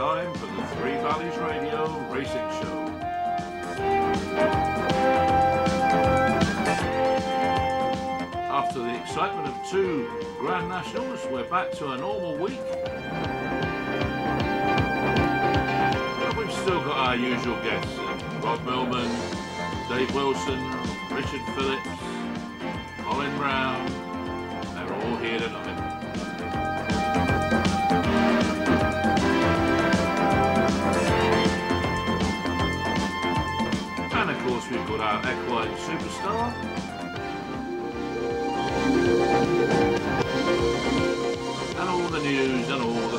time 0.00 0.32
for 0.32 0.46
the 0.46 0.66
Three 0.76 0.94
Valleys 0.94 1.36
Radio 1.36 1.86
Racing 2.08 2.48
Show. 2.58 2.88
After 8.48 8.78
the 8.78 8.98
excitement 8.98 9.48
of 9.48 9.54
two 9.68 10.08
Grand 10.38 10.70
Nationals, 10.70 11.20
we're 11.30 11.44
back 11.50 11.72
to 11.72 11.90
a 11.90 11.98
normal 11.98 12.34
week. 12.38 12.62
But 16.18 16.34
we've 16.38 16.50
still 16.50 16.82
got 16.82 16.96
our 16.96 17.16
usual 17.16 17.56
guests 17.56 17.98
Rod 18.42 18.64
Millman, 18.64 19.10
Dave 19.90 20.14
Wilson, 20.14 20.62
Richard 21.12 21.42
Phillips, 21.54 21.88
Colin 23.02 23.36
Brown. 23.36 23.86
They're 24.74 24.94
all 24.94 25.16
here 25.16 25.40
tonight. 25.40 25.89
We've 35.12 35.24
equine 35.24 35.74
superstar. 35.76 36.52
And 41.78 41.88
all 41.88 42.08
the 42.08 42.20
news 42.20 42.68
and 42.68 42.82
all 42.82 43.09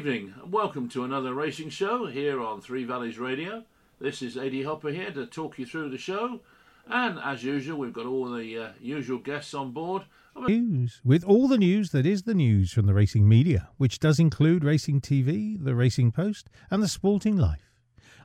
evening 0.00 0.32
and 0.42 0.50
welcome 0.50 0.88
to 0.88 1.04
another 1.04 1.34
racing 1.34 1.68
show 1.68 2.06
here 2.06 2.40
on 2.40 2.58
Three 2.62 2.84
Valleys 2.84 3.18
Radio. 3.18 3.64
This 4.00 4.22
is 4.22 4.34
Eddie 4.34 4.62
Hopper 4.62 4.88
here 4.88 5.10
to 5.10 5.26
talk 5.26 5.58
you 5.58 5.66
through 5.66 5.90
the 5.90 5.98
show. 5.98 6.40
And 6.88 7.18
as 7.18 7.44
usual, 7.44 7.78
we've 7.78 7.92
got 7.92 8.06
all 8.06 8.30
the 8.30 8.56
uh, 8.56 8.68
usual 8.80 9.18
guests 9.18 9.52
on 9.52 9.72
board. 9.72 10.04
News 10.34 11.02
with 11.04 11.22
all 11.24 11.48
the 11.48 11.58
news 11.58 11.90
that 11.90 12.06
is 12.06 12.22
the 12.22 12.32
news 12.32 12.72
from 12.72 12.86
the 12.86 12.94
racing 12.94 13.28
media, 13.28 13.68
which 13.76 14.00
does 14.00 14.18
include 14.18 14.64
Racing 14.64 15.02
TV, 15.02 15.62
the 15.62 15.74
Racing 15.74 16.12
Post, 16.12 16.48
and 16.70 16.82
the 16.82 16.88
Sporting 16.88 17.36
Life. 17.36 17.70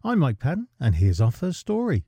I'm 0.01 0.19
Mike 0.19 0.39
Padden, 0.39 0.67
and 0.79 0.95
here's 0.95 1.19
our 1.19 1.29
first 1.29 1.59
story. 1.59 2.05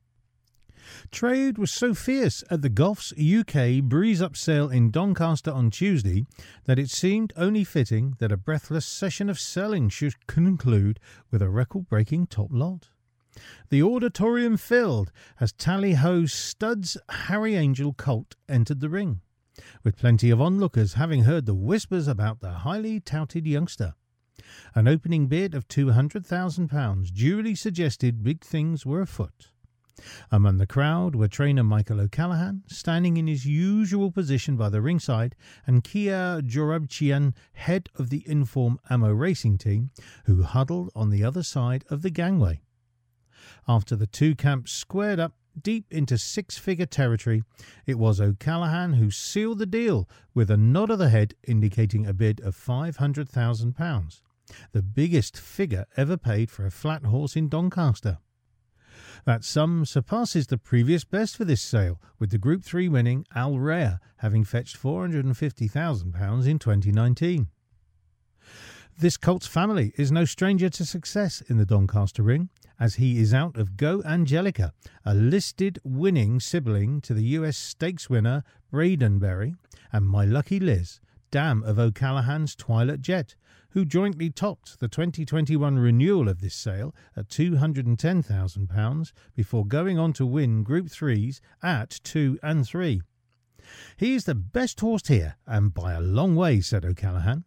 Trade 1.12 1.58
was 1.58 1.72
so 1.72 1.94
fierce 1.94 2.44
at 2.50 2.62
the 2.62 2.70
Goffs 2.70 3.12
UK 3.14 3.84
Breeze 3.84 4.22
Up 4.22 4.36
sale 4.36 4.70
in 4.70 4.92
Doncaster 4.92 5.52
on 5.52 5.70
Tuesday 5.70 6.26
that 6.66 6.80
it 6.80 6.90
seemed 6.90 7.34
only 7.36 7.64
fitting 7.64 8.16
that 8.20 8.32
a 8.32 8.38
breathless 8.38 8.86
session 8.86 9.30
of 9.30 9.40
selling 9.40 9.90
should 9.90 10.28
conclude 10.28 11.00
with 11.32 11.42
a 11.42 11.50
record 11.50 11.88
breaking 11.90 12.28
top 12.28 12.50
lot. 12.52 12.90
The 13.70 13.84
auditorium 13.84 14.58
filled 14.58 15.12
as 15.40 15.52
Tally 15.52 15.94
Ho's 15.94 16.34
studs 16.34 16.98
Harry 17.10 17.56
Angel 17.56 17.94
Colt 17.94 18.36
entered 18.50 18.80
the 18.80 18.90
ring, 18.90 19.22
with 19.84 19.98
plenty 19.98 20.30
of 20.30 20.42
onlookers 20.42 20.94
having 20.94 21.24
heard 21.24 21.46
the 21.46 21.54
whispers 21.54 22.08
about 22.08 22.40
the 22.40 22.52
highly 22.52 23.00
touted 23.00 23.46
youngster. 23.46 23.94
An 24.74 24.88
opening 24.88 25.28
bid 25.28 25.54
of 25.54 25.68
£200,000 25.68 27.14
duly 27.14 27.56
suggested 27.56 28.24
big 28.24 28.44
things 28.44 28.86
were 28.86 29.02
afoot. 29.02 29.52
Among 30.32 30.58
the 30.58 30.68
crowd 30.68 31.16
were 31.16 31.28
trainer 31.28 31.64
Michael 31.64 32.00
O'Callaghan, 32.00 32.64
standing 32.68 33.18
in 33.18 33.28
his 33.28 33.46
usual 33.46 34.12
position 34.12 34.56
by 34.56 34.70
the 34.70 34.82
ringside, 34.82 35.36
and 35.66 35.84
Kia 35.84 36.42
Joorabchian, 36.42 37.34
head 37.54 37.90
of 37.96 38.10
the 38.10 38.24
Inform 38.28 38.80
Amo 38.90 39.12
racing 39.12 39.58
team, 39.58 39.90
who 40.26 40.44
huddled 40.44 40.92
on 40.96 41.10
the 41.10 41.24
other 41.24 41.42
side 41.42 41.84
of 41.90 42.04
the 42.04 42.10
gangway. 42.10 42.62
After 43.68 43.96
the 43.96 44.08
two 44.08 44.36
camps 44.36 44.72
squared 44.72 45.20
up 45.20 45.34
deep 45.62 45.92
into 45.92 46.18
six 46.18 46.58
figure 46.58 46.86
territory, 46.86 47.44
it 47.86 47.98
was 47.98 48.22
O'Callaghan 48.22 48.94
who 48.94 49.10
sealed 49.10 49.60
the 49.60 49.66
deal 49.66 50.08
with 50.34 50.52
a 50.52 50.58
nod 50.58 50.92
of 50.92 51.00
the 51.00 51.10
head 51.10 51.34
indicating 51.48 52.06
a 52.06 52.14
bid 52.14 52.40
of 52.42 52.56
£500,000, 52.56 54.22
the 54.72 54.84
biggest 54.84 55.38
figure 55.40 55.86
ever 55.96 56.18
paid 56.18 56.52
for 56.52 56.66
a 56.66 56.72
flat 56.72 57.06
horse 57.06 57.36
in 57.36 57.50
Doncaster. 57.50 58.20
That 59.26 59.44
sum 59.44 59.86
surpasses 59.86 60.48
the 60.48 60.58
previous 60.58 61.04
best 61.04 61.38
for 61.38 61.46
this 61.46 61.62
sale, 61.62 62.02
with 62.20 62.32
the 62.32 62.38
Group 62.38 62.64
3 62.64 62.88
winning 62.90 63.26
Al 63.36 63.60
Rea 63.60 63.98
having 64.18 64.44
fetched 64.44 64.82
£450,000 64.82 66.48
in 66.48 66.60
2019. 66.60 67.48
This 69.00 69.18
Colts 69.18 69.46
family 69.46 69.94
is 69.96 70.12
no 70.12 70.26
stranger 70.26 70.70
to 70.70 70.86
success 70.86 71.42
in 71.42 71.58
the 71.58 71.66
Doncaster 71.66 72.24
ring, 72.24 72.50
as 72.80 72.96
he 72.96 73.20
is 73.20 73.34
out 73.34 73.56
of 73.56 73.78
Go 73.78 74.02
Angelica, 74.04 74.74
a 75.06 75.14
listed 75.14 75.80
winning 75.84 76.40
sibling 76.40 77.02
to 77.02 77.14
the 77.14 77.24
US 77.24 77.58
Stakes 77.58 78.10
winner 78.10 78.44
Bradenberry, 78.72 79.56
and 79.92 80.08
My 80.08 80.26
Lucky 80.26 80.60
Liz, 80.60 81.00
dam 81.32 81.64
of 81.64 81.78
O'Callaghan's 81.78 82.56
Twilight 82.56 83.02
Jet, 83.02 83.36
who 83.72 83.86
jointly 83.86 84.30
topped 84.30 84.80
the 84.80 84.88
2021 84.88 85.78
renewal 85.78 86.30
of 86.30 86.42
this 86.42 86.56
sale 86.56 86.96
at 87.16 87.28
£210,000 87.28 89.12
before 89.36 89.66
going 89.66 90.00
on 90.00 90.14
to 90.14 90.26
win 90.26 90.64
Group 90.64 90.88
3s 90.88 91.40
at 91.62 92.00
2 92.04 92.40
and 92.42 92.66
3. 92.66 93.02
He 93.98 94.16
is 94.16 94.24
the 94.24 94.36
best 94.36 94.80
horse 94.80 95.08
here, 95.08 95.36
and 95.46 95.74
by 95.74 95.94
a 95.94 96.02
long 96.02 96.36
way, 96.36 96.62
said 96.62 96.86
O'Callaghan. 96.86 97.44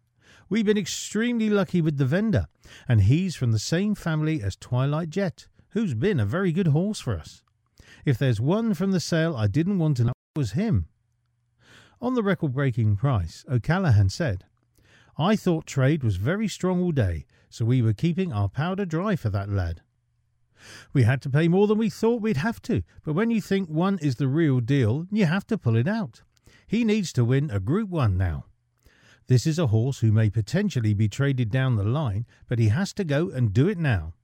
We've 0.49 0.65
been 0.65 0.77
extremely 0.77 1.49
lucky 1.49 1.81
with 1.81 1.97
the 1.97 2.05
vendor, 2.05 2.47
and 2.87 3.01
he's 3.01 3.35
from 3.35 3.51
the 3.51 3.59
same 3.59 3.95
family 3.95 4.41
as 4.41 4.55
Twilight 4.55 5.09
Jet, 5.09 5.47
who's 5.69 5.93
been 5.93 6.19
a 6.19 6.25
very 6.25 6.51
good 6.51 6.67
horse 6.67 6.99
for 6.99 7.17
us. 7.17 7.41
If 8.05 8.17
there's 8.17 8.41
one 8.41 8.73
from 8.73 8.91
the 8.91 8.99
sale 8.99 9.35
I 9.35 9.47
didn't 9.47 9.79
want 9.79 9.97
to 9.97 10.05
know, 10.05 10.13
it 10.35 10.39
was 10.39 10.51
him. 10.51 10.87
On 12.01 12.15
the 12.15 12.23
record 12.23 12.53
breaking 12.53 12.95
price, 12.95 13.45
O'Callaghan 13.47 14.09
said, 14.09 14.45
I 15.19 15.35
thought 15.35 15.67
trade 15.67 16.03
was 16.03 16.15
very 16.15 16.47
strong 16.47 16.81
all 16.81 16.91
day, 16.91 17.27
so 17.47 17.63
we 17.63 17.83
were 17.83 17.93
keeping 17.93 18.33
our 18.33 18.49
powder 18.49 18.85
dry 18.85 19.15
for 19.15 19.29
that 19.29 19.49
lad. 19.49 19.81
We 20.93 21.03
had 21.03 21.21
to 21.21 21.29
pay 21.29 21.47
more 21.47 21.67
than 21.67 21.77
we 21.77 21.91
thought 21.91 22.23
we'd 22.23 22.37
have 22.37 22.59
to, 22.63 22.81
but 23.03 23.13
when 23.13 23.29
you 23.29 23.39
think 23.39 23.69
one 23.69 23.99
is 23.99 24.15
the 24.15 24.27
real 24.27 24.61
deal, 24.61 25.05
you 25.11 25.27
have 25.27 25.45
to 25.47 25.59
pull 25.59 25.75
it 25.75 25.87
out. 25.87 26.23
He 26.65 26.83
needs 26.83 27.13
to 27.13 27.25
win 27.25 27.51
a 27.51 27.59
Group 27.59 27.89
1 27.89 28.17
now. 28.17 28.45
This 29.27 29.45
is 29.45 29.59
a 29.59 29.67
horse 29.67 29.99
who 29.99 30.11
may 30.11 30.31
potentially 30.31 30.95
be 30.95 31.07
traded 31.07 31.51
down 31.51 31.75
the 31.75 31.83
line, 31.83 32.25
but 32.47 32.57
he 32.57 32.69
has 32.69 32.93
to 32.93 33.03
go 33.03 33.29
and 33.29 33.53
do 33.53 33.67
it 33.67 33.77
now. 33.77 34.15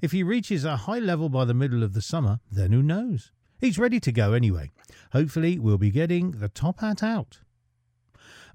If 0.00 0.12
he 0.12 0.22
reaches 0.22 0.64
a 0.64 0.76
high 0.78 0.98
level 0.98 1.28
by 1.28 1.44
the 1.44 1.52
middle 1.52 1.82
of 1.82 1.92
the 1.92 2.00
summer, 2.00 2.40
then 2.50 2.72
who 2.72 2.82
knows? 2.82 3.32
He's 3.58 3.78
ready 3.78 3.98
to 4.00 4.12
go 4.12 4.34
anyway. 4.34 4.70
Hopefully, 5.12 5.58
we'll 5.58 5.78
be 5.78 5.90
getting 5.90 6.32
the 6.32 6.48
top 6.48 6.78
hat 6.80 7.02
out. 7.02 7.40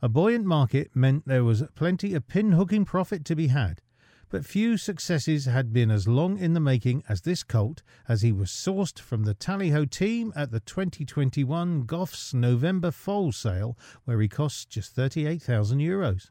A 0.01 0.07
buoyant 0.07 0.45
market 0.45 0.95
meant 0.95 1.27
there 1.27 1.43
was 1.43 1.63
plenty 1.75 2.13
of 2.13 2.27
pin 2.27 2.53
hooking 2.53 2.85
profit 2.85 3.25
to 3.25 3.35
be 3.35 3.47
had, 3.47 3.81
but 4.29 4.45
few 4.45 4.77
successes 4.77 5.45
had 5.45 5.73
been 5.73 5.91
as 5.91 6.07
long 6.07 6.37
in 6.37 6.53
the 6.53 6.59
making 6.61 7.03
as 7.09 7.21
this 7.21 7.43
colt, 7.43 7.83
as 8.07 8.21
he 8.21 8.31
was 8.31 8.49
sourced 8.49 8.99
from 8.99 9.23
the 9.23 9.33
Tally 9.33 9.71
Ho 9.71 9.83
team 9.83 10.31
at 10.35 10.51
the 10.51 10.61
2021 10.61 11.83
Goffs 11.83 12.33
November 12.33 12.89
foal 12.89 13.33
sale, 13.33 13.77
where 14.05 14.21
he 14.21 14.29
cost 14.29 14.69
just 14.69 14.95
38,000 14.95 15.79
euros. 15.79 16.29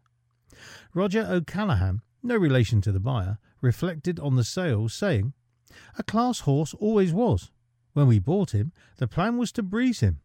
Roger 0.94 1.26
O'Callaghan, 1.28 2.00
no 2.22 2.36
relation 2.36 2.80
to 2.80 2.92
the 2.92 3.00
buyer, 3.00 3.38
reflected 3.60 4.18
on 4.18 4.36
the 4.36 4.44
sale, 4.44 4.88
saying, 4.88 5.34
A 5.98 6.02
class 6.02 6.40
horse 6.40 6.74
always 6.74 7.12
was. 7.12 7.50
When 7.92 8.06
we 8.06 8.18
bought 8.18 8.52
him, 8.52 8.72
the 8.96 9.06
plan 9.06 9.36
was 9.36 9.52
to 9.52 9.62
breeze 9.62 10.00
him. 10.00 10.20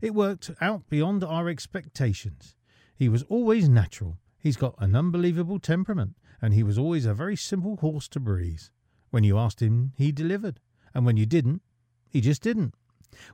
It 0.00 0.14
worked 0.14 0.50
out 0.60 0.88
beyond 0.88 1.22
our 1.22 1.48
expectations. 1.48 2.54
He 2.94 3.08
was 3.08 3.22
always 3.24 3.68
natural. 3.68 4.18
He's 4.38 4.56
got 4.56 4.74
an 4.78 4.96
unbelievable 4.96 5.58
temperament, 5.58 6.16
and 6.40 6.54
he 6.54 6.62
was 6.62 6.78
always 6.78 7.04
a 7.04 7.14
very 7.14 7.36
simple 7.36 7.76
horse 7.76 8.08
to 8.08 8.20
breeze. 8.20 8.70
When 9.10 9.24
you 9.24 9.38
asked 9.38 9.60
him, 9.60 9.92
he 9.96 10.12
delivered, 10.12 10.60
and 10.94 11.04
when 11.04 11.16
you 11.16 11.26
didn't, 11.26 11.62
he 12.08 12.20
just 12.20 12.42
didn't. 12.42 12.74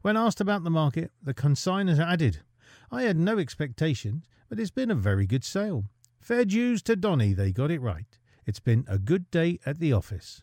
When 0.02 0.16
asked 0.16 0.40
about 0.40 0.64
the 0.64 0.70
market, 0.70 1.12
the 1.22 1.34
consignor 1.34 2.00
added, 2.00 2.42
I 2.90 3.02
had 3.02 3.16
no 3.16 3.38
expectations, 3.38 4.26
but 4.48 4.58
it's 4.58 4.70
been 4.70 4.90
a 4.90 4.96
very 4.96 5.26
good 5.26 5.44
sale. 5.44 5.84
Fair 6.20 6.44
dues 6.44 6.82
to 6.82 6.96
Donny, 6.96 7.32
they 7.34 7.52
got 7.52 7.70
it 7.70 7.80
right. 7.80 8.18
It's 8.46 8.60
been 8.60 8.84
a 8.88 8.98
good 8.98 9.30
day 9.30 9.60
at 9.66 9.78
the 9.78 9.92
office. 9.92 10.42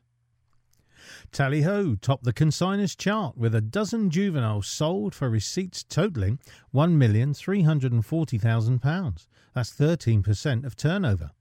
Tally 1.32 1.62
ho 1.64 1.96
topped 1.96 2.24
the 2.24 2.34
consignor's 2.34 2.96
chart 2.96 3.36
with 3.38 3.56
a 3.56 3.62
dozen 3.62 4.10
juveniles 4.10 4.68
sold 4.68 5.16
for 5.16 5.30
receipts 5.30 5.84
totalling 5.84 6.40
£1,340,000. 6.74 9.28
That's 9.54 9.72
13% 9.72 10.66
of 10.66 10.76
turnover. 10.76 11.32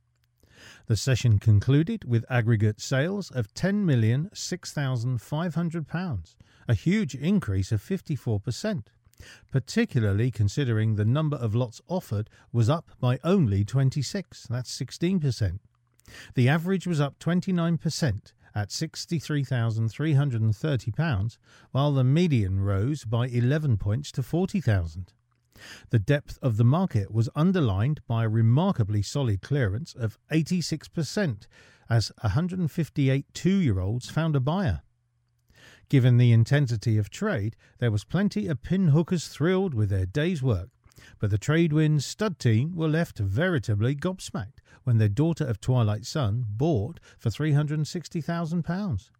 The 0.86 0.96
session 0.96 1.38
concluded 1.38 2.04
with 2.04 2.24
aggregate 2.30 2.80
sales 2.80 3.30
of 3.30 3.52
£10,006,500, 3.54 6.36
a 6.68 6.74
huge 6.74 7.14
increase 7.14 7.72
of 7.72 7.82
54%. 7.82 8.84
particularly 9.50 10.30
considering 10.30 10.96
the 10.96 11.04
number 11.04 11.36
of 11.36 11.54
lots 11.54 11.80
offered 11.88 12.28
was 12.52 12.68
up 12.68 12.90
by 13.00 13.18
only 13.24 13.64
26. 13.64 14.46
That's 14.48 14.76
16%. 14.76 15.58
The 16.34 16.48
average 16.48 16.86
was 16.86 17.00
up 17.00 17.18
29% 17.18 18.32
at 18.54 18.68
£63,330, 18.68 21.38
while 21.70 21.92
the 21.92 22.04
median 22.04 22.60
rose 22.60 23.04
by 23.04 23.26
11 23.26 23.78
points 23.78 24.12
to 24.12 24.22
40,000. 24.22 25.12
The 25.90 25.98
depth 25.98 26.38
of 26.42 26.56
the 26.56 26.64
market 26.64 27.12
was 27.12 27.28
underlined 27.34 28.00
by 28.06 28.24
a 28.24 28.28
remarkably 28.28 29.02
solid 29.02 29.42
clearance 29.42 29.94
of 29.94 30.18
86%, 30.30 31.46
as 31.88 32.12
158 32.22 33.26
two 33.34 33.56
year 33.56 33.78
olds 33.78 34.10
found 34.10 34.34
a 34.34 34.40
buyer. 34.40 34.82
Given 35.88 36.16
the 36.16 36.32
intensity 36.32 36.96
of 36.96 37.10
trade, 37.10 37.54
there 37.78 37.90
was 37.90 38.04
plenty 38.04 38.48
of 38.48 38.62
pinhookers 38.62 39.28
thrilled 39.28 39.74
with 39.74 39.90
their 39.90 40.06
day's 40.06 40.42
work, 40.42 40.70
but 41.18 41.30
the 41.30 41.38
Tradewinds 41.38 42.02
stud 42.02 42.38
team 42.38 42.74
were 42.74 42.88
left 42.88 43.18
veritably 43.18 43.94
gobsmacked 43.94 44.58
when 44.84 44.98
their 44.98 45.08
daughter 45.08 45.44
of 45.44 45.60
Twilight 45.60 46.06
Son 46.06 46.44
bought 46.48 47.00
for 47.18 47.30
£360,000. 47.30 49.10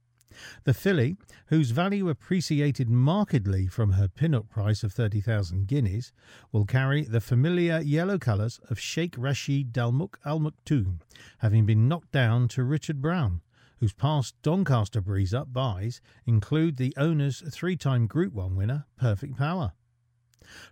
The 0.65 0.75
filly, 0.75 1.17
whose 1.47 1.73
value 1.73 2.09
appreciated 2.09 2.89
markedly 2.89 3.67
from 3.67 3.93
her 3.93 4.09
pin-up 4.09 4.49
price 4.49 4.83
of 4.83 4.93
30,000 4.93 5.67
guineas, 5.67 6.13
will 6.51 6.65
carry 6.65 7.03
the 7.03 7.21
familiar 7.21 7.81
yellow 7.81 8.19
colours 8.19 8.59
of 8.71 8.81
Sheikh 8.81 9.15
Rashid 9.19 9.73
Dalmook 9.73 10.19
Al 10.25 10.41
Maktoum, 10.41 11.01
having 11.39 11.67
been 11.67 11.89
knocked 11.89 12.13
down 12.13 12.49
to 12.49 12.65
Richard 12.65 13.03
Brown, 13.03 13.43
whose 13.81 13.93
past 13.93 14.35
Doncaster 14.43 15.01
breeze 15.01 15.35
up 15.35 15.53
buys 15.53 16.01
include 16.25 16.77
the 16.77 16.95
owner's 16.97 17.43
three 17.53 17.77
time 17.77 18.07
Group 18.07 18.33
1 18.33 18.57
winner, 18.57 18.87
Perfect 18.97 19.37
Power. 19.37 19.73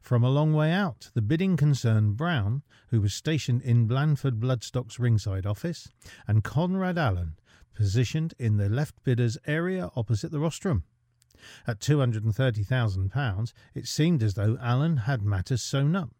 From 0.00 0.24
a 0.24 0.30
long 0.30 0.52
way 0.52 0.72
out, 0.72 1.10
the 1.14 1.22
bidding 1.22 1.56
concerned 1.56 2.16
Brown, 2.16 2.62
who 2.88 3.00
was 3.00 3.14
stationed 3.14 3.62
in 3.62 3.86
Blandford 3.86 4.40
Bloodstock's 4.40 4.98
ringside 4.98 5.46
office, 5.46 5.88
and 6.26 6.44
Conrad 6.44 6.98
Allen, 6.98 7.36
positioned 7.74 8.34
in 8.38 8.56
the 8.56 8.68
left 8.68 9.02
bidder's 9.04 9.38
area 9.46 9.90
opposite 9.96 10.30
the 10.30 10.40
rostrum. 10.40 10.84
At 11.66 11.80
£230,000, 11.80 13.52
it 13.74 13.86
seemed 13.86 14.22
as 14.22 14.34
though 14.34 14.58
Allen 14.60 14.98
had 14.98 15.22
matters 15.22 15.62
sewn 15.62 15.96
up, 15.96 16.10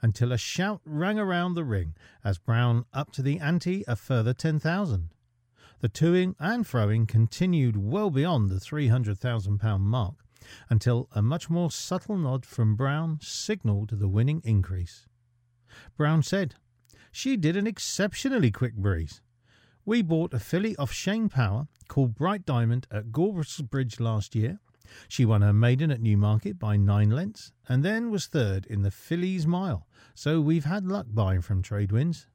until 0.00 0.32
a 0.32 0.38
shout 0.38 0.80
rang 0.84 1.18
around 1.18 1.54
the 1.54 1.64
ring 1.64 1.94
as 2.24 2.38
Brown 2.38 2.86
upped 2.92 3.14
to 3.16 3.22
the 3.22 3.38
ante 3.38 3.84
a 3.86 3.96
further 3.96 4.32
10000 4.32 5.10
The 5.80 5.88
toing 5.88 6.34
and 6.38 6.64
froing 6.64 7.06
continued 7.06 7.76
well 7.76 8.10
beyond 8.10 8.48
the 8.48 8.56
£300,000 8.56 9.80
mark, 9.80 10.21
until 10.68 11.08
a 11.12 11.22
much 11.22 11.48
more 11.50 11.70
subtle 11.70 12.16
nod 12.16 12.44
from 12.44 12.76
Brown 12.76 13.18
signalled 13.20 13.90
the 13.90 14.08
winning 14.08 14.40
increase. 14.44 15.06
Brown 15.96 16.22
said, 16.22 16.54
She 17.10 17.36
did 17.36 17.56
an 17.56 17.66
exceptionally 17.66 18.50
quick 18.50 18.74
breeze. 18.74 19.20
We 19.84 20.02
bought 20.02 20.34
a 20.34 20.38
filly 20.38 20.76
off 20.76 20.92
Shane 20.92 21.28
Power 21.28 21.66
called 21.88 22.14
Bright 22.14 22.46
Diamond 22.46 22.86
at 22.90 23.10
Goresbridge 23.10 24.00
last 24.00 24.34
year. 24.34 24.60
She 25.08 25.24
won 25.24 25.42
her 25.42 25.52
maiden 25.52 25.90
at 25.90 26.00
Newmarket 26.00 26.58
by 26.58 26.76
nine 26.76 27.10
lengths 27.10 27.52
and 27.68 27.84
then 27.84 28.10
was 28.10 28.26
third 28.26 28.66
in 28.66 28.82
the 28.82 28.90
Fillies 28.90 29.46
Mile, 29.46 29.86
so 30.14 30.40
we've 30.40 30.66
had 30.66 30.86
luck 30.86 31.06
buying 31.10 31.40
from 31.40 31.62
Tradewinds. 31.62 32.26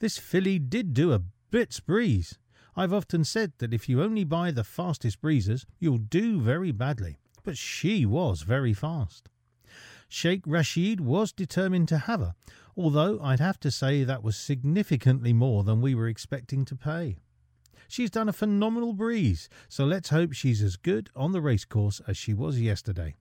This 0.00 0.18
filly 0.18 0.58
did 0.58 0.94
do 0.94 1.12
a 1.12 1.22
bit's 1.50 1.80
breeze. 1.80 2.38
I've 2.76 2.92
often 2.92 3.24
said 3.24 3.52
that 3.58 3.72
if 3.72 3.88
you 3.88 4.02
only 4.02 4.24
buy 4.24 4.50
the 4.50 4.64
fastest 4.64 5.20
breezes, 5.20 5.64
you'll 5.78 5.98
do 5.98 6.40
very 6.40 6.72
badly 6.72 7.18
but 7.44 7.56
she 7.56 8.04
was 8.04 8.42
very 8.42 8.72
fast. 8.72 9.28
Sheikh 10.08 10.42
Rashid 10.46 11.00
was 11.00 11.32
determined 11.32 11.88
to 11.88 11.98
have 11.98 12.20
her, 12.20 12.34
although 12.76 13.20
I'd 13.20 13.40
have 13.40 13.60
to 13.60 13.70
say 13.70 14.02
that 14.02 14.22
was 14.22 14.36
significantly 14.36 15.32
more 15.32 15.62
than 15.62 15.80
we 15.80 15.94
were 15.94 16.08
expecting 16.08 16.64
to 16.66 16.76
pay. 16.76 17.16
She's 17.88 18.10
done 18.10 18.28
a 18.28 18.32
phenomenal 18.32 18.92
breeze, 18.92 19.48
so 19.68 19.84
let's 19.84 20.08
hope 20.08 20.32
she's 20.32 20.62
as 20.62 20.76
good 20.76 21.10
on 21.14 21.32
the 21.32 21.40
racecourse 21.40 22.00
as 22.06 22.16
she 22.16 22.32
was 22.32 22.60
yesterday. 22.60 23.14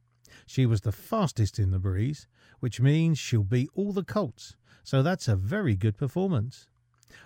She 0.46 0.66
was 0.66 0.82
the 0.82 0.92
fastest 0.92 1.60
in 1.60 1.72
the 1.72 1.80
breeze, 1.80 2.28
which 2.60 2.82
means 2.82 3.20
she'll 3.20 3.44
beat 3.44 3.70
all 3.76 3.94
the 3.94 4.04
colts, 4.04 4.56
so 4.84 5.04
that's 5.04 5.28
a 5.28 5.36
very 5.36 5.76
good 5.76 5.98
performance. 5.98 6.68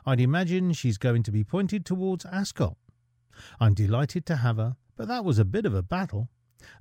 I'd 0.05 0.19
imagine 0.19 0.73
she's 0.73 0.97
going 0.97 1.23
to 1.23 1.31
be 1.31 1.43
pointed 1.43 1.85
towards 1.85 2.25
Ascot. 2.25 2.77
I'm 3.59 3.73
delighted 3.73 4.25
to 4.27 4.37
have 4.37 4.57
her, 4.57 4.75
but 4.95 5.07
that 5.07 5.23
was 5.23 5.39
a 5.39 5.45
bit 5.45 5.65
of 5.65 5.73
a 5.73 5.83
battle. 5.83 6.29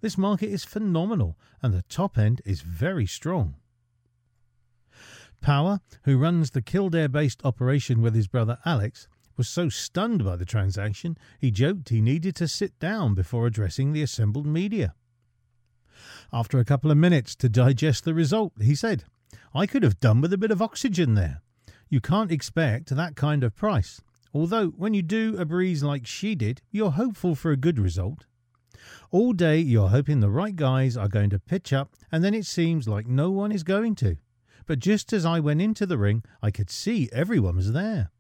This 0.00 0.16
market 0.16 0.48
is 0.48 0.64
phenomenal 0.64 1.38
and 1.62 1.72
the 1.72 1.82
top 1.82 2.16
end 2.18 2.42
is 2.44 2.60
very 2.60 3.06
strong. 3.06 3.56
Power, 5.40 5.80
who 6.02 6.18
runs 6.18 6.50
the 6.50 6.62
Kildare 6.62 7.08
based 7.08 7.44
operation 7.44 8.00
with 8.00 8.14
his 8.14 8.26
brother 8.26 8.58
Alex, 8.64 9.06
was 9.36 9.48
so 9.48 9.68
stunned 9.68 10.24
by 10.24 10.36
the 10.36 10.44
transaction 10.44 11.16
he 11.38 11.50
joked 11.50 11.90
he 11.90 12.00
needed 12.00 12.34
to 12.36 12.48
sit 12.48 12.78
down 12.78 13.14
before 13.14 13.46
addressing 13.46 13.92
the 13.92 14.02
assembled 14.02 14.46
media. 14.46 14.94
After 16.32 16.58
a 16.58 16.64
couple 16.64 16.90
of 16.90 16.96
minutes 16.96 17.36
to 17.36 17.48
digest 17.48 18.04
the 18.04 18.14
result, 18.14 18.52
he 18.60 18.74
said, 18.74 19.04
I 19.54 19.66
could 19.66 19.82
have 19.82 20.00
done 20.00 20.20
with 20.20 20.32
a 20.32 20.38
bit 20.38 20.50
of 20.50 20.62
oxygen 20.62 21.14
there. 21.14 21.42
You 21.88 22.00
can't 22.00 22.32
expect 22.32 22.88
that 22.88 23.16
kind 23.16 23.44
of 23.44 23.54
price. 23.54 24.00
Although, 24.34 24.68
when 24.68 24.92
you 24.92 25.02
do 25.02 25.36
a 25.38 25.44
breeze 25.44 25.82
like 25.82 26.06
she 26.06 26.34
did, 26.34 26.60
you're 26.70 26.90
hopeful 26.90 27.34
for 27.34 27.52
a 27.52 27.56
good 27.56 27.78
result. 27.78 28.26
All 29.10 29.32
day 29.32 29.58
you're 29.58 29.88
hoping 29.88 30.20
the 30.20 30.30
right 30.30 30.54
guys 30.54 30.96
are 30.96 31.08
going 31.08 31.30
to 31.30 31.38
pitch 31.38 31.72
up, 31.72 31.94
and 32.10 32.22
then 32.22 32.34
it 32.34 32.46
seems 32.46 32.88
like 32.88 33.06
no 33.06 33.30
one 33.30 33.52
is 33.52 33.62
going 33.62 33.94
to. 33.96 34.16
But 34.66 34.80
just 34.80 35.12
as 35.12 35.24
I 35.24 35.40
went 35.40 35.62
into 35.62 35.86
the 35.86 35.98
ring, 35.98 36.24
I 36.42 36.50
could 36.50 36.70
see 36.70 37.08
everyone 37.12 37.56
was 37.56 37.72
there. 37.72 38.10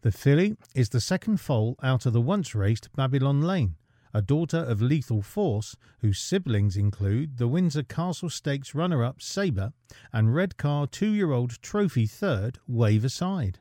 The 0.00 0.12
filly 0.12 0.56
is 0.74 0.88
the 0.88 1.00
second 1.00 1.40
foal 1.40 1.76
out 1.82 2.06
of 2.06 2.12
the 2.12 2.20
once 2.20 2.54
raced 2.54 2.92
Babylon 2.94 3.42
Lane, 3.42 3.76
a 4.14 4.22
daughter 4.22 4.58
of 4.58 4.80
Lethal 4.80 5.22
Force, 5.22 5.76
whose 6.00 6.18
siblings 6.18 6.76
include 6.76 7.36
the 7.36 7.48
Windsor 7.48 7.82
Castle 7.82 8.30
Stakes 8.30 8.74
runner 8.74 9.04
up 9.04 9.20
Sabre 9.20 9.72
and 10.12 10.34
Redcar 10.34 10.86
two 10.86 11.12
year 11.12 11.32
old 11.32 11.60
trophy 11.62 12.06
third 12.06 12.58
Wave 12.66 13.04
Aside. 13.04 13.58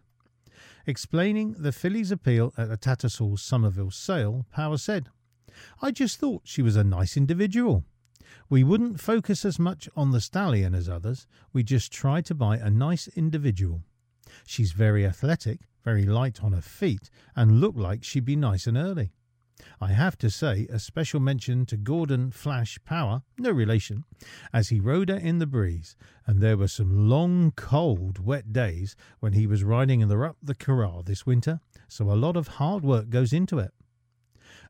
Explaining 0.85 1.53
the 1.59 1.73
filly's 1.73 2.11
appeal 2.11 2.53
at 2.57 2.69
the 2.69 2.77
Tattersall's 2.77 3.41
Somerville 3.41 3.91
sale, 3.91 4.45
Power 4.51 4.77
said, 4.77 5.09
I 5.81 5.91
just 5.91 6.19
thought 6.19 6.41
she 6.45 6.61
was 6.61 6.75
a 6.75 6.83
nice 6.83 7.17
individual. 7.17 7.83
We 8.49 8.63
wouldn't 8.63 8.99
focus 8.99 9.45
as 9.45 9.59
much 9.59 9.89
on 9.95 10.11
the 10.11 10.21
stallion 10.21 10.73
as 10.75 10.89
others, 10.89 11.27
we 11.53 11.63
just 11.63 11.91
try 11.91 12.21
to 12.21 12.35
buy 12.35 12.57
a 12.57 12.69
nice 12.69 13.07
individual. 13.09 13.83
She's 14.45 14.71
very 14.71 15.05
athletic, 15.05 15.61
very 15.83 16.05
light 16.05 16.43
on 16.43 16.53
her 16.53 16.61
feet, 16.61 17.09
and 17.35 17.61
looked 17.61 17.77
like 17.77 18.03
she'd 18.03 18.25
be 18.25 18.35
nice 18.35 18.67
and 18.67 18.77
early. 18.77 19.11
I 19.81 19.87
have 19.87 20.17
to 20.19 20.29
say 20.29 20.67
a 20.69 20.77
special 20.77 21.19
mention 21.19 21.65
to 21.67 21.77
Gordon 21.77 22.29
Flash 22.31 22.77
Power, 22.85 23.23
no 23.37 23.51
relation, 23.51 24.03
as 24.53 24.69
he 24.69 24.79
rode 24.79 25.09
her 25.09 25.17
in 25.17 25.39
the 25.39 25.47
breeze, 25.47 25.95
and 26.25 26.41
there 26.41 26.57
were 26.57 26.67
some 26.67 27.09
long, 27.09 27.51
cold, 27.51 28.19
wet 28.19 28.53
days 28.53 28.95
when 29.19 29.33
he 29.33 29.47
was 29.47 29.63
riding 29.63 30.01
in 30.01 30.09
the 30.09 30.19
up 30.19 30.37
the 30.43 30.53
corral 30.55 31.01
this 31.01 31.25
winter, 31.25 31.59
so 31.87 32.11
a 32.11 32.13
lot 32.13 32.37
of 32.37 32.47
hard 32.47 32.83
work 32.83 33.09
goes 33.09 33.33
into 33.33 33.57
it. 33.57 33.73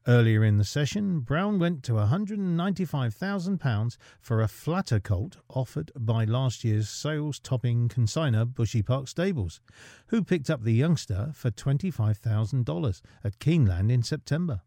Earlier 0.10 0.46
in 0.46 0.58
the 0.58 0.64
session, 0.64 1.20
Brown 1.20 1.60
went 1.60 1.84
to 1.84 1.92
£195,000 1.92 3.98
for 4.22 4.42
a 4.42 4.48
flatter 4.48 5.02
colt 5.02 5.36
offered 5.50 5.92
by 5.98 6.24
last 6.24 6.64
year's 6.64 6.88
sales 6.88 7.40
topping 7.40 7.90
consigner 7.90 8.46
Bushy 8.46 8.82
Park 8.82 9.10
Stables, 9.10 9.60
who 10.08 10.24
picked 10.24 10.50
up 10.50 10.64
the 10.64 10.72
youngster 10.72 11.32
for 11.34 11.52
$25,000 11.52 13.02
at 13.26 13.40
Keeneland 13.40 13.92
in 13.92 14.02
September. 14.02 14.62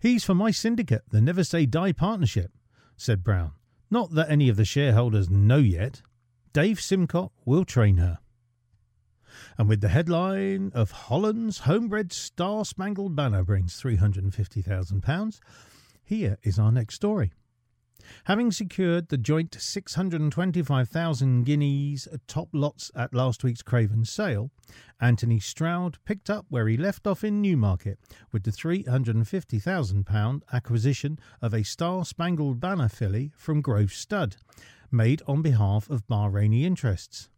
He's 0.00 0.24
for 0.24 0.34
my 0.34 0.50
syndicate, 0.50 1.02
the 1.10 1.20
Never 1.20 1.44
Say 1.44 1.66
Die 1.66 1.92
Partnership, 1.92 2.52
said 2.96 3.22
Brown. 3.22 3.52
Not 3.90 4.14
that 4.14 4.30
any 4.30 4.48
of 4.48 4.56
the 4.56 4.64
shareholders 4.64 5.28
know 5.28 5.58
yet. 5.58 6.00
Dave 6.54 6.80
Simcock 6.80 7.32
will 7.44 7.66
train 7.66 7.98
her 7.98 8.20
and 9.58 9.68
with 9.68 9.80
the 9.80 9.88
headline 9.88 10.72
of 10.74 10.90
Holland's 10.90 11.60
homebred 11.60 12.12
Star 12.12 12.64
Spangled 12.64 13.16
Banner 13.16 13.44
brings 13.44 13.80
£350,000, 13.80 15.40
here 16.04 16.38
is 16.42 16.58
our 16.58 16.72
next 16.72 16.94
story. 16.94 17.32
Having 18.24 18.52
secured 18.52 19.08
the 19.08 19.18
joint 19.18 19.56
625,000 19.58 21.44
guineas 21.44 22.06
top 22.28 22.48
lots 22.52 22.90
at 22.94 23.14
last 23.14 23.42
week's 23.42 23.62
Craven 23.62 24.04
sale, 24.04 24.50
Anthony 25.00 25.40
Stroud 25.40 25.98
picked 26.04 26.30
up 26.30 26.46
where 26.48 26.68
he 26.68 26.76
left 26.76 27.06
off 27.06 27.24
in 27.24 27.42
Newmarket 27.42 27.98
with 28.32 28.44
the 28.44 28.50
£350,000 28.50 30.42
acquisition 30.52 31.18
of 31.42 31.52
a 31.52 31.64
Star 31.64 32.04
Spangled 32.04 32.60
Banner 32.60 32.88
filly 32.88 33.32
from 33.36 33.60
Grove 33.60 33.92
Stud, 33.92 34.36
made 34.90 35.22
on 35.26 35.42
behalf 35.42 35.90
of 35.90 36.06
Bahraini 36.06 36.62
interests. 36.62 37.28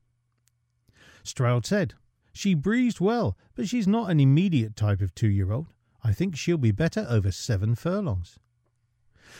Stroud 1.29 1.67
said, 1.67 1.95
She 2.33 2.55
breezed 2.55 3.01
well, 3.01 3.37
but 3.55 3.69
she's 3.69 3.87
not 3.87 4.11
an 4.11 4.19
immediate 4.19 4.75
type 4.75 5.01
of 5.01 5.15
two 5.15 5.29
year 5.29 5.53
old. 5.53 5.75
I 6.03 6.13
think 6.13 6.37
she'll 6.37 6.59
be 6.59 6.73
better 6.73 7.07
over 7.09 7.31
seven 7.31 7.75
furlongs. 7.75 8.39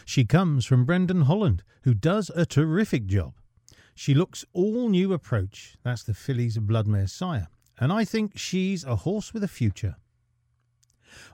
She 0.05 0.25
comes 0.25 0.67
from 0.67 0.85
Brendan 0.85 1.23
Holland, 1.23 1.63
who 1.83 1.95
does 1.95 2.31
a 2.31 2.45
terrific 2.45 3.07
job. 3.07 3.35
She 3.95 4.15
looks 4.15 4.45
all 4.53 4.89
new 4.89 5.13
approach. 5.13 5.77
That's 5.83 6.03
the 6.03 6.15
filly's 6.15 6.59
broodmare 6.59 7.09
sire. 7.09 7.49
And 7.79 7.93
I 7.93 8.05
think 8.05 8.37
she's 8.37 8.85
a 8.85 8.97
horse 8.97 9.33
with 9.33 9.43
a 9.43 9.49
future. 9.49 9.97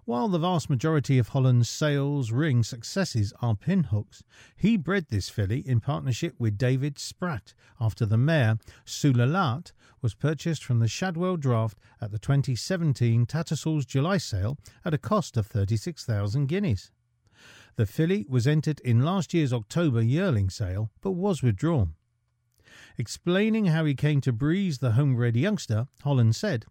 While 0.04 0.28
the 0.28 0.38
vast 0.38 0.70
majority 0.70 1.18
of 1.18 1.28
Holland's 1.28 1.68
sales 1.68 2.30
ring 2.30 2.62
successes 2.62 3.32
are 3.40 3.54
pinhooks, 3.54 4.22
he 4.56 4.76
bred 4.76 5.08
this 5.08 5.28
filly 5.28 5.60
in 5.60 5.80
partnership 5.80 6.34
with 6.38 6.58
David 6.58 6.98
Spratt 6.98 7.54
after 7.80 8.06
the 8.06 8.18
mare 8.18 8.58
Sulalat 8.84 9.72
was 10.00 10.14
purchased 10.14 10.62
from 10.62 10.80
the 10.80 10.88
Shadwell 10.88 11.36
draft 11.36 11.78
at 12.00 12.10
the 12.10 12.18
2017 12.18 13.26
Tattersall's 13.26 13.86
July 13.86 14.18
sale 14.18 14.58
at 14.84 14.94
a 14.94 14.98
cost 14.98 15.36
of 15.36 15.46
36,000 15.46 16.46
guineas. 16.46 16.90
The 17.76 17.86
filly 17.86 18.26
was 18.28 18.46
entered 18.46 18.80
in 18.80 19.04
last 19.04 19.34
year's 19.34 19.52
October 19.52 20.02
yearling 20.02 20.50
sale 20.50 20.90
but 21.00 21.12
was 21.12 21.42
withdrawn. 21.42 21.94
Explaining 22.98 23.66
how 23.66 23.84
he 23.84 23.94
came 23.94 24.20
to 24.20 24.32
breeze 24.32 24.78
the 24.78 24.92
homebred 24.92 25.36
youngster, 25.36 25.88
Holland 26.02 26.36
said, 26.36 26.66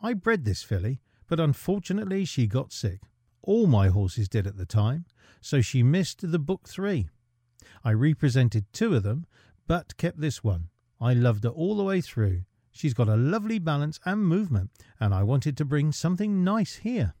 I 0.00 0.14
bred 0.14 0.44
this 0.44 0.62
filly 0.62 1.00
but 1.28 1.38
unfortunately 1.38 2.24
she 2.24 2.46
got 2.46 2.72
sick. 2.72 3.00
All 3.42 3.66
my 3.66 3.88
horses 3.88 4.28
did 4.28 4.46
at 4.46 4.56
the 4.56 4.66
time, 4.66 5.04
so 5.40 5.60
she 5.60 5.82
missed 5.82 6.30
the 6.30 6.38
book 6.38 6.68
three. 6.68 7.08
I 7.84 7.92
represented 7.92 8.66
two 8.72 8.94
of 8.94 9.04
them, 9.04 9.26
but 9.66 9.96
kept 9.96 10.20
this 10.20 10.42
one. 10.42 10.70
I 11.00 11.12
loved 11.12 11.44
her 11.44 11.50
all 11.50 11.76
the 11.76 11.84
way 11.84 12.00
through. 12.00 12.42
She's 12.72 12.94
got 12.94 13.08
a 13.08 13.16
lovely 13.16 13.58
balance 13.58 14.00
and 14.04 14.24
movement, 14.24 14.70
and 14.98 15.14
I 15.14 15.22
wanted 15.22 15.56
to 15.56 15.64
bring 15.64 15.92
something 15.92 16.42
nice 16.42 16.76
here. 16.76 17.14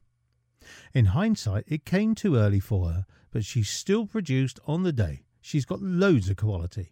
In 0.92 1.06
hindsight, 1.06 1.64
it 1.66 1.84
came 1.84 2.14
too 2.14 2.36
early 2.36 2.60
for 2.60 2.90
her, 2.90 3.06
but 3.30 3.44
she 3.44 3.62
still 3.62 4.06
produced 4.06 4.58
on 4.66 4.82
the 4.82 4.92
day. 4.92 5.24
She's 5.40 5.64
got 5.64 5.82
loads 5.82 6.28
of 6.28 6.36
quality. 6.36 6.90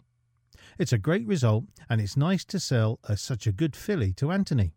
It's 0.78 0.92
a 0.92 0.98
great 0.98 1.26
result, 1.26 1.64
and 1.88 2.00
it's 2.00 2.16
nice 2.16 2.44
to 2.46 2.60
sell 2.60 3.00
a, 3.04 3.16
such 3.16 3.46
a 3.46 3.52
good 3.52 3.74
filly 3.74 4.12
to 4.14 4.30
Anthony. 4.30 4.74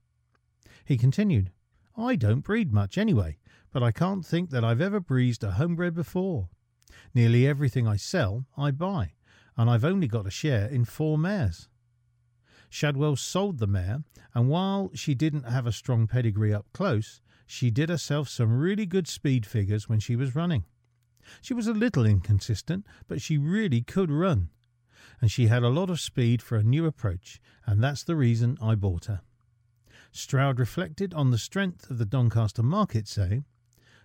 He 0.85 0.97
continued, 0.97 1.51
I 1.99 2.15
don't 2.15 2.39
breed 2.39 2.71
much 2.71 2.97
anyway, 2.97 3.39
but 3.71 3.83
I 3.83 3.91
can't 3.91 4.25
think 4.25 4.51
that 4.51 4.63
I've 4.63 4.79
ever 4.79 4.99
breezed 4.99 5.43
a 5.43 5.51
homebred 5.51 5.93
before. 5.93 6.49
Nearly 7.13 7.45
everything 7.45 7.87
I 7.87 7.97
sell, 7.97 8.45
I 8.57 8.71
buy, 8.71 9.13
and 9.57 9.69
I've 9.69 9.83
only 9.83 10.07
got 10.07 10.25
a 10.25 10.31
share 10.31 10.67
in 10.67 10.85
four 10.85 11.17
mares. 11.17 11.67
Shadwell 12.69 13.15
sold 13.15 13.57
the 13.57 13.67
mare, 13.67 14.03
and 14.33 14.47
while 14.47 14.91
she 14.93 15.13
didn't 15.13 15.43
have 15.43 15.67
a 15.67 15.71
strong 15.71 16.07
pedigree 16.07 16.53
up 16.53 16.67
close, 16.71 17.19
she 17.45 17.71
did 17.71 17.89
herself 17.89 18.29
some 18.29 18.57
really 18.57 18.85
good 18.85 19.07
speed 19.07 19.45
figures 19.45 19.89
when 19.89 19.99
she 19.99 20.15
was 20.15 20.35
running. 20.35 20.65
She 21.41 21.53
was 21.53 21.67
a 21.67 21.73
little 21.73 22.05
inconsistent, 22.05 22.85
but 23.07 23.21
she 23.21 23.37
really 23.37 23.81
could 23.81 24.11
run. 24.11 24.49
And 25.19 25.29
she 25.31 25.47
had 25.47 25.63
a 25.63 25.69
lot 25.69 25.89
of 25.89 25.99
speed 25.99 26.41
for 26.41 26.57
a 26.57 26.63
new 26.63 26.85
approach, 26.85 27.41
and 27.65 27.83
that's 27.83 28.03
the 28.03 28.15
reason 28.15 28.57
I 28.61 28.75
bought 28.75 29.05
her. 29.05 29.21
Stroud 30.11 30.59
reflected 30.59 31.13
on 31.13 31.31
the 31.31 31.37
strength 31.37 31.89
of 31.89 31.97
the 31.97 32.05
Doncaster 32.05 32.63
market, 32.63 33.07
saying, 33.07 33.45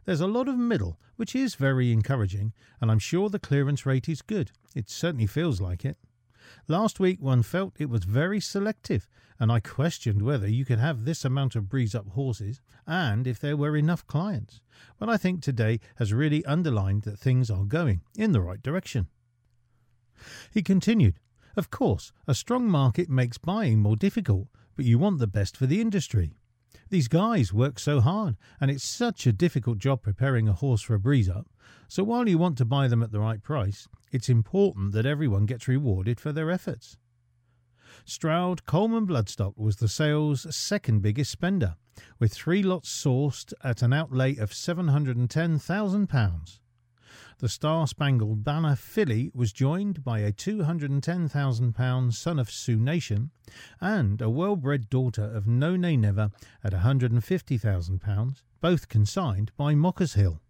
There's 0.04 0.20
a 0.20 0.26
lot 0.26 0.48
of 0.48 0.56
middle, 0.56 0.98
which 1.16 1.34
is 1.34 1.54
very 1.54 1.92
encouraging, 1.92 2.52
and 2.80 2.90
I'm 2.90 2.98
sure 2.98 3.28
the 3.28 3.38
clearance 3.38 3.86
rate 3.86 4.08
is 4.08 4.22
good. 4.22 4.52
It 4.74 4.90
certainly 4.90 5.26
feels 5.26 5.60
like 5.60 5.84
it. 5.84 5.96
Last 6.68 7.00
week 7.00 7.20
one 7.20 7.42
felt 7.42 7.80
it 7.80 7.88
was 7.88 8.04
very 8.04 8.40
selective, 8.40 9.08
and 9.40 9.50
I 9.50 9.60
questioned 9.60 10.22
whether 10.22 10.48
you 10.48 10.64
could 10.64 10.78
have 10.78 11.04
this 11.04 11.24
amount 11.24 11.56
of 11.56 11.68
breeze 11.68 11.94
up 11.94 12.08
horses 12.08 12.60
and 12.86 13.26
if 13.26 13.38
there 13.40 13.56
were 13.56 13.76
enough 13.76 14.06
clients. 14.06 14.60
But 14.98 15.08
I 15.08 15.16
think 15.16 15.42
today 15.42 15.80
has 15.96 16.12
really 16.12 16.44
underlined 16.44 17.02
that 17.02 17.18
things 17.18 17.50
are 17.50 17.64
going 17.64 18.02
in 18.16 18.32
the 18.32 18.40
right 18.40 18.62
direction. 18.62 19.08
He 20.52 20.62
continued, 20.62 21.18
Of 21.56 21.70
course, 21.70 22.12
a 22.26 22.34
strong 22.34 22.68
market 22.68 23.08
makes 23.08 23.38
buying 23.38 23.80
more 23.80 23.96
difficult, 23.96 24.48
but 24.76 24.84
you 24.84 24.98
want 24.98 25.18
the 25.18 25.26
best 25.26 25.56
for 25.56 25.66
the 25.66 25.80
industry. 25.80 26.34
These 26.90 27.08
guys 27.08 27.52
work 27.52 27.78
so 27.78 28.00
hard, 28.00 28.36
and 28.60 28.70
it's 28.70 28.84
such 28.84 29.26
a 29.26 29.32
difficult 29.32 29.78
job 29.78 30.02
preparing 30.02 30.48
a 30.48 30.52
horse 30.52 30.82
for 30.82 30.94
a 30.94 30.98
breeze 30.98 31.28
up. 31.28 31.48
So 31.88 32.04
while 32.04 32.28
you 32.28 32.38
want 32.38 32.58
to 32.58 32.64
buy 32.64 32.88
them 32.88 33.02
at 33.02 33.10
the 33.10 33.20
right 33.20 33.42
price, 33.42 33.88
it's 34.12 34.28
important 34.28 34.92
that 34.92 35.06
everyone 35.06 35.46
gets 35.46 35.66
rewarded 35.66 36.20
for 36.20 36.32
their 36.32 36.50
efforts. 36.50 36.96
Stroud 38.04 38.66
Coleman 38.66 39.06
Bloodstock 39.06 39.56
was 39.56 39.76
the 39.76 39.88
sale's 39.88 40.54
second 40.54 41.02
biggest 41.02 41.30
spender, 41.30 41.76
with 42.18 42.34
three 42.34 42.62
lots 42.62 42.90
sourced 42.90 43.52
at 43.62 43.82
an 43.82 43.92
outlay 43.92 44.36
of 44.36 44.50
£710,000. 44.50 46.58
The 47.38 47.48
Star 47.48 47.86
Spangled 47.86 48.44
Banner 48.44 48.76
filly 48.76 49.30
was 49.34 49.52
joined 49.52 50.02
by 50.02 50.20
a 50.20 50.32
£210,000 50.32 52.14
son 52.14 52.38
of 52.38 52.50
Sioux 52.50 52.76
Nation 52.76 53.30
and 53.80 54.20
a 54.20 54.30
well 54.30 54.56
bred 54.56 54.88
daughter 54.88 55.24
of 55.24 55.46
No 55.46 55.76
Nay 55.76 55.96
Never 55.96 56.30
at 56.62 56.72
£150,000, 56.72 58.42
both 58.60 58.88
consigned 58.88 59.52
by 59.56 59.74
Mockers 59.74 60.14
Hill. 60.14 60.40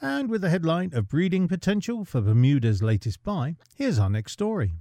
And 0.00 0.28
with 0.28 0.42
the 0.42 0.50
headline 0.50 0.92
of 0.92 1.08
breeding 1.08 1.48
potential 1.48 2.04
for 2.04 2.20
Bermuda's 2.20 2.82
latest 2.82 3.22
buy, 3.22 3.56
here's 3.74 3.98
our 3.98 4.10
next 4.10 4.32
story. 4.32 4.72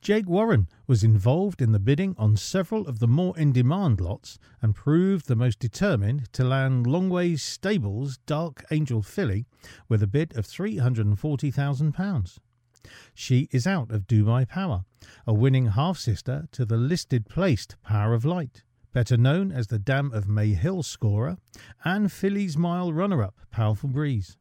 Jake 0.00 0.28
Warren 0.28 0.68
was 0.86 1.04
involved 1.04 1.60
in 1.60 1.72
the 1.72 1.78
bidding 1.78 2.14
on 2.18 2.36
several 2.36 2.86
of 2.86 2.98
the 2.98 3.08
more 3.08 3.36
in 3.38 3.52
demand 3.52 4.00
lots 4.00 4.38
and 4.62 4.74
proved 4.74 5.26
the 5.26 5.36
most 5.36 5.58
determined 5.58 6.32
to 6.32 6.44
land 6.44 6.86
Longway's 6.86 7.42
Stables 7.42 8.18
Dark 8.26 8.64
Angel 8.70 9.02
filly 9.02 9.46
with 9.88 10.02
a 10.02 10.06
bid 10.06 10.36
of 10.36 10.46
£340,000. 10.46 12.38
She 13.12 13.48
is 13.50 13.66
out 13.66 13.90
of 13.90 14.06
Dubai 14.06 14.48
Power, 14.48 14.84
a 15.26 15.34
winning 15.34 15.66
half 15.66 15.98
sister 15.98 16.48
to 16.52 16.64
the 16.64 16.76
listed 16.76 17.28
placed 17.28 17.76
Power 17.82 18.14
of 18.14 18.24
Light, 18.24 18.62
better 18.92 19.16
known 19.16 19.52
as 19.52 19.66
the 19.66 19.78
Dam 19.78 20.12
of 20.12 20.28
May 20.28 20.54
Hill 20.54 20.82
scorer, 20.82 21.36
and 21.84 22.10
Filly's 22.10 22.56
Mile 22.56 22.92
runner 22.92 23.22
up 23.22 23.40
Powerful 23.50 23.90
Breeze. 23.90 24.36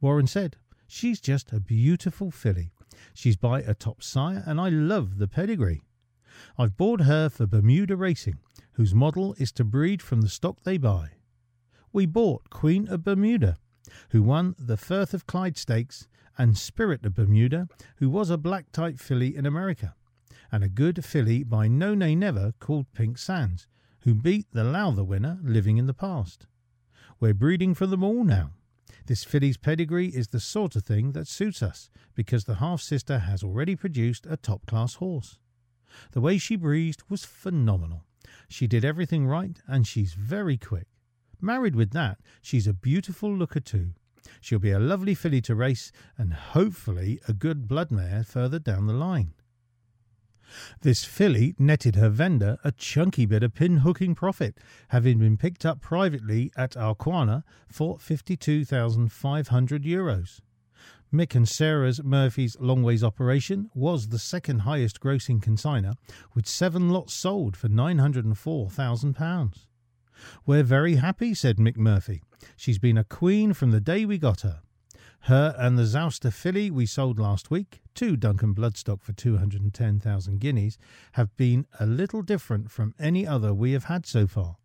Warren 0.00 0.26
said, 0.26 0.56
She's 0.86 1.20
just 1.20 1.52
a 1.52 1.60
beautiful 1.60 2.30
filly 2.30 2.72
She's 3.14 3.36
by 3.36 3.60
a 3.60 3.74
top 3.74 4.02
sire, 4.02 4.42
and 4.46 4.60
I 4.60 4.68
love 4.68 5.18
the 5.18 5.28
pedigree. 5.28 5.82
I've 6.56 6.76
bought 6.76 7.02
her 7.02 7.28
for 7.28 7.46
Bermuda 7.46 7.96
Racing, 7.96 8.38
whose 8.72 8.94
model 8.94 9.34
is 9.38 9.52
to 9.52 9.64
breed 9.64 10.00
from 10.02 10.20
the 10.20 10.28
stock 10.28 10.62
they 10.62 10.78
buy. 10.78 11.10
We 11.92 12.06
bought 12.06 12.50
Queen 12.50 12.88
of 12.88 13.04
Bermuda, 13.04 13.56
who 14.10 14.22
won 14.22 14.54
the 14.58 14.76
Firth 14.76 15.14
of 15.14 15.26
Clyde 15.26 15.56
Stakes, 15.56 16.06
and 16.36 16.56
Spirit 16.56 17.04
of 17.04 17.14
Bermuda, 17.14 17.68
who 17.96 18.08
was 18.08 18.30
a 18.30 18.38
black 18.38 18.70
type 18.70 18.98
filly 18.98 19.36
in 19.36 19.46
America, 19.46 19.94
and 20.52 20.62
a 20.62 20.68
good 20.68 21.04
filly 21.04 21.42
by 21.42 21.66
No 21.66 21.94
Nay 21.94 22.14
Never 22.14 22.52
called 22.60 22.92
Pink 22.92 23.18
Sands, 23.18 23.66
who 24.02 24.14
beat 24.14 24.46
the 24.52 24.64
Lowther 24.64 25.02
winner 25.04 25.38
living 25.42 25.76
in 25.76 25.86
the 25.86 25.94
past. 25.94 26.46
We're 27.18 27.34
breeding 27.34 27.74
for 27.74 27.86
them 27.86 28.04
all 28.04 28.22
now. 28.22 28.52
This 29.08 29.24
filly's 29.24 29.56
pedigree 29.56 30.08
is 30.08 30.28
the 30.28 30.38
sort 30.38 30.76
of 30.76 30.84
thing 30.84 31.12
that 31.12 31.26
suits 31.26 31.62
us 31.62 31.88
because 32.14 32.44
the 32.44 32.56
half 32.56 32.82
sister 32.82 33.20
has 33.20 33.42
already 33.42 33.74
produced 33.74 34.26
a 34.28 34.36
top 34.36 34.66
class 34.66 34.96
horse. 34.96 35.38
The 36.12 36.20
way 36.20 36.36
she 36.36 36.56
breezed 36.56 37.02
was 37.08 37.24
phenomenal. 37.24 38.04
She 38.50 38.66
did 38.66 38.84
everything 38.84 39.26
right 39.26 39.58
and 39.66 39.86
she's 39.86 40.12
very 40.12 40.58
quick. 40.58 40.88
Married 41.40 41.74
with 41.74 41.92
that, 41.92 42.18
she's 42.42 42.66
a 42.66 42.74
beautiful 42.74 43.34
looker 43.34 43.60
too. 43.60 43.94
She'll 44.42 44.58
be 44.58 44.72
a 44.72 44.78
lovely 44.78 45.14
filly 45.14 45.40
to 45.40 45.54
race 45.54 45.90
and 46.18 46.34
hopefully 46.34 47.18
a 47.26 47.32
good 47.32 47.66
broodmare 47.66 48.26
further 48.26 48.58
down 48.58 48.88
the 48.88 48.92
line. 48.92 49.32
This 50.80 51.04
filly 51.04 51.54
netted 51.58 51.96
her 51.96 52.08
vendor 52.08 52.58
a 52.64 52.72
chunky 52.72 53.26
bit 53.26 53.42
of 53.42 53.54
pin 53.54 53.78
hooking 53.78 54.14
profit, 54.14 54.58
having 54.88 55.18
been 55.18 55.36
picked 55.36 55.66
up 55.66 55.80
privately 55.80 56.50
at 56.56 56.72
Arquana 56.72 57.42
for 57.68 57.98
52,500 57.98 59.82
euros. 59.82 60.40
Mick 61.12 61.34
and 61.34 61.48
Sarah's 61.48 62.02
Murphy's 62.02 62.56
Longways 62.56 63.02
operation 63.02 63.70
was 63.74 64.08
the 64.08 64.18
second 64.18 64.60
highest 64.60 65.00
grossing 65.00 65.40
consigner, 65.42 65.94
with 66.34 66.46
seven 66.46 66.90
lots 66.90 67.14
sold 67.14 67.56
for 67.56 67.68
£904,000. 67.68 69.66
We're 70.44 70.62
very 70.62 70.96
happy, 70.96 71.32
said 71.32 71.56
Mick 71.56 71.76
Murphy. 71.76 72.22
She's 72.56 72.78
been 72.78 72.98
a 72.98 73.04
queen 73.04 73.52
from 73.54 73.70
the 73.70 73.80
day 73.80 74.04
we 74.04 74.18
got 74.18 74.42
her. 74.42 74.60
Her 75.22 75.54
and 75.58 75.78
the 75.78 75.82
Zoustar 75.82 76.32
filly 76.32 76.70
we 76.70 76.86
sold 76.86 77.18
last 77.18 77.50
week, 77.50 77.82
to 77.96 78.16
Duncan 78.16 78.54
Bloodstock 78.54 79.02
for 79.02 79.12
210,000 79.12 80.40
guineas, 80.40 80.78
have 81.12 81.36
been 81.36 81.66
a 81.78 81.86
little 81.86 82.22
different 82.22 82.70
from 82.70 82.94
any 82.98 83.26
other 83.26 83.52
we 83.52 83.72
have 83.72 83.84
had 83.84 84.06
so 84.06 84.26
far. 84.26 84.56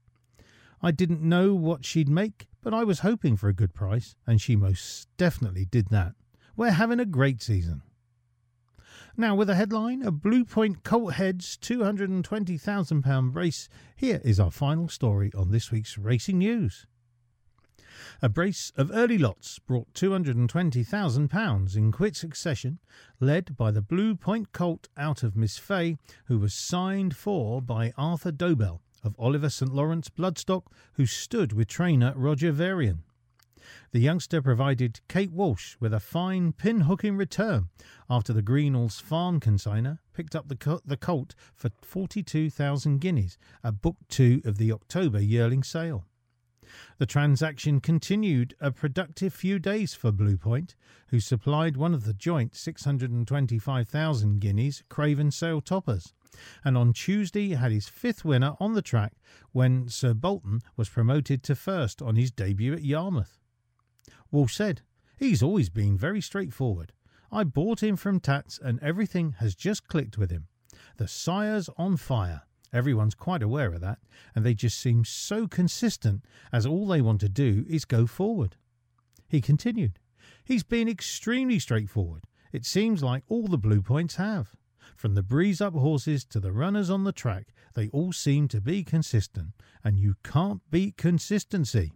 I 0.82 0.92
didn't 0.92 1.22
know 1.22 1.54
what 1.54 1.86
she'd 1.86 2.10
make, 2.10 2.48
but 2.62 2.74
I 2.74 2.84
was 2.84 3.00
hoping 3.00 3.36
for 3.38 3.50
a 3.50 3.54
good 3.54 3.74
price, 3.74 4.16
and 4.28 4.40
she 4.40 4.56
most 4.56 5.08
definitely 5.18 5.66
did 5.66 5.88
that. 5.90 6.14
We're 6.56 6.72
having 6.72 7.00
a 7.00 7.06
great 7.06 7.42
season. 7.42 7.82
Now, 9.16 9.36
with 9.36 9.50
a 9.50 9.56
headline, 9.56 10.02
a 10.02 10.12
Blue 10.12 10.44
Point 10.44 10.84
Colt 10.84 11.14
Heads 11.14 11.58
£220,000 11.62 13.36
race, 13.36 13.70
here 13.96 14.22
is 14.24 14.40
our 14.40 14.52
final 14.52 14.88
story 14.88 15.32
on 15.36 15.52
this 15.52 15.72
week's 15.72 15.98
racing 15.98 16.40
news. 16.40 16.88
A 18.22 18.30
brace 18.30 18.72
of 18.76 18.92
early 18.94 19.18
lots 19.18 19.60
brought 19.60 19.94
£220,000 19.94 21.76
in 21.76 21.92
quick 21.92 22.16
succession, 22.16 22.80
led 23.20 23.56
by 23.56 23.72
the 23.72 23.82
Blue 23.82 24.16
Point 24.16 24.52
colt 24.52 24.90
out 24.98 25.24
of 25.24 25.36
Miss 25.36 25.58
Fay, 25.58 25.98
who 26.26 26.40
was 26.40 26.54
signed 26.54 27.16
for 27.16 27.62
by 27.62 27.94
Arthur 27.98 28.32
Dobell 28.32 28.82
of 29.04 29.16
Oliver 29.20 29.50
St. 29.50 29.74
Lawrence 29.74 30.10
Bloodstock, 30.10 30.68
who 30.94 31.06
stood 31.06 31.54
with 31.54 31.68
trainer 31.68 32.14
Roger 32.16 32.52
Varian. 32.52 33.04
The 33.92 34.00
youngster 34.00 34.42
provided 34.42 35.00
Kate 35.08 35.32
Walsh 35.32 35.78
with 35.80 35.94
a 35.94 36.00
fine 36.00 36.52
pin 36.52 36.82
hooking 36.82 37.16
return 37.16 37.70
after 38.10 38.34
the 38.34 38.42
Greenalls 38.42 39.02
farm 39.02 39.40
consigner 39.40 40.00
picked 40.14 40.36
up 40.36 40.48
the, 40.48 40.82
the 40.86 40.98
colt 40.98 41.36
for 41.56 41.70
42,000 41.82 43.00
guineas 43.00 43.38
at 43.64 43.82
Book 43.82 43.98
2 44.10 44.42
of 44.46 44.58
the 44.58 44.72
October 44.72 45.22
yearling 45.22 45.64
sale. 45.64 46.06
The 46.98 47.06
transaction 47.06 47.80
continued 47.80 48.56
a 48.60 48.72
productive 48.72 49.34
few 49.34 49.60
days 49.60 49.94
for 49.94 50.12
Blue 50.12 50.38
Point, 50.38 50.75
who 51.08 51.20
supplied 51.20 51.77
one 51.77 51.94
of 51.94 52.06
the 52.06 52.13
joint 52.13 52.56
625,000 52.56 54.39
guineas 54.39 54.84
Craven 54.89 55.32
sale 55.32 55.62
toppers, 55.62 56.13
and 56.63 56.77
on 56.77 56.94
Tuesday 56.94 57.56
had 57.56 57.72
his 57.72 57.88
fifth 57.88 58.25
winner 58.25 58.56
on 58.60 58.74
the 58.74 58.82
track 58.82 59.13
when 59.51 59.88
Sir 59.88 60.13
Bolton 60.13 60.62
was 60.75 60.89
promoted 60.89 61.44
to 61.44 61.56
first 61.56 62.01
on 62.01 62.15
his 62.15 62.32
debut 62.32 62.74
at 62.74 62.84
Yarmouth. 62.84 63.39
Walsh 64.32 64.56
said, 64.56 64.82
He's 65.18 65.44
always 65.44 65.70
been 65.70 65.98
very 65.98 66.22
straightforward. 66.22 66.92
I 67.32 67.44
bought 67.44 67.82
him 67.82 67.96
from 67.96 68.20
Tats 68.20 68.60
and 68.62 68.80
everything 68.82 69.36
has 69.39 69.56
just 69.56 69.88
clicked 69.88 70.18
with 70.18 70.32
him. 70.32 70.48
The 70.98 71.08
sire's 71.08 71.70
on 71.77 71.98
fire. 71.98 72.44
Everyone's 72.74 73.13
quite 73.13 73.44
aware 73.44 73.72
of 73.72 73.82
that, 73.82 74.00
and 74.36 74.44
they 74.44 74.56
just 74.56 74.80
seem 74.80 75.06
so 75.06 75.48
consistent 75.48 76.25
as 76.51 76.65
all 76.65 76.88
they 76.88 77.01
want 77.01 77.22
to 77.22 77.30
do 77.30 77.65
is 77.70 77.86
go 77.86 78.08
forward. 78.08 78.58
He 79.30 79.39
continued, 79.42 80.00
He's 80.44 80.63
been 80.63 80.89
extremely 80.89 81.60
straightforward. 81.60 82.25
It 82.51 82.65
seems 82.65 83.03
like 83.03 83.24
all 83.30 83.48
the 83.48 83.58
blue 83.58 83.82
points 83.82 84.15
have. 84.15 84.56
From 84.96 85.15
the 85.15 85.24
breeze 85.24 85.62
up 85.62 85.74
horses 85.74 86.25
to 86.25 86.39
the 86.39 86.51
runners 86.51 86.89
on 86.89 87.03
the 87.03 87.12
track, 87.12 87.53
they 87.74 87.89
all 87.89 88.12
seem 88.12 88.48
to 88.50 88.60
be 88.62 88.84
consistent, 88.84 89.53
and 89.84 90.00
you 90.00 90.15
can't 90.24 90.62
beat 90.70 90.98
consistency. 90.98 91.94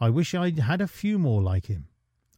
I 0.00 0.10
wish 0.10 0.34
I'd 0.34 0.58
had 0.58 0.80
a 0.80 0.88
few 0.88 1.18
more 1.18 1.42
like 1.42 1.66
him. 1.66 1.88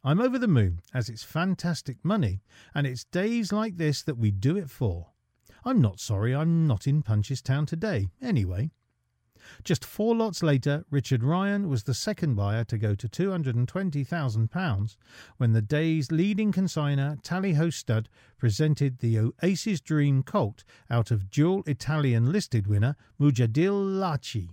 I'm 0.05 0.21
over 0.21 0.39
the 0.39 0.49
moon, 0.49 0.81
as 0.95 1.09
it's 1.09 1.25
fantastic 1.25 2.05
money, 2.05 2.43
and 2.75 2.87
it's 2.87 3.05
days 3.05 3.53
like 3.53 3.77
this 3.77 4.03
that 4.03 4.17
we 4.17 4.31
do 4.31 4.57
it 4.57 4.71
for. 4.71 5.09
I'm 5.65 5.81
not 5.81 6.01
sorry 6.01 6.35
I'm 6.35 6.67
not 6.67 6.87
in 6.87 7.03
Punchestown 7.03 7.67
today, 7.67 8.09
anyway. 8.23 8.71
Just 9.65 9.85
four 9.85 10.15
lots 10.15 10.43
later, 10.43 10.85
Richard 10.91 11.23
Ryan 11.23 11.69
was 11.69 11.85
the 11.85 11.95
second 11.95 12.35
buyer 12.35 12.65
to 12.65 12.77
go 12.79 12.95
to 12.95 13.09
£220,000 13.09 14.97
when 15.37 15.53
the 15.53 15.63
day's 15.63 16.13
leading 16.13 16.53
consigner, 16.53 17.19
Tally 17.23 17.55
Ho 17.55 17.71
Stud, 17.71 18.09
presented 18.37 18.99
the 18.99 19.19
Oasis 19.19 19.81
Dream 19.81 20.23
Colt 20.23 20.65
out 20.91 21.11
of 21.11 21.31
dual 21.31 21.63
Italian 21.67 22.31
listed 22.31 22.67
winner 22.67 22.97
Mujadil 23.19 23.99
Lachi. 23.99 24.51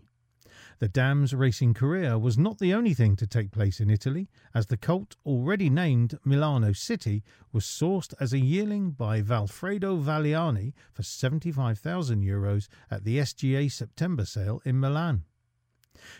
The 0.80 0.90
dam's 0.90 1.34
racing 1.34 1.74
career 1.74 2.20
was 2.20 2.38
not 2.38 2.60
the 2.60 2.74
only 2.74 2.94
thing 2.94 3.16
to 3.18 3.28
take 3.28 3.52
place 3.52 3.80
in 3.80 3.90
Italy, 3.90 4.30
as 4.54 4.66
the 4.66 4.76
colt, 4.76 5.16
already 5.26 5.70
named 5.70 6.20
Milano 6.26 6.74
City, 6.74 7.24
was 7.54 7.64
sourced 7.64 8.14
as 8.20 8.34
a 8.34 8.40
yearling 8.40 8.92
by 8.92 9.22
Valfredo 9.22 9.98
Valiani 9.98 10.74
for 10.92 11.04
75,000 11.04 12.22
euros 12.22 12.68
at 12.92 13.06
the 13.06 13.20
SGA 13.20 13.72
September 13.72 14.26
sale 14.26 14.62
in 14.66 14.80
Milan. 14.80 15.24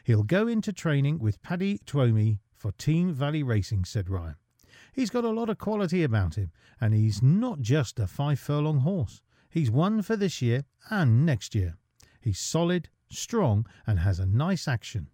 He'll 0.06 0.24
go 0.24 0.48
into 0.48 0.72
training 0.72 1.20
with 1.20 1.42
Paddy 1.42 1.80
Twomey 1.80 2.40
for 2.54 2.72
Team 2.72 3.12
Valley 3.12 3.44
Racing, 3.44 3.84
said 3.84 4.10
Ryan. 4.10 4.36
He's 4.94 5.10
got 5.10 5.26
a 5.26 5.30
lot 5.30 5.50
of 5.50 5.58
quality 5.58 6.04
about 6.04 6.36
him, 6.36 6.52
and 6.80 6.94
he's 6.94 7.22
not 7.22 7.60
just 7.60 8.00
a 8.00 8.08
five 8.08 8.40
furlong 8.40 8.80
horse. 8.80 9.22
He's 9.50 9.70
one 9.70 10.02
for 10.02 10.16
this 10.16 10.42
year 10.42 10.64
and 10.90 11.26
next 11.26 11.54
year. 11.54 11.76
He's 12.22 12.40
solid, 12.40 12.90
strong, 13.10 13.66
and 13.86 14.00
has 14.00 14.20
a 14.20 14.26
nice 14.26 14.68
action. 14.68 15.08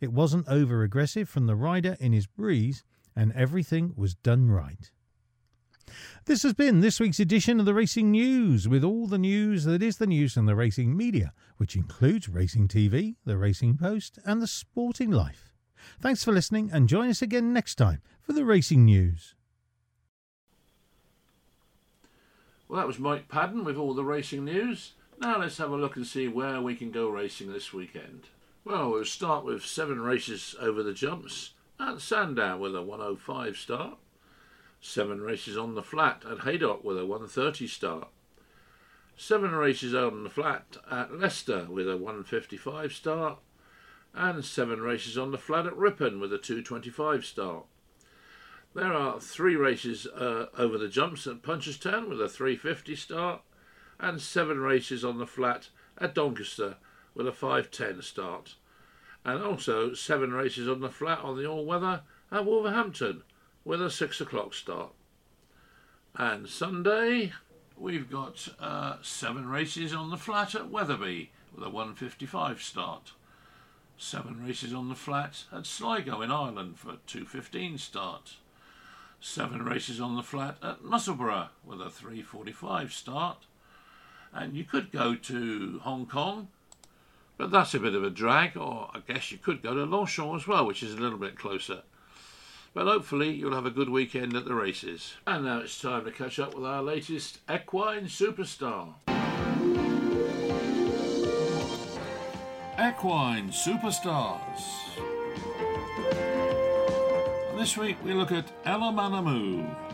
It 0.00 0.12
wasn't 0.12 0.48
over 0.48 0.82
aggressive 0.82 1.28
from 1.28 1.46
the 1.46 1.56
rider 1.56 1.96
in 2.00 2.12
his 2.12 2.26
breeze, 2.26 2.84
and 3.14 3.32
everything 3.32 3.92
was 3.96 4.14
done 4.14 4.50
right. 4.50 4.90
This 6.26 6.42
has 6.44 6.54
been 6.54 6.80
this 6.80 7.00
week's 7.00 7.20
edition 7.20 7.58
of 7.58 7.66
the 7.66 7.74
Racing 7.74 8.10
News, 8.12 8.68
with 8.68 8.84
all 8.84 9.06
the 9.06 9.18
news 9.18 9.64
that 9.64 9.82
is 9.82 9.98
the 9.98 10.06
news 10.06 10.34
from 10.34 10.46
the 10.46 10.54
racing 10.54 10.96
media, 10.96 11.32
which 11.56 11.74
includes 11.74 12.28
Racing 12.28 12.68
TV, 12.68 13.16
the 13.24 13.36
Racing 13.36 13.76
Post, 13.76 14.18
and 14.24 14.40
the 14.40 14.46
Sporting 14.46 15.10
Life. 15.10 15.52
Thanks 16.00 16.22
for 16.22 16.32
listening, 16.32 16.70
and 16.72 16.88
join 16.88 17.08
us 17.08 17.22
again 17.22 17.52
next 17.52 17.74
time 17.74 18.00
for 18.20 18.32
the 18.32 18.44
Racing 18.44 18.84
News. 18.84 19.34
Well, 22.68 22.78
that 22.78 22.86
was 22.86 23.00
Mike 23.00 23.28
Padden 23.28 23.64
with 23.64 23.76
all 23.76 23.94
the 23.94 24.04
racing 24.04 24.44
news. 24.44 24.92
Now 25.20 25.38
let's 25.38 25.58
have 25.58 25.70
a 25.70 25.76
look 25.76 25.96
and 25.96 26.06
see 26.06 26.28
where 26.28 26.62
we 26.62 26.74
can 26.74 26.90
go 26.90 27.10
racing 27.10 27.52
this 27.52 27.74
weekend. 27.74 28.28
Well, 28.64 28.90
we'll 28.90 29.04
start 29.04 29.44
with 29.44 29.62
seven 29.62 30.00
races 30.00 30.56
over 30.58 30.82
the 30.82 30.94
jumps 30.94 31.50
at 31.78 32.00
Sandown 32.00 32.58
with 32.58 32.74
a 32.74 32.80
105 32.80 33.58
start. 33.58 33.98
Seven 34.80 35.20
races 35.20 35.58
on 35.58 35.74
the 35.74 35.82
flat 35.82 36.24
at 36.28 36.40
Haydock 36.44 36.82
with 36.84 36.96
a 36.98 37.04
130 37.04 37.66
start. 37.66 38.08
Seven 39.14 39.50
races 39.50 39.94
on 39.94 40.24
the 40.24 40.30
flat 40.30 40.78
at 40.90 41.12
Leicester 41.12 41.66
with 41.68 41.86
a 41.86 41.98
155 41.98 42.94
start. 42.94 43.38
And 44.14 44.42
seven 44.42 44.80
races 44.80 45.18
on 45.18 45.32
the 45.32 45.38
flat 45.38 45.66
at 45.66 45.76
Ripon 45.76 46.18
with 46.18 46.32
a 46.32 46.38
225 46.38 47.26
start. 47.26 47.66
There 48.74 48.94
are 48.94 49.20
three 49.20 49.56
races 49.56 50.06
uh, 50.06 50.46
over 50.56 50.78
the 50.78 50.88
jumps 50.88 51.26
at 51.26 51.42
Punchestown 51.42 52.08
with 52.08 52.22
a 52.22 52.28
350 52.28 52.96
start 52.96 53.42
and 54.00 54.20
seven 54.20 54.60
races 54.60 55.04
on 55.04 55.18
the 55.18 55.26
flat 55.26 55.68
at 55.98 56.14
Doncaster 56.14 56.76
with 57.14 57.28
a 57.28 57.32
5.10 57.32 58.02
start. 58.02 58.54
And 59.24 59.42
also 59.42 59.92
seven 59.92 60.32
races 60.32 60.68
on 60.68 60.80
the 60.80 60.88
flat 60.88 61.20
on 61.20 61.36
the 61.36 61.46
all-weather 61.46 62.02
at 62.32 62.46
Wolverhampton 62.46 63.22
with 63.64 63.82
a 63.82 63.90
6 63.90 64.20
o'clock 64.20 64.54
start. 64.54 64.92
And 66.16 66.48
Sunday 66.48 67.32
we've 67.76 68.10
got 68.10 68.48
uh, 68.58 68.96
seven 69.02 69.48
races 69.48 69.92
on 69.92 70.10
the 70.10 70.16
flat 70.16 70.54
at 70.54 70.70
Wetherby 70.70 71.30
with 71.54 71.64
a 71.64 71.70
155 71.70 72.62
start. 72.62 73.12
Seven 73.96 74.42
races 74.42 74.72
on 74.72 74.88
the 74.88 74.94
flat 74.94 75.44
at 75.52 75.66
Sligo 75.66 76.22
in 76.22 76.30
Ireland 76.30 76.78
for 76.78 76.90
a 76.90 76.98
215 77.06 77.76
start. 77.76 78.36
Seven 79.20 79.62
races 79.62 80.00
on 80.00 80.16
the 80.16 80.22
flat 80.22 80.56
at 80.62 80.82
Musselburgh 80.82 81.48
with 81.64 81.82
a 81.82 81.90
345 81.90 82.92
start 82.92 83.46
and 84.34 84.54
you 84.54 84.64
could 84.64 84.92
go 84.92 85.14
to 85.14 85.80
Hong 85.82 86.06
Kong, 86.06 86.48
but 87.36 87.50
that's 87.50 87.74
a 87.74 87.80
bit 87.80 87.94
of 87.94 88.04
a 88.04 88.10
drag, 88.10 88.56
or 88.56 88.90
I 88.92 89.00
guess 89.06 89.32
you 89.32 89.38
could 89.38 89.62
go 89.62 89.74
to 89.74 89.84
Longchamp 89.84 90.36
as 90.36 90.46
well, 90.46 90.66
which 90.66 90.82
is 90.82 90.94
a 90.94 90.98
little 91.00 91.18
bit 91.18 91.38
closer. 91.38 91.82
But 92.72 92.86
hopefully 92.86 93.30
you'll 93.30 93.54
have 93.54 93.66
a 93.66 93.70
good 93.70 93.88
weekend 93.88 94.36
at 94.36 94.44
the 94.44 94.54
races. 94.54 95.14
And 95.26 95.44
now 95.44 95.58
it's 95.60 95.80
time 95.80 96.04
to 96.04 96.12
catch 96.12 96.38
up 96.38 96.54
with 96.54 96.64
our 96.64 96.82
latest 96.82 97.38
equine 97.50 98.04
superstar. 98.04 98.94
Equine 102.78 103.50
Superstars. 103.50 104.62
This 107.58 107.76
week 107.76 107.96
we 108.02 108.14
look 108.14 108.32
at 108.32 108.50
Ela-Mana-Mou. 108.64 109.89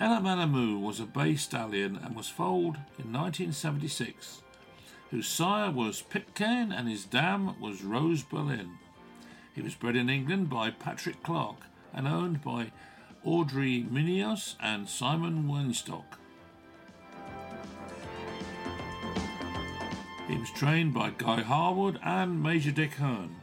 Ela-Mana-Mou 0.00 0.78
was 0.78 0.98
a 0.98 1.04
bay 1.04 1.36
stallion 1.36 2.00
and 2.02 2.16
was 2.16 2.30
foaled 2.30 2.76
in 2.98 3.12
1976, 3.12 4.40
whose 5.10 5.28
sire 5.28 5.70
was 5.70 6.00
Pitcairn 6.00 6.72
and 6.72 6.88
his 6.88 7.04
dam 7.04 7.60
was 7.60 7.84
Rose 7.84 8.22
Bertin. 8.22 8.78
He 9.54 9.60
was 9.60 9.74
bred 9.74 9.96
in 9.96 10.08
England 10.08 10.48
by 10.48 10.70
Patrick 10.70 11.22
Clark 11.22 11.66
and 11.92 12.08
owned 12.08 12.42
by 12.42 12.72
Andry 13.26 13.82
Muinos 13.82 14.54
and 14.58 14.88
Simon 14.88 15.44
Weinstock. 15.46 16.16
He 20.26 20.36
was 20.38 20.50
trained 20.50 20.94
by 20.94 21.10
Guy 21.10 21.42
Harwood 21.42 22.00
and 22.02 22.42
Major 22.42 22.70
Dick 22.70 22.94
Hern. 22.94 23.39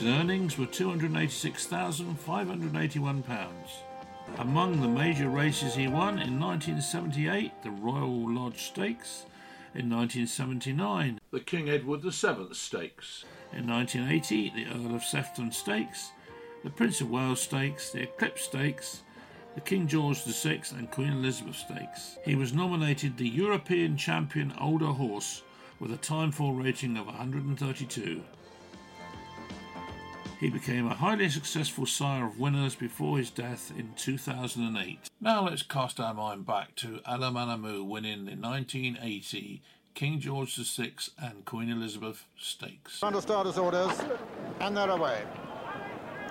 His 0.00 0.08
earnings 0.08 0.56
were 0.56 0.64
£286,581. 0.64 3.22
Among 4.38 4.80
the 4.80 4.88
major 4.88 5.28
races 5.28 5.74
he 5.74 5.88
won 5.88 6.18
in 6.18 6.40
1978, 6.40 7.62
the 7.62 7.70
Royal 7.70 8.34
Lodge 8.34 8.62
Stakes, 8.62 9.26
in 9.74 9.90
1979, 9.90 11.20
the 11.30 11.40
King 11.40 11.68
Edward 11.68 12.00
VII 12.00 12.54
Stakes, 12.54 13.26
in 13.52 13.68
1980, 13.68 14.52
the 14.56 14.68
Earl 14.70 14.94
of 14.94 15.04
Sefton 15.04 15.52
Stakes, 15.52 16.12
the 16.64 16.70
Prince 16.70 17.02
of 17.02 17.10
Wales 17.10 17.42
Stakes, 17.42 17.90
the 17.90 18.04
Eclipse 18.04 18.44
Stakes, 18.44 19.02
the 19.54 19.60
King 19.60 19.86
George 19.86 20.24
VI 20.24 20.62
and 20.78 20.90
Queen 20.90 21.12
Elizabeth 21.12 21.56
Stakes. 21.56 22.16
He 22.24 22.36
was 22.36 22.54
nominated 22.54 23.18
the 23.18 23.28
European 23.28 23.98
Champion 23.98 24.54
Older 24.58 24.86
Horse 24.86 25.42
with 25.78 25.92
a 25.92 25.98
time 25.98 26.32
Timeform 26.32 26.64
rating 26.64 26.96
of 26.96 27.04
132. 27.04 28.22
He 30.40 30.48
became 30.48 30.86
a 30.86 30.94
highly 30.94 31.28
successful 31.28 31.84
sire 31.84 32.24
of 32.24 32.40
winners 32.40 32.74
before 32.74 33.18
his 33.18 33.28
death 33.28 33.70
in 33.76 33.92
2008. 33.94 35.10
Now 35.20 35.44
let's 35.44 35.62
cast 35.62 36.00
our 36.00 36.14
mind 36.14 36.46
back 36.46 36.74
to 36.76 37.02
Anamoe 37.06 37.84
winning 37.84 38.24
the 38.24 38.36
1980 38.36 39.60
King 39.92 40.18
George 40.18 40.56
VI 40.56 40.92
and 41.18 41.44
Queen 41.44 41.68
Elizabeth 41.68 42.24
stakes. 42.38 43.02
Under 43.02 43.20
starters 43.20 43.58
orders, 43.58 43.92
and 44.60 44.74
they're 44.74 44.88
away. 44.88 45.20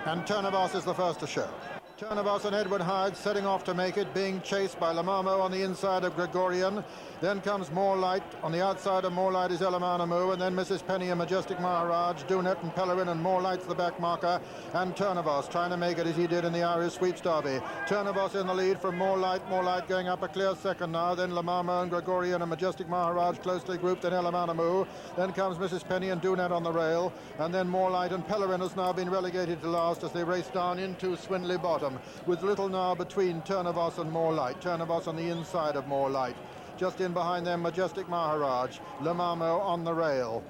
And 0.06 0.22
Tyrnavos 0.22 0.74
is 0.74 0.84
the 0.84 0.94
first 0.94 1.20
to 1.20 1.28
show. 1.28 1.48
Tyrnavos 1.96 2.46
and 2.46 2.56
Edward 2.56 2.80
Hide 2.80 3.16
setting 3.16 3.46
off 3.46 3.62
to 3.62 3.74
make 3.74 3.96
it, 3.96 4.12
being 4.12 4.40
chased 4.40 4.80
by 4.80 4.90
Le 4.90 5.04
Marmot 5.04 5.38
on 5.38 5.52
the 5.52 5.62
inside 5.62 6.02
of 6.02 6.16
Gregorian. 6.16 6.82
Then 7.20 7.42
comes 7.42 7.70
More 7.70 7.96
Light. 7.96 8.22
On 8.42 8.50
the 8.50 8.64
outside 8.64 9.04
of 9.04 9.12
More 9.12 9.30
Light 9.30 9.50
is 9.50 9.60
Ela-Mana-Mou, 9.60 10.30
and 10.30 10.40
then 10.40 10.56
Mrs. 10.56 10.86
Penny 10.86 11.10
and 11.10 11.18
Majestic 11.18 11.60
Maharaj, 11.60 12.22
Dunette 12.22 12.62
and 12.62 12.74
Pelerin, 12.74 13.08
and 13.08 13.20
More 13.20 13.42
Light's 13.42 13.66
the 13.66 13.74
back 13.74 14.00
marker. 14.00 14.40
And 14.72 14.96
Tyrnavos 14.96 15.50
trying 15.50 15.68
to 15.68 15.76
make 15.76 15.98
it 15.98 16.06
as 16.06 16.16
he 16.16 16.26
did 16.26 16.46
in 16.46 16.52
the 16.54 16.62
Irish 16.62 16.94
Sweeps 16.94 17.20
Derby. 17.20 17.60
Tyrnavos 17.86 18.40
in 18.40 18.46
the 18.46 18.54
lead 18.54 18.78
from 18.78 18.96
More 18.96 19.18
Light. 19.18 19.46
More 19.50 19.62
Light 19.62 19.86
going 19.86 20.08
up 20.08 20.22
a 20.22 20.28
clear 20.28 20.54
second 20.54 20.92
now. 20.92 21.14
Then 21.14 21.34
Le 21.34 21.42
Marmot 21.42 21.82
and 21.82 21.90
Gregorian 21.90 22.40
and 22.40 22.48
Majestic 22.48 22.88
Maharaj 22.88 23.38
closely 23.40 23.76
grouped. 23.76 24.00
Then 24.00 24.14
Ela-Mana-Mou. 24.14 24.86
Then 25.18 25.34
comes 25.34 25.58
Mrs. 25.58 25.86
Penny 25.86 26.08
and 26.08 26.22
Dunette 26.22 26.52
on 26.52 26.62
the 26.62 26.72
rail. 26.72 27.12
And 27.38 27.52
then 27.52 27.68
More 27.68 27.90
Light 27.90 28.12
and 28.12 28.26
Pelerin 28.26 28.60
has 28.60 28.76
now 28.76 28.94
been 28.94 29.10
relegated 29.10 29.60
to 29.60 29.68
last 29.68 30.04
as 30.04 30.12
they 30.12 30.24
race 30.24 30.48
down 30.48 30.78
into 30.78 31.16
Swinley 31.16 31.60
Bottom 31.60 31.98
with 32.24 32.42
little 32.42 32.70
now 32.70 32.94
between 32.94 33.42
Tyrnavos 33.42 33.98
and 33.98 34.10
More 34.10 34.32
Light. 34.32 34.58
Tyrnavos 34.62 35.06
on 35.06 35.16
the 35.16 35.28
inside 35.28 35.76
of 35.76 35.86
More 35.86 36.08
Light. 36.08 36.36
Just 36.80 37.02
in 37.02 37.12
behind 37.12 37.46
them, 37.46 37.60
Majestic 37.60 38.08
Maharaj, 38.08 38.78
Le 39.02 39.12
Marmot 39.12 39.60
on 39.60 39.84
the 39.84 39.92
rail. 39.92 40.42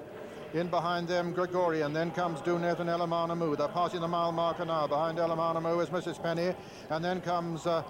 In 0.53 0.69
behind 0.69 1.05
them, 1.05 1.33
Gregorian. 1.33 1.91
Then 1.91 2.09
comes 2.09 2.39
Dunette 2.39 2.79
and 2.79 2.89
Ela-Mana-Mou. 2.89 3.57
They're 3.57 3.67
passing 3.67 3.99
the 3.99 4.07
mile 4.07 4.31
marker 4.31 4.63
now. 4.63 4.87
Behind 4.87 5.19
Ela-Mana-Mou 5.19 5.81
is 5.81 5.89
Mrs. 5.89 6.23
Penny. 6.23 6.55
And 6.89 7.03
then 7.03 7.19
comes 7.19 7.67
uh, 7.67 7.83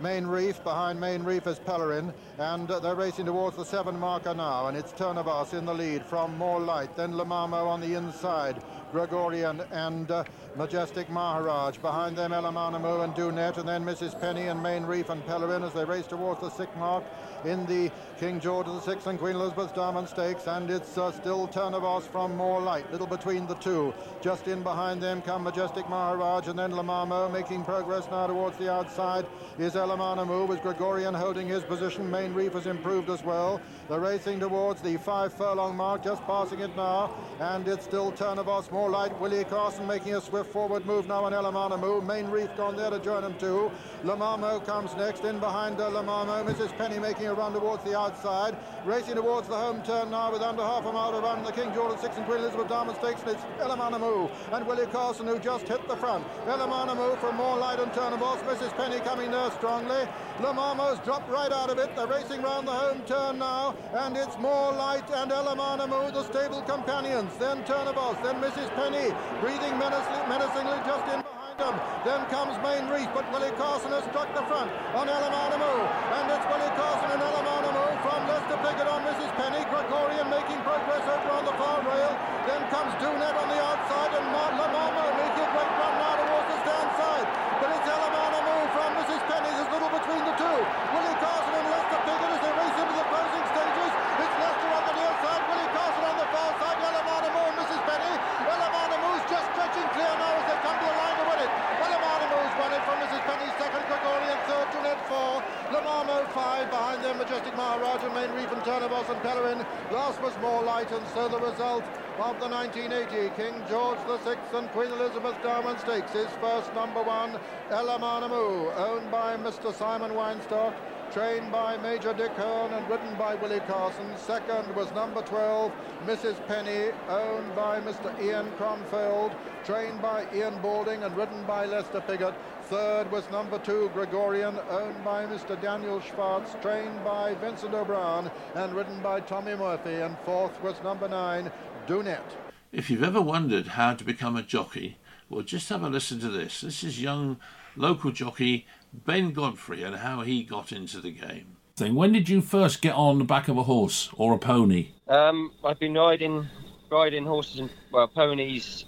Main 0.00 0.26
Reef. 0.26 0.64
Behind 0.64 0.98
Main 0.98 1.24
Reef 1.24 1.46
is 1.46 1.58
Pelerin. 1.58 2.14
And 2.38 2.70
uh, 2.70 2.80
they're 2.80 2.94
racing 2.94 3.26
towards 3.26 3.58
the 3.58 3.66
seven 3.66 3.98
marker 4.00 4.32
now. 4.32 4.68
And 4.68 4.78
it's 4.78 4.92
Tyrnavos 4.92 5.52
in 5.52 5.66
the 5.66 5.74
lead 5.74 6.06
from 6.06 6.38
More 6.38 6.60
Light. 6.60 6.96
Then 6.96 7.14
Le 7.14 7.24
Marmot 7.26 7.66
on 7.66 7.82
the 7.82 7.92
inside. 7.92 8.62
Gregorian 8.94 9.60
and 9.72 10.08
uh, 10.12 10.22
Majestic 10.56 11.10
Maharaj. 11.10 11.78
Behind 11.78 12.16
them, 12.16 12.32
Ela-Mana-Mou 12.32 13.00
and 13.00 13.12
Dunette. 13.12 13.58
And 13.58 13.68
then 13.68 13.84
Mrs. 13.84 14.18
Penny 14.20 14.46
and 14.46 14.62
Main 14.62 14.84
Reef 14.84 15.10
and 15.10 15.20
Pelerin 15.26 15.66
as 15.66 15.72
they 15.72 15.84
race 15.84 16.06
towards 16.06 16.40
the 16.40 16.50
sixth 16.50 16.76
mark 16.76 17.02
in 17.44 17.66
the 17.66 17.90
King 18.18 18.40
George 18.40 18.66
VI 18.84 19.10
and 19.10 19.18
Queen 19.18 19.34
Elizabeth 19.34 19.74
Diamond 19.74 20.08
Stakes, 20.08 20.46
and 20.46 20.70
it's 20.70 20.96
uh, 20.96 21.10
still 21.10 21.48
Tyrnavos 21.48 22.04
from 22.04 22.36
More 22.36 22.60
Light, 22.60 22.90
little 22.92 23.06
between 23.06 23.46
the 23.46 23.56
two. 23.56 23.92
Just 24.22 24.46
in 24.46 24.62
behind 24.62 25.02
them 25.02 25.20
come 25.20 25.42
Majestic 25.42 25.88
Maharaj 25.88 26.48
and 26.48 26.58
then 26.58 26.74
Le 26.74 26.82
Marmot 26.82 27.32
making 27.32 27.64
progress 27.64 28.06
now 28.10 28.26
towards 28.28 28.56
the 28.58 28.72
outside 28.72 29.26
is 29.58 29.74
Elamanamu 29.74 30.46
with 30.46 30.62
Gregorian 30.62 31.14
holding 31.14 31.48
his 31.48 31.62
position. 31.64 32.10
Main 32.10 32.32
Reef 32.32 32.52
has 32.52 32.66
improved 32.66 33.10
as 33.10 33.22
well. 33.24 33.60
They're 33.88 34.00
racing 34.00 34.40
towards 34.40 34.80
the 34.80 34.96
five 34.96 35.32
furlong 35.32 35.76
mark, 35.76 36.04
just 36.04 36.22
passing 36.24 36.60
it 36.60 36.74
now, 36.76 37.14
and 37.40 37.66
it's 37.68 37.84
still 37.84 38.12
Tyrnavos, 38.12 38.70
More 38.70 38.83
Light, 38.88 39.18
Willie 39.20 39.44
Carson 39.44 39.86
making 39.86 40.14
a 40.14 40.20
swift 40.20 40.52
forward 40.52 40.84
move 40.86 41.08
now 41.08 41.24
on 41.24 41.34
Ela-Mana-Mou. 41.34 42.00
Main 42.00 42.26
Reef 42.26 42.48
gone 42.56 42.76
there 42.76 42.90
to 42.90 42.98
join 42.98 43.24
him 43.24 43.34
too. 43.38 43.70
Le 44.02 44.16
Marmot 44.16 44.64
comes 44.66 44.94
next, 44.96 45.24
in 45.24 45.38
behind 45.38 45.80
uh, 45.80 45.88
Le 45.88 46.02
Marmot, 46.02 46.46
Mrs. 46.46 46.76
Penny 46.76 46.98
making 46.98 47.26
a 47.26 47.34
run 47.34 47.52
towards 47.52 47.82
the 47.84 47.98
outside, 47.98 48.56
racing 48.84 49.14
towards 49.14 49.48
the 49.48 49.56
home 49.56 49.82
turn 49.82 50.10
now 50.10 50.30
with 50.30 50.42
under 50.42 50.62
half 50.62 50.84
a 50.84 50.92
mile 50.92 51.12
to 51.12 51.18
run. 51.18 51.42
The 51.42 51.52
King 51.52 51.72
George 51.74 51.98
VI 52.00 52.08
and 52.16 52.26
Queen 52.26 52.38
Elizabeth 52.38 52.68
Diamond 52.68 52.98
Stakes, 52.98 53.22
and 53.22 53.30
it's 53.30 53.44
Ela-Mana-Mou 53.60 54.30
and 54.52 54.66
Willie 54.66 54.86
Carson 54.86 55.26
who 55.26 55.38
just 55.38 55.66
hit 55.66 55.86
the 55.88 55.96
front. 55.96 56.26
Ela-Mana-Mou 56.46 57.16
from 57.16 57.36
More 57.36 57.56
Light 57.56 57.80
and 57.80 57.92
Tyrnavos, 57.92 58.38
Mrs. 58.44 58.76
Penny 58.76 59.00
coming 59.00 59.30
there 59.30 59.50
strongly. 59.52 60.06
Le 60.40 60.52
Marmot's 60.52 61.00
dropped 61.04 61.30
right 61.30 61.52
out 61.52 61.70
of 61.70 61.78
it. 61.78 61.94
They're 61.96 62.06
racing 62.06 62.42
round 62.42 62.66
the 62.66 62.72
home 62.72 63.02
turn 63.06 63.38
now, 63.38 63.74
and 63.92 64.16
it's 64.16 64.36
More 64.38 64.72
Light 64.72 65.08
and 65.10 65.30
Ela-Mana-Mou, 65.30 66.10
the 66.12 66.24
stable 66.24 66.62
companions. 66.62 67.32
Then 67.38 67.62
Tyrnavos, 67.64 68.22
then 68.22 68.36
Mrs. 68.40 68.63
Penny, 68.72 69.12
breathing 69.40 69.76
menacingly, 69.78 70.78
just 70.88 71.04
in 71.12 71.20
behind 71.20 71.56
them. 71.60 71.74
Then 72.04 72.20
comes 72.32 72.56
Main 72.64 72.88
Reef, 72.88 73.08
but 73.12 73.28
Willie 73.32 73.52
Carson 73.60 73.92
has 73.92 74.04
struck 74.08 74.28
the 74.32 74.44
front 74.48 74.72
on 74.96 75.08
Ela-Mana-Mou, 75.08 75.78
and 75.84 76.24
it's 76.32 76.46
Willie 76.48 76.74
Carson 76.76 77.08
and 77.12 77.20
Ela-Mana-Mou 77.20 77.90
from 78.04 78.20
Lester 78.28 78.58
Piggott 78.64 78.88
on 78.88 79.00
Mrs. 79.08 79.30
Penny. 79.36 79.62
Gregorian 79.68 80.28
making 80.28 80.60
progress 80.64 81.04
over 81.08 81.30
on 81.34 81.44
the 81.44 81.56
far 81.60 81.80
rail. 81.84 82.12
Then 82.48 82.60
comes 82.68 82.92
Dunette 83.00 83.36
on 83.36 83.48
the 83.48 83.60
outside, 83.60 84.12
and 84.16 84.26
Le 84.28 84.66
Marmot 84.72 85.12
making 85.16 85.44
a 85.44 85.50
great 85.54 85.72
run 85.80 85.94
now 86.00 86.14
towards 86.20 86.48
the 86.52 86.58
stand 86.64 86.90
side. 87.00 87.26
But 87.60 87.68
it's 87.72 87.88
Ela-Mana-Mou 87.88 88.60
from 88.76 88.90
Mrs. 89.00 89.22
Penny. 89.30 89.50
There's 89.54 89.70
little 89.72 89.92
between 89.94 90.22
the 90.24 90.34
two. 90.36 90.58
Willie 90.92 91.18
Carson 91.22 91.54
and 91.54 91.66
Lester 91.72 92.00
Piggott 92.04 92.30
as 92.34 92.40
they 92.44 92.52
race 92.52 92.76
into 92.76 92.94
the 92.98 93.06
closing 93.08 93.46
stages. 93.54 93.92
It's 94.14 94.36
Lester 94.42 94.68
on 94.74 94.82
the 94.84 94.94
near 95.00 95.14
side, 95.24 95.42
Willie 95.48 95.72
Carson 95.72 96.04
on 96.04 96.16
the 96.20 96.28
far 96.34 96.50
side, 96.60 96.78
Ela-Mana-Mou 96.84 97.44
and 97.48 97.56
Mrs. 97.64 97.80
Penny. 97.88 98.14
Ela-Mana-Mou's 98.44 99.24
just 99.32 99.46
stretching 99.54 99.88
clear 99.96 100.12
now 100.20 100.32
as 100.34 100.44
they 100.50 100.58
come 100.60 100.76
to 100.76 100.86
the 100.86 100.96
line 100.98 101.16
to 101.16 101.24
win 101.24 101.40
it. 101.40 101.50
Ela-Mana-Mou's 101.80 102.54
won 102.60 102.70
it 102.74 102.82
from 102.84 102.96
Mrs. 103.00 103.22
Penny, 103.24 103.48
second, 103.56 103.84
Gregorian 103.88 104.38
third, 104.44 104.66
Dunette 104.74 105.02
four, 105.08 105.32
Le 105.72 105.80
Marmot 105.80 106.23
five, 106.34 106.68
behind 106.68 107.02
them 107.04 107.16
Majestic 107.18 107.54
Maharaj 107.56 108.02
and 108.02 108.12
Main 108.12 108.30
Reef 108.34 108.50
and 108.50 108.60
Tyrnavos 108.62 109.08
and 109.08 109.20
Pelerin. 109.22 109.64
Last 109.92 110.20
was 110.20 110.36
More 110.42 110.64
Light, 110.64 110.90
and 110.90 111.06
so 111.14 111.28
the 111.28 111.38
result 111.38 111.84
of 112.18 112.40
the 112.40 112.48
1980 112.48 113.30
King 113.40 113.54
George 113.70 113.98
VI 114.24 114.36
and 114.58 114.68
Queen 114.70 114.90
Elizabeth 114.90 115.40
Diamond 115.44 115.78
Stakes 115.78 116.14
is 116.16 116.26
first 116.40 116.74
number 116.74 117.02
one, 117.02 117.38
Ela-Mana-Mou, 117.70 118.70
owned 118.70 119.10
by 119.12 119.36
Mr. 119.36 119.72
Simon 119.72 120.10
Weinstock, 120.10 120.74
trained 121.12 121.50
by 121.52 121.76
Major 121.76 122.12
Dick 122.14 122.32
Hern 122.32 122.72
and 122.72 122.88
ridden 122.88 123.14
by 123.16 123.34
Willie 123.34 123.60
Carson. 123.60 124.16
Second 124.16 124.74
was 124.74 124.90
number 124.92 125.22
12, 125.22 125.72
Mrs. 126.06 126.46
Penny, 126.46 126.92
owned 127.08 127.54
by 127.54 127.80
Mr. 127.80 128.10
Ian 128.22 128.50
Kronfeld, 128.58 129.34
trained 129.64 130.00
by 130.02 130.26
Ian 130.34 130.60
Balding 130.60 131.02
and 131.02 131.16
ridden 131.16 131.44
by 131.44 131.66
Lester 131.66 132.00
Piggott. 132.00 132.34
Third 132.62 133.10
was 133.12 133.30
number 133.30 133.58
two, 133.58 133.90
Gregorian, 133.92 134.58
owned 134.70 135.04
by 135.04 135.26
Mr. 135.26 135.60
Daniel 135.60 136.00
Schwartz, 136.00 136.56
trained 136.62 137.04
by 137.04 137.34
Vincent 137.34 137.74
O'Brien 137.74 138.30
and 138.54 138.74
ridden 138.74 139.00
by 139.02 139.20
Tommy 139.20 139.54
Murphy. 139.54 139.94
And 139.94 140.16
fourth 140.24 140.60
was 140.62 140.74
number 140.82 141.08
nine, 141.08 141.52
Dunette. 141.86 142.36
If 142.72 142.90
you've 142.90 143.04
ever 143.04 143.20
wondered 143.20 143.68
how 143.68 143.94
to 143.94 144.02
become 144.02 144.36
a 144.36 144.42
jockey, 144.42 144.96
well, 145.28 145.42
just 145.42 145.68
have 145.68 145.82
a 145.82 145.88
listen 145.88 146.18
to 146.20 146.28
this. 146.28 146.62
This 146.62 146.82
is 146.82 147.00
young 147.00 147.38
local 147.76 148.10
jockey 148.10 148.66
Ben 149.04 149.32
Godfrey 149.32 149.82
and 149.82 149.96
how 149.96 150.22
he 150.22 150.44
got 150.44 150.72
into 150.72 151.00
the 151.00 151.10
game. 151.10 151.56
Thing. 151.76 151.96
When 151.96 152.12
did 152.12 152.28
you 152.28 152.40
first 152.40 152.80
get 152.80 152.94
on 152.94 153.18
the 153.18 153.24
back 153.24 153.48
of 153.48 153.58
a 153.58 153.64
horse 153.64 154.08
or 154.14 154.32
a 154.32 154.38
pony? 154.38 154.90
Um, 155.08 155.50
I've 155.64 155.80
been 155.80 155.94
riding 155.94 156.46
riding 156.90 157.26
horses 157.26 157.58
and 157.58 157.70
well 157.90 158.06
ponies 158.06 158.84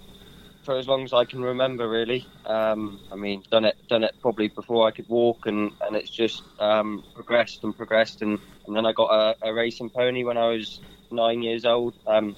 for 0.62 0.76
as 0.78 0.86
long 0.86 1.02
as 1.02 1.12
I 1.12 1.24
can 1.24 1.42
remember. 1.42 1.88
Really, 1.88 2.24
um, 2.44 3.00
I 3.10 3.16
mean, 3.16 3.42
done 3.50 3.64
it 3.64 3.76
done 3.88 4.04
it 4.04 4.14
probably 4.22 4.46
before 4.46 4.86
I 4.86 4.92
could 4.92 5.08
walk, 5.08 5.46
and, 5.46 5.72
and 5.80 5.96
it's 5.96 6.10
just 6.10 6.44
um, 6.60 7.02
progressed 7.14 7.64
and 7.64 7.76
progressed, 7.76 8.22
and, 8.22 8.38
and 8.68 8.76
then 8.76 8.86
I 8.86 8.92
got 8.92 9.10
a, 9.10 9.48
a 9.48 9.52
racing 9.52 9.90
pony 9.90 10.22
when 10.22 10.38
I 10.38 10.48
was 10.50 10.80
nine 11.10 11.42
years 11.42 11.64
old, 11.64 11.94
um, 12.06 12.36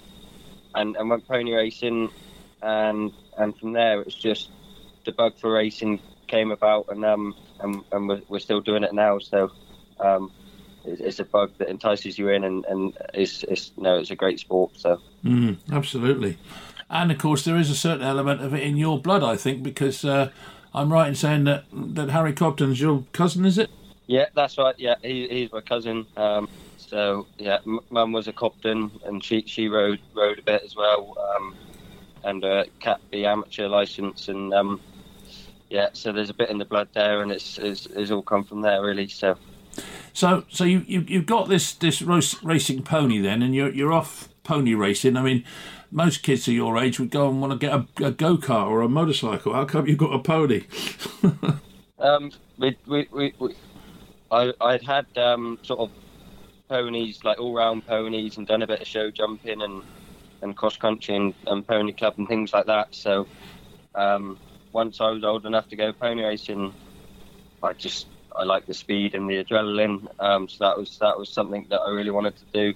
and 0.74 0.96
and 0.96 1.11
went 1.11 1.28
pony 1.28 1.52
racing, 1.52 2.11
and 2.62 3.12
and 3.37 3.54
from 3.59 3.74
there 3.74 4.00
it's 4.00 4.14
just 4.14 4.48
the 5.04 5.12
bug 5.12 5.38
for 5.38 5.52
racing 5.52 6.00
came 6.26 6.50
about, 6.50 6.87
and 6.88 7.04
um 7.04 7.35
and, 7.61 7.83
and 7.92 8.09
we're, 8.09 8.23
we're 8.29 8.38
still 8.38 8.61
doing 8.61 8.83
it 8.85 8.94
now. 8.94 9.18
So 9.18 9.51
um, 10.01 10.31
it's, 10.85 11.01
it's 11.01 11.18
a 11.21 11.25
bug 11.25 11.53
that 11.59 11.68
entices 11.68 12.18
you 12.18 12.29
in, 12.29 12.44
and 12.44 12.64
and 12.68 12.97
it's 13.14 13.42
it's 13.44 13.73
no, 13.77 13.97
it's 13.99 14.11
a 14.11 14.16
great 14.16 14.40
sport. 14.40 14.73
So 14.77 15.01
Mm, 15.25 15.59
absolutely. 15.73 16.38
And 16.88 17.11
of 17.11 17.18
course, 17.18 17.44
there 17.44 17.57
is 17.57 17.71
a 17.71 17.75
certain 17.75 18.07
element 18.07 18.40
of 18.40 18.55
it 18.55 18.62
in 18.62 18.77
your 18.77 19.01
blood, 19.01 19.23
I 19.23 19.37
think, 19.37 19.62
because 19.62 20.05
uh, 20.05 20.31
I'm 20.73 20.92
right 20.92 21.09
in 21.09 21.14
saying 21.14 21.44
that, 21.44 21.64
that 21.73 22.11
Harry 22.11 22.33
Cobden's 22.33 22.81
your 22.81 23.05
cousin, 23.12 23.44
is 23.44 23.59
it? 23.59 23.68
yeah, 24.07 24.27
that's 24.35 24.57
right. 24.57 24.75
Yeah, 24.79 24.94
he, 25.03 25.29
he's 25.29 25.53
my 25.53 25.61
cousin. 25.61 26.07
Um, 26.16 26.49
so 26.77 27.27
yeah, 27.38 27.59
m- 27.66 27.81
mum 27.90 28.12
was 28.12 28.27
a 28.29 28.33
Cobden, 28.33 28.90
and 29.05 29.23
she 29.23 29.42
she 29.47 29.68
rode 29.68 30.01
rode 30.14 30.38
a 30.38 30.42
bit 30.42 30.62
as 30.64 30.75
well, 30.75 31.14
um, 31.37 31.55
and 32.25 32.44
uh, 32.44 32.64
Cat 32.81 33.01
B 33.11 33.27
amateur 33.27 33.68
license, 33.68 34.29
and 34.29 34.55
um, 34.55 34.81
yeah, 35.70 35.88
so 35.92 36.12
there's 36.12 36.31
a 36.31 36.35
bit 36.35 36.50
in 36.50 36.59
the 36.59 36.64
blood 36.64 36.88
there, 36.94 37.22
and 37.22 37.31
it's 37.31 37.59
it's, 37.59 37.87
it's 37.87 38.11
all 38.11 38.22
come 38.22 38.44
from 38.44 38.61
there 38.62 38.83
really. 38.83 39.09
So. 39.09 39.37
So, 40.12 40.44
so 40.48 40.64
you, 40.64 40.85
you 40.88 41.04
you've 41.07 41.26
got 41.26 41.48
this 41.48 41.72
this 41.74 42.02
racing 42.02 42.83
pony 42.83 43.20
then, 43.20 43.42
and 43.42 43.54
you're 43.54 43.72
you're 43.72 43.92
off 43.92 44.28
pony 44.42 44.74
racing. 44.74 45.16
I 45.16 45.22
mean, 45.22 45.44
most 45.90 46.22
kids 46.22 46.48
of 46.48 46.54
your 46.54 46.76
age 46.78 46.98
would 46.98 47.11
go 47.11 47.28
and 47.28 47.40
want 47.40 47.52
to 47.52 47.59
get 47.59 47.72
a, 47.72 48.07
a 48.07 48.11
go 48.11 48.37
kart 48.37 48.68
or 48.68 48.81
a 48.81 48.88
motorcycle. 48.88 49.52
How 49.52 49.64
come 49.64 49.87
you've 49.87 49.98
got 49.98 50.12
a 50.12 50.18
pony? 50.18 50.64
Um, 51.98 52.31
we, 52.59 52.76
we, 52.87 53.09
we, 53.11 53.35
we 53.38 53.54
I, 54.31 54.52
I'd 54.61 54.83
had 54.83 55.07
um, 55.16 55.59
sort 55.62 55.81
of 55.81 55.90
ponies, 56.68 57.24
like 57.24 57.40
all 57.40 57.54
round 57.54 57.87
ponies, 57.87 58.37
and 58.37 58.46
done 58.46 58.62
a 58.62 58.66
bit 58.66 58.81
of 58.81 58.87
show 58.87 59.11
jumping 59.11 59.62
and, 59.62 59.83
and 60.42 60.57
cross 60.57 60.76
country 60.76 61.16
and, 61.16 61.35
and 61.46 61.66
pony 61.66 61.92
club 61.92 62.14
and 62.18 62.28
things 62.28 62.52
like 62.52 62.66
that. 62.66 62.94
So 62.94 63.26
um, 63.94 64.38
once 64.79 65.01
I 65.01 65.11
was 65.11 65.25
old 65.25 65.45
enough 65.45 65.69
to 65.71 65.77
go 65.77 65.93
pony 65.93 66.23
racing, 66.23 66.73
I 67.64 67.73
just 67.73 68.07
I 68.37 68.45
like 68.45 68.64
the 68.67 68.75
speed 68.75 69.17
and 69.17 69.29
the 69.29 69.43
adrenaline. 69.43 70.07
Um, 70.21 70.49
so 70.49 70.64
that 70.64 70.79
was 70.79 70.99
that 70.99 71.19
was 71.19 71.29
something 71.29 71.67
that 71.71 71.81
I 71.81 71.91
really 71.91 72.12
wanted 72.12 72.35
to 72.37 72.45
do. 72.53 72.75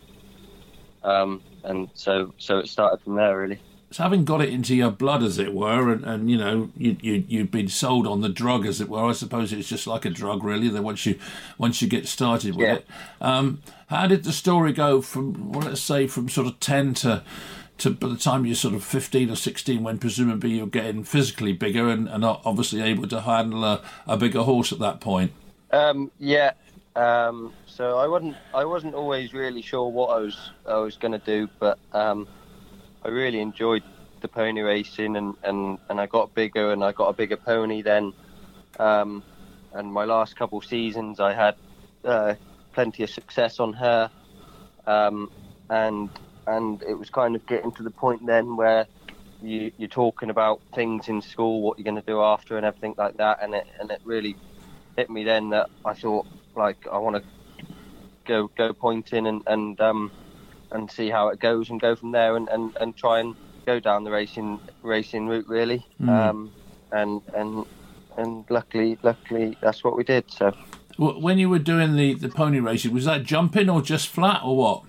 Um, 1.04 1.40
and 1.62 1.88
so 1.94 2.34
so 2.38 2.58
it 2.58 2.68
started 2.68 3.00
from 3.04 3.14
there 3.14 3.38
really. 3.38 3.60
So 3.92 4.02
having 4.02 4.24
got 4.24 4.40
it 4.40 4.48
into 4.48 4.74
your 4.74 4.90
blood, 4.90 5.22
as 5.22 5.38
it 5.38 5.52
were, 5.54 5.92
and, 5.92 6.02
and 6.04 6.30
you 6.30 6.38
know 6.38 6.70
you, 6.76 6.96
you 7.00 7.24
you've 7.28 7.50
been 7.52 7.68
sold 7.68 8.06
on 8.08 8.20
the 8.20 8.28
drug, 8.28 8.66
as 8.66 8.80
it 8.80 8.88
were. 8.88 9.04
I 9.04 9.12
suppose 9.12 9.52
it's 9.52 9.68
just 9.68 9.86
like 9.86 10.04
a 10.04 10.10
drug, 10.10 10.42
really. 10.42 10.68
That 10.70 10.82
once 10.82 11.06
you 11.06 11.20
once 11.56 11.80
you 11.82 11.88
get 11.88 12.08
started 12.08 12.56
with 12.56 12.66
Yeah. 12.66 12.74
it, 12.76 12.86
um, 13.20 13.60
how 13.88 14.08
did 14.08 14.24
the 14.24 14.32
story 14.32 14.72
go 14.72 15.02
from 15.02 15.52
well, 15.52 15.68
let's 15.68 15.82
say 15.82 16.08
from 16.08 16.28
sort 16.28 16.48
of 16.48 16.58
ten 16.58 16.94
to 16.94 17.22
to 17.82 17.90
by 17.90 18.08
the 18.08 18.16
time 18.16 18.46
you're 18.46 18.54
sort 18.54 18.74
of 18.74 18.82
fifteen 18.82 19.30
or 19.30 19.36
sixteen, 19.36 19.82
when 19.82 19.98
presumably 19.98 20.50
you're 20.50 20.66
getting 20.66 21.04
physically 21.04 21.52
bigger 21.52 21.88
and, 21.88 22.08
and 22.08 22.24
obviously 22.24 22.80
able 22.82 23.06
to 23.08 23.20
handle 23.20 23.64
a, 23.64 23.80
a 24.06 24.16
bigger 24.16 24.42
horse 24.42 24.72
at 24.72 24.78
that 24.80 25.00
point. 25.00 25.32
Um, 25.70 26.10
yeah. 26.18 26.52
Um, 26.94 27.54
so 27.66 27.98
I 27.98 28.06
wasn't 28.06 28.36
I 28.54 28.64
wasn't 28.64 28.94
always 28.94 29.32
really 29.32 29.62
sure 29.62 29.88
what 29.88 30.08
I 30.08 30.18
was 30.18 30.50
I 30.66 30.76
was 30.76 30.96
going 30.96 31.12
to 31.12 31.18
do, 31.18 31.48
but 31.58 31.78
um, 31.92 32.28
I 33.04 33.08
really 33.08 33.40
enjoyed 33.40 33.82
the 34.20 34.28
pony 34.28 34.60
racing, 34.60 35.16
and, 35.16 35.34
and, 35.42 35.78
and 35.88 36.00
I 36.00 36.06
got 36.06 36.32
bigger, 36.34 36.72
and 36.72 36.84
I 36.84 36.92
got 36.92 37.08
a 37.08 37.12
bigger 37.12 37.36
pony 37.36 37.82
then. 37.82 38.12
Um, 38.78 39.22
and 39.72 39.92
my 39.92 40.04
last 40.04 40.36
couple 40.36 40.60
seasons, 40.60 41.18
I 41.18 41.32
had 41.32 41.56
uh, 42.04 42.34
plenty 42.72 43.02
of 43.02 43.10
success 43.10 43.58
on 43.58 43.72
her, 43.72 44.10
um, 44.86 45.30
and 45.68 46.08
and 46.46 46.82
it 46.82 46.94
was 46.94 47.10
kind 47.10 47.36
of 47.36 47.46
getting 47.46 47.72
to 47.72 47.82
the 47.82 47.90
point 47.90 48.24
then 48.26 48.56
where 48.56 48.86
you, 49.42 49.72
you're 49.76 49.88
talking 49.88 50.30
about 50.30 50.60
things 50.74 51.08
in 51.08 51.20
school, 51.20 51.62
what 51.62 51.78
you're 51.78 51.84
going 51.84 51.96
to 51.96 52.06
do 52.06 52.22
after, 52.22 52.56
and 52.56 52.64
everything 52.64 52.94
like 52.96 53.16
that, 53.16 53.42
and 53.42 53.54
it 53.54 53.66
and 53.80 53.90
it 53.90 54.00
really 54.04 54.36
hit 54.96 55.10
me 55.10 55.24
then 55.24 55.50
that 55.50 55.70
I 55.84 55.94
thought 55.94 56.26
like 56.54 56.86
I 56.90 56.98
want 56.98 57.16
to 57.16 57.22
go 58.24 58.48
go 58.56 58.72
pointing 58.72 59.26
and 59.26 59.42
and 59.46 59.80
um 59.80 60.12
and 60.70 60.90
see 60.90 61.10
how 61.10 61.28
it 61.28 61.38
goes 61.38 61.68
and 61.70 61.80
go 61.80 61.94
from 61.94 62.12
there 62.12 62.36
and, 62.36 62.48
and, 62.48 62.74
and 62.80 62.96
try 62.96 63.20
and 63.20 63.34
go 63.66 63.78
down 63.78 64.04
the 64.04 64.10
racing 64.10 64.58
racing 64.82 65.28
route 65.28 65.48
really. 65.48 65.86
Um 66.08 66.52
and 66.92 67.22
and 67.34 67.66
and 68.16 68.44
luckily 68.48 68.98
luckily 69.02 69.56
that's 69.60 69.82
what 69.82 69.96
we 69.96 70.04
did 70.04 70.30
so. 70.30 70.54
When 70.98 71.38
you 71.38 71.48
were 71.48 71.58
doing 71.58 71.96
the, 71.96 72.14
the 72.14 72.28
pony 72.28 72.60
racing, 72.60 72.92
was 72.92 73.06
that 73.06 73.24
jumping 73.24 73.70
or 73.70 73.80
just 73.80 74.08
flat 74.08 74.42
or 74.44 74.56
what? 74.56 74.82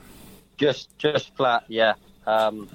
Just 0.58 0.98
just 0.98 1.36
flat 1.36 1.64
yeah. 1.68 1.94
Um 2.26 2.70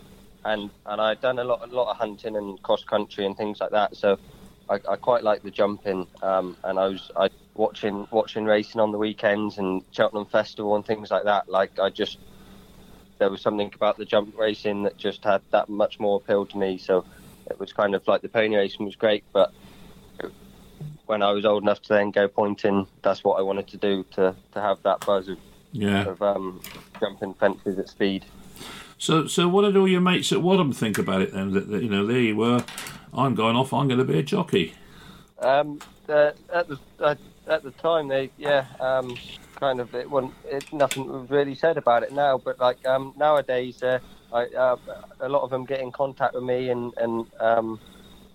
and 0.45 0.71
and 0.87 1.01
I'd 1.01 1.21
done 1.21 1.39
a 1.39 1.45
lot 1.45 1.69
a 1.69 1.75
lot 1.75 1.91
of 1.91 1.97
hunting 1.97 2.37
and 2.37 2.61
cross 2.63 2.85
country 2.85 3.27
and 3.27 3.37
things 3.37 3.61
like 3.61 3.71
that 3.71 3.97
so 3.97 4.19
I, 4.69 4.75
I 4.89 4.97
quite 4.97 5.25
like 5.25 5.43
the 5.43 5.51
jumping. 5.51 6.07
Um 6.23 6.57
and 6.65 6.79
I 6.79 6.89
was 6.89 7.11
I 7.17 7.29
watching 7.55 8.07
watching 8.11 8.45
racing 8.45 8.81
on 8.81 8.93
the 8.93 8.99
weekends 8.99 9.59
and 9.59 9.83
Cheltenham 9.91 10.27
Festival 10.27 10.77
and 10.77 10.87
things 10.87 11.11
like 11.11 11.25
that 11.25 11.49
like 11.49 11.79
I 11.79 11.91
just 11.91 12.19
there 13.19 13.31
was 13.31 13.43
something 13.43 13.71
about 13.75 13.99
the 13.99 14.05
jump 14.05 14.37
racing 14.39 14.85
that 14.85 14.97
just 14.97 15.25
had 15.25 15.43
that 15.51 15.69
much 15.69 15.99
more 15.99 16.17
appeal 16.17 16.47
to 16.47 16.57
me 16.57 16.79
so 16.79 17.05
it 17.51 17.59
was 17.59 17.73
kind 17.73 17.95
of 17.95 18.07
like 18.07 18.23
the 18.23 18.29
pony 18.29 18.57
racing 18.57 18.85
was 18.87 18.95
great 18.97 19.25
but 19.33 19.53
when 21.07 21.23
I 21.23 21.33
was 21.33 21.45
old 21.45 21.63
enough 21.63 21.81
to 21.83 21.89
then 21.89 22.11
go 22.11 22.29
pointing 22.29 22.87
that's 23.03 23.25
what 23.25 23.39
I 23.39 23.43
wanted 23.43 23.67
to 23.69 23.77
do 23.77 24.05
to 24.13 24.37
to 24.53 24.61
have 24.61 24.83
that 24.83 25.05
buzz 25.05 25.29
of, 25.29 25.39
Yeah. 25.73 26.07
of 26.09 26.23
um 26.23 26.61
jumping 27.01 27.35
fences 27.35 27.79
at 27.79 27.89
speed 27.89 28.25
So, 28.99 29.27
so 29.27 29.49
what 29.49 29.63
did 29.63 29.77
all 29.77 29.87
your 29.89 30.01
mates 30.01 30.33
at 30.33 30.43
Wadham 30.43 30.73
think 30.73 30.99
about 30.99 31.23
it 31.23 31.33
then? 31.33 31.53
That, 31.53 31.71
that 31.71 31.83
you 31.83 31.89
know, 31.89 32.05
there 32.07 32.21
you 32.21 32.37
were. 32.37 32.65
I'm 33.15 33.35
going 33.35 33.57
off. 33.57 33.73
I'm 33.73 33.87
going 33.89 33.99
to 33.99 34.05
be 34.05 34.19
a 34.19 34.23
jockey. 34.23 34.75
Um, 35.39 35.79
uh, 36.09 36.33
at 36.53 36.69
the 36.69 36.79
uh, 36.99 37.15
at 37.47 37.63
the 37.63 37.71
time, 37.73 38.09
they 38.09 38.31
yeah, 38.39 38.67
um, 38.81 39.17
kind 39.61 39.81
of 39.81 39.95
it 39.95 40.11
wasn't 40.11 40.35
it, 40.45 40.73
nothing 40.73 41.07
was 41.07 41.31
really 41.31 41.55
said 41.55 41.77
about 41.77 42.03
it 42.03 42.13
now. 42.13 42.39
But 42.39 42.59
like 42.59 42.85
um, 42.87 43.15
nowadays, 43.17 43.83
uh, 43.83 44.01
I, 44.33 44.47
uh, 44.47 44.77
a 45.21 45.29
lot 45.29 45.43
of 45.43 45.51
them 45.51 45.65
get 45.65 45.81
in 45.81 45.93
contact 45.93 46.35
with 46.35 46.45
me 46.45 46.71
and 46.71 46.93
and 46.97 47.27
um, 47.41 47.79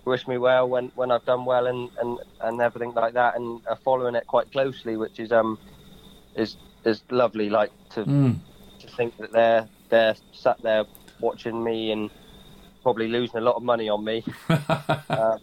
wish 0.05 0.27
me 0.27 0.37
well 0.37 0.67
when, 0.69 0.91
when 0.95 1.11
I've 1.11 1.25
done 1.25 1.45
well 1.45 1.67
and, 1.67 1.89
and, 1.99 2.19
and 2.41 2.61
everything 2.61 2.93
like 2.93 3.13
that, 3.13 3.35
and 3.35 3.61
are 3.67 3.77
following 3.83 4.15
it 4.15 4.27
quite 4.27 4.51
closely, 4.51 4.97
which 4.97 5.19
is 5.19 5.31
um 5.31 5.59
is 6.35 6.55
is 6.85 7.01
lovely. 7.09 7.49
Like 7.49 7.71
to 7.91 8.05
Mm. 8.05 8.35
to 8.79 8.87
think 8.87 9.17
that 9.17 9.31
they're 9.31 9.67
they're 9.89 10.15
sat 10.33 10.61
there 10.61 10.85
watching 11.19 11.63
me 11.63 11.91
and 11.91 12.09
probably 12.81 13.07
losing 13.07 13.37
a 13.37 13.41
lot 13.41 13.55
of 13.55 13.63
money 13.63 13.87
on 13.89 14.03
me. 14.03 14.23
um, 15.09 15.39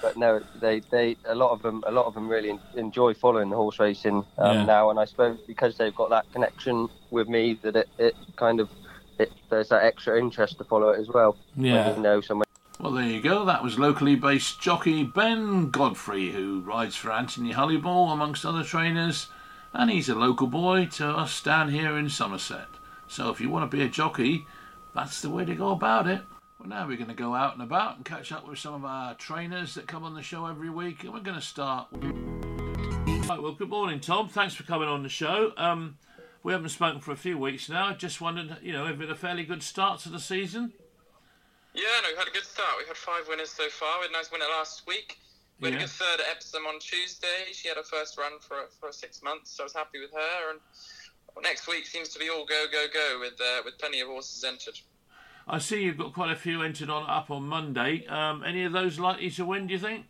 but 0.00 0.16
no, 0.16 0.40
they, 0.60 0.80
they 0.90 1.16
a 1.26 1.34
lot 1.34 1.50
of 1.50 1.62
them 1.62 1.82
a 1.86 1.90
lot 1.90 2.06
of 2.06 2.14
them 2.14 2.28
really 2.28 2.58
enjoy 2.74 3.14
following 3.14 3.50
the 3.50 3.56
horse 3.56 3.78
racing 3.78 4.24
um, 4.38 4.56
Yeah. 4.58 4.64
now, 4.64 4.90
and 4.90 4.98
I 4.98 5.04
suppose 5.04 5.38
because 5.46 5.76
they've 5.76 5.94
got 5.94 6.10
that 6.10 6.30
connection 6.32 6.88
with 7.10 7.28
me 7.28 7.58
that 7.62 7.76
it, 7.76 7.88
it 7.98 8.14
kind 8.36 8.60
of 8.60 8.68
it, 9.18 9.32
there's 9.48 9.68
that 9.68 9.84
extra 9.84 10.18
interest 10.18 10.58
to 10.58 10.64
follow 10.64 10.88
it 10.90 11.00
as 11.00 11.08
well. 11.08 11.36
when 11.54 11.66
Yeah. 11.66 11.94
you 11.96 12.02
know 12.02 12.20
someone. 12.20 12.44
Well, 12.80 12.92
there 12.92 13.04
you 13.06 13.20
go. 13.22 13.44
That 13.44 13.62
was 13.62 13.78
locally 13.78 14.16
based 14.16 14.60
jockey 14.60 15.04
Ben 15.04 15.70
Godfrey, 15.70 16.30
who 16.30 16.60
rides 16.62 16.96
for 16.96 17.12
Anthony 17.12 17.52
Honeyball, 17.54 18.12
amongst 18.12 18.44
other 18.44 18.64
trainers, 18.64 19.28
and 19.74 19.90
he's 19.90 20.08
a 20.08 20.14
local 20.14 20.46
boy 20.46 20.86
to 20.86 21.06
us 21.06 21.42
down 21.42 21.68
here 21.68 21.98
in 21.98 22.08
Somerset. 22.08 22.68
So 23.08 23.30
if 23.30 23.40
you 23.40 23.50
want 23.50 23.68
to 23.68 23.76
be 23.76 23.82
a 23.82 23.88
jockey, 23.88 24.46
that's 24.94 25.20
the 25.20 25.30
way 25.30 25.44
to 25.44 25.54
go 25.54 25.70
about 25.70 26.06
it. 26.06 26.22
Well, 26.58 26.68
now 26.68 26.86
we're 26.86 26.96
going 26.96 27.08
to 27.08 27.14
go 27.14 27.34
out 27.34 27.54
and 27.54 27.62
about 27.62 27.96
and 27.96 28.04
catch 28.04 28.30
up 28.30 28.48
with 28.48 28.58
some 28.58 28.74
of 28.74 28.84
our 28.84 29.14
trainers 29.14 29.74
that 29.74 29.88
come 29.88 30.04
on 30.04 30.14
the 30.14 30.22
show 30.22 30.46
every 30.46 30.70
week, 30.70 31.02
and 31.02 31.12
we're 31.12 31.20
going 31.20 31.38
to 31.38 31.44
start. 31.44 31.88
Right, 31.92 33.42
well, 33.42 33.52
good 33.52 33.68
morning, 33.68 33.98
Tom. 33.98 34.28
Thanks 34.28 34.54
for 34.54 34.62
coming 34.62 34.88
on 34.88 35.02
the 35.02 35.08
show. 35.08 35.52
Um, 35.56 35.98
we 36.44 36.52
haven't 36.52 36.68
spoken 36.68 37.00
for 37.00 37.10
a 37.10 37.16
few 37.16 37.36
weeks 37.36 37.68
now. 37.68 37.92
Just 37.94 38.20
wondered, 38.20 38.58
you 38.62 38.72
know, 38.72 38.86
have 38.86 39.00
it 39.00 39.10
a 39.10 39.14
fairly 39.16 39.44
good 39.44 39.62
start 39.62 40.00
to 40.00 40.08
the 40.08 40.20
season? 40.20 40.72
Yeah, 41.74 41.82
no, 42.02 42.10
we 42.12 42.18
had 42.18 42.28
a 42.28 42.30
good 42.30 42.44
start. 42.44 42.74
We 42.78 42.86
had 42.86 42.96
five 42.96 43.26
winners 43.28 43.50
so 43.50 43.68
far. 43.68 43.98
We 43.98 44.02
had 44.02 44.10
a 44.10 44.12
nice 44.12 44.30
winner 44.30 44.44
last 44.56 44.86
week. 44.86 45.18
We 45.60 45.70
had 45.70 45.74
Yeah. 45.74 45.84
a 45.84 45.88
good 45.88 45.90
third 45.94 46.20
at 46.20 46.28
Epsom 46.28 46.66
on 46.66 46.78
Tuesday. 46.80 47.52
She 47.52 47.68
had 47.68 47.76
her 47.76 47.84
first 47.84 48.18
run 48.18 48.38
for 48.40 48.68
for 48.80 48.92
six 48.92 49.22
months, 49.22 49.52
so 49.52 49.62
I 49.62 49.64
was 49.64 49.72
happy 49.72 50.00
with 50.00 50.12
her. 50.12 50.50
And 50.50 50.60
next 51.42 51.66
week 51.66 51.86
seems 51.86 52.08
to 52.10 52.18
be 52.18 52.28
all 52.28 52.44
go 52.44 52.66
go 52.70 52.86
go 52.92 53.18
with 53.20 53.40
uh, 53.40 53.62
with 53.64 53.78
plenty 53.78 54.00
of 54.00 54.08
horses 54.08 54.42
entered. 54.44 54.78
I 55.46 55.58
see 55.58 55.82
you've 55.82 55.98
got 55.98 56.14
quite 56.14 56.30
a 56.30 56.36
few 56.36 56.62
entered 56.62 56.90
on 56.90 57.08
up 57.08 57.30
on 57.30 57.44
Monday. 57.44 58.06
Um, 58.06 58.42
any 58.44 58.64
of 58.64 58.72
those 58.72 58.98
likely 58.98 59.30
to 59.32 59.44
win? 59.44 59.66
Do 59.66 59.74
you 59.74 59.78
think? 59.78 60.06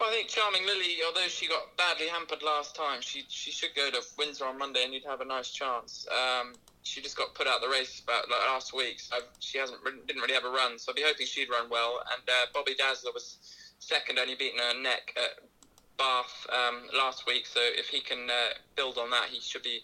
Well, 0.00 0.10
I 0.10 0.12
think 0.12 0.28
Charming 0.28 0.66
Lily, 0.66 0.96
although 1.06 1.28
she 1.28 1.46
got 1.46 1.76
badly 1.76 2.08
hampered 2.08 2.42
last 2.42 2.74
time, 2.74 3.00
she 3.00 3.24
she 3.28 3.50
should 3.50 3.74
go 3.74 3.90
to 3.90 4.02
Windsor 4.18 4.44
on 4.44 4.58
Monday 4.58 4.84
and 4.84 4.92
you'd 4.92 5.04
have 5.04 5.20
a 5.20 5.24
nice 5.24 5.50
chance. 5.50 6.06
Um, 6.10 6.54
she 6.82 7.00
just 7.00 7.16
got 7.16 7.34
put 7.34 7.46
out 7.46 7.62
the 7.62 7.68
race 7.68 8.00
about 8.00 8.28
like, 8.28 8.40
last 8.48 8.74
week, 8.74 9.00
so 9.00 9.16
she 9.38 9.56
hasn't 9.58 9.82
didn't 10.06 10.20
really 10.20 10.34
have 10.34 10.44
a 10.44 10.50
run. 10.50 10.78
So 10.78 10.92
I'd 10.92 10.96
be 10.96 11.02
hoping 11.02 11.26
she'd 11.26 11.48
run 11.48 11.70
well. 11.70 12.02
And 12.12 12.28
uh, 12.28 12.46
Bobby 12.52 12.74
Dazzler 12.74 13.12
was 13.12 13.38
second, 13.78 14.18
only 14.18 14.34
beaten 14.34 14.58
her 14.58 14.80
neck 14.80 15.14
at 15.16 15.44
Bath 15.98 16.46
um, 16.52 16.82
last 16.96 17.26
week. 17.26 17.46
So 17.46 17.60
if 17.62 17.88
he 17.88 18.00
can 18.00 18.28
uh, 18.30 18.54
build 18.76 18.98
on 18.98 19.10
that, 19.10 19.26
he 19.30 19.40
should 19.40 19.62
be 19.62 19.80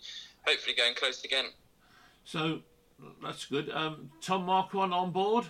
hopefully 0.46 0.74
going 0.76 0.94
close 0.94 1.24
again. 1.24 1.46
So 2.24 2.61
that's 3.22 3.46
good. 3.46 3.70
Um, 3.70 4.11
Tom 4.20 4.44
Marquand 4.46 4.92
on 4.92 5.11
board. 5.11 5.46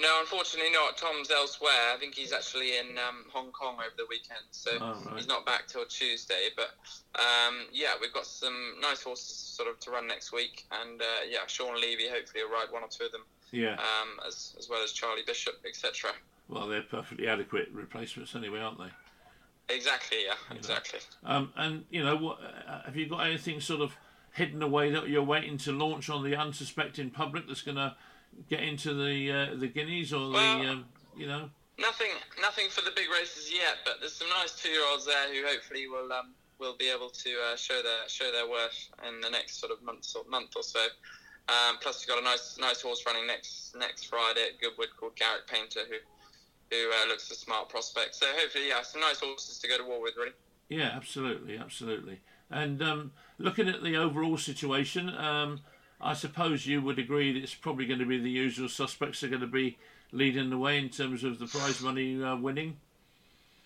No, 0.00 0.20
unfortunately 0.20 0.70
not. 0.70 0.96
Tom's 0.96 1.28
elsewhere. 1.28 1.72
I 1.92 1.96
think 1.98 2.14
he's 2.14 2.32
actually 2.32 2.78
in 2.78 2.96
um, 2.98 3.24
Hong 3.32 3.50
Kong 3.50 3.74
over 3.74 3.94
the 3.96 4.06
weekend, 4.08 4.46
so 4.52 4.70
Oh, 4.80 5.02
right. 5.06 5.16
he's 5.16 5.26
not 5.26 5.44
back 5.44 5.66
till 5.66 5.84
Tuesday. 5.86 6.50
But 6.54 6.70
um, 7.18 7.66
yeah, 7.72 7.94
we've 8.00 8.12
got 8.12 8.24
some 8.24 8.74
nice 8.80 9.02
horses 9.02 9.36
sort 9.36 9.68
of 9.68 9.80
to 9.80 9.90
run 9.90 10.06
next 10.06 10.32
week, 10.32 10.66
and 10.70 11.02
uh, 11.02 11.04
yeah, 11.28 11.38
Sean 11.48 11.74
Levey 11.74 12.08
hopefully 12.08 12.44
will 12.44 12.52
ride 12.52 12.68
one 12.70 12.84
or 12.84 12.88
two 12.88 13.06
of 13.06 13.10
them, 13.12 13.24
Yeah. 13.50 13.72
um, 13.72 14.20
as 14.24 14.54
as 14.56 14.68
well 14.68 14.84
as 14.84 14.92
Charlie 14.92 15.22
Bishop, 15.26 15.54
etc. 15.66 16.10
Well, 16.48 16.66
they're 16.66 16.82
perfectly 16.82 17.28
adequate 17.28 17.68
replacements 17.72 18.34
anyway, 18.34 18.60
aren't 18.60 18.78
they? 18.78 19.74
Exactly. 19.74 20.18
Yeah. 20.26 20.56
Exactly. 20.56 21.00
Um, 21.24 21.52
and 21.56 21.84
you 21.90 22.02
know, 22.02 22.16
what 22.16 22.38
uh, 22.66 22.82
have 22.86 22.96
you 22.96 23.06
got 23.06 23.26
anything 23.26 23.60
sort 23.60 23.82
of 23.82 23.94
hidden 24.32 24.62
away 24.62 24.90
that 24.90 25.08
you're 25.08 25.22
waiting 25.22 25.58
to 25.58 25.72
launch 25.72 26.08
on 26.08 26.22
the 26.22 26.36
unsuspecting 26.36 27.10
public 27.10 27.46
that's 27.46 27.62
going 27.62 27.76
to 27.76 27.94
get 28.48 28.60
into 28.60 28.94
the 28.94 29.30
uh, 29.30 29.54
the 29.56 29.68
guineas 29.68 30.12
or 30.12 30.30
the 30.30 30.38
um, 30.38 30.86
you 31.16 31.26
know? 31.26 31.50
Nothing, 31.78 32.10
nothing 32.40 32.68
for 32.70 32.80
the 32.82 32.90
big 32.96 33.06
races 33.08 33.52
yet, 33.52 33.76
but 33.84 34.00
there's 34.00 34.14
some 34.14 34.28
nice 34.30 34.60
two-year-olds 34.60 35.06
there 35.06 35.32
who 35.32 35.46
hopefully 35.46 35.86
will 35.86 36.12
um, 36.12 36.34
will 36.58 36.76
be 36.76 36.90
able 36.90 37.08
to 37.08 37.30
uh, 37.52 37.56
show 37.56 37.80
their 37.82 38.08
show 38.08 38.32
their 38.32 38.48
worth 38.48 38.88
in 39.06 39.20
the 39.20 39.30
next 39.30 39.60
sort 39.60 39.70
of 39.70 39.82
month 39.82 40.14
or 40.16 40.28
month 40.28 40.56
or 40.56 40.62
so. 40.62 40.80
Um, 41.48 41.78
plus, 41.80 42.02
we've 42.02 42.08
got 42.08 42.20
a 42.20 42.24
nice 42.24 42.58
nice 42.60 42.82
horse 42.82 43.04
running 43.06 43.26
next 43.26 43.76
next 43.78 44.06
Friday 44.06 44.44
at 44.52 44.60
Goodwood 44.60 44.88
called 44.98 45.14
Garrett 45.16 45.46
Painter, 45.46 45.80
who 45.88 45.96
who 46.70 46.76
uh, 46.76 47.08
looks 47.08 47.30
a 47.30 47.34
smart 47.34 47.68
prospect. 47.68 48.14
So 48.14 48.26
hopefully, 48.38 48.68
yeah, 48.68 48.82
some 48.82 49.00
nice 49.00 49.20
horses 49.20 49.58
to 49.58 49.68
go 49.68 49.78
to 49.78 49.84
war 49.84 50.02
with, 50.02 50.14
really. 50.16 50.32
Yeah, 50.68 50.90
absolutely, 50.94 51.56
absolutely. 51.58 52.20
And 52.50 52.82
um, 52.82 53.12
looking 53.38 53.68
at 53.68 53.82
the 53.82 53.96
overall 53.96 54.36
situation, 54.36 55.10
um, 55.10 55.60
I 56.00 56.14
suppose 56.14 56.66
you 56.66 56.80
would 56.82 56.98
agree 56.98 57.32
that 57.32 57.42
it's 57.42 57.54
probably 57.54 57.86
going 57.86 58.00
to 58.00 58.06
be 58.06 58.18
the 58.18 58.30
usual 58.30 58.68
suspects 58.68 59.22
are 59.22 59.28
going 59.28 59.40
to 59.40 59.46
be 59.46 59.78
leading 60.12 60.50
the 60.50 60.58
way 60.58 60.78
in 60.78 60.88
terms 60.88 61.24
of 61.24 61.38
the 61.38 61.46
prize 61.46 61.80
money 61.80 62.22
uh, 62.22 62.36
winning. 62.36 62.76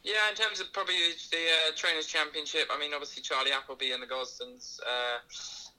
Yeah, 0.03 0.29
in 0.29 0.35
terms 0.35 0.59
of 0.61 0.73
probably 0.73 0.97
the 1.31 1.37
uh, 1.37 1.73
Trainers' 1.77 2.07
Championship, 2.07 2.69
I 2.73 2.79
mean, 2.79 2.93
obviously 2.93 3.23
Charlie 3.23 3.53
Appleby 3.53 3.93
and 3.93 4.03
the 4.03 4.07
Gosdens 4.07 4.81
uh, 4.81 5.19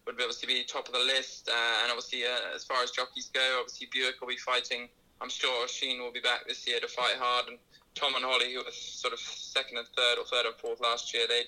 would 0.06 0.16
obviously 0.16 0.48
be 0.48 0.64
top 0.64 0.88
of 0.88 0.94
the 0.94 1.00
list. 1.00 1.50
Uh, 1.50 1.82
and 1.84 1.92
obviously, 1.92 2.24
uh, 2.24 2.56
as 2.56 2.64
far 2.64 2.82
as 2.84 2.92
jockeys 2.92 3.30
go, 3.34 3.58
obviously 3.60 3.90
Buick 3.92 4.22
will 4.22 4.30
be 4.30 4.38
fighting. 4.38 4.88
I'm 5.24 5.30
sure 5.30 5.68
Sheen 5.70 6.02
will 6.02 6.12
be 6.12 6.20
back 6.20 6.46
this 6.46 6.68
year 6.68 6.82
to 6.82 6.88
fight 6.88 7.16
hard. 7.18 7.48
And 7.48 7.58
Tom 7.96 8.14
and 8.16 8.26
Hollie, 8.26 8.54
who 8.54 8.60
were 8.60 8.72
sort 8.72 9.14
of 9.14 9.20
second 9.20 9.78
and 9.78 9.88
third 9.96 10.20
or 10.20 10.26
third 10.26 10.46
and 10.46 10.56
fourth 10.56 10.82
last 10.82 11.14
year, 11.14 11.24
they'd, 11.30 11.48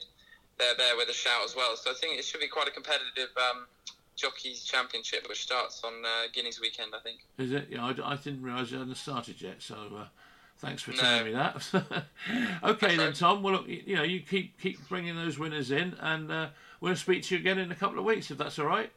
they're 0.57 0.77
there 0.77 0.95
with 0.95 1.09
a 1.09 1.13
shout 1.13 1.43
as 1.43 1.57
well. 1.57 1.75
So 1.75 1.91
I 1.91 1.93
think 1.93 2.17
it 2.17 2.23
should 2.23 2.39
be 2.39 2.47
quite 2.47 2.69
a 2.69 2.71
competitive 2.71 3.35
um, 3.37 3.67
Jockeys 4.15 4.63
Championship, 4.63 5.27
which 5.27 5.41
starts 5.41 5.83
on 5.83 5.93
uh, 6.05 6.27
Guineas 6.33 6.61
weekend, 6.61 6.93
I 6.95 6.99
think. 7.01 7.19
Is 7.37 7.51
it? 7.51 7.67
Yeah, 7.69 7.83
I, 7.83 8.13
I 8.13 8.15
didn't 8.15 8.41
realise 8.41 8.71
it 8.71 8.77
hadn't 8.77 8.95
started 8.95 9.41
yet. 9.41 9.61
So 9.61 9.75
uh, 9.75 10.05
thanks 10.59 10.81
for 10.81 10.93
telling 10.93 11.19
no. 11.19 11.25
me 11.25 11.31
that. 11.33 12.05
okay 12.63 12.95
then, 12.95 13.11
Tom. 13.11 13.43
Well, 13.43 13.55
look, 13.55 13.67
you 13.67 13.97
know, 13.97 14.03
you 14.03 14.21
keep 14.21 14.57
keep 14.57 14.87
bringing 14.87 15.17
those 15.17 15.37
winners 15.37 15.71
in, 15.71 15.97
and 15.99 16.31
uh, 16.31 16.47
we'll 16.79 16.95
speak 16.95 17.23
to 17.23 17.35
you 17.35 17.41
again 17.41 17.59
in 17.59 17.73
a 17.73 17.75
couple 17.75 17.99
of 17.99 18.05
weeks 18.05 18.31
if 18.31 18.37
that's 18.37 18.57
all 18.57 18.67
right. 18.67 18.89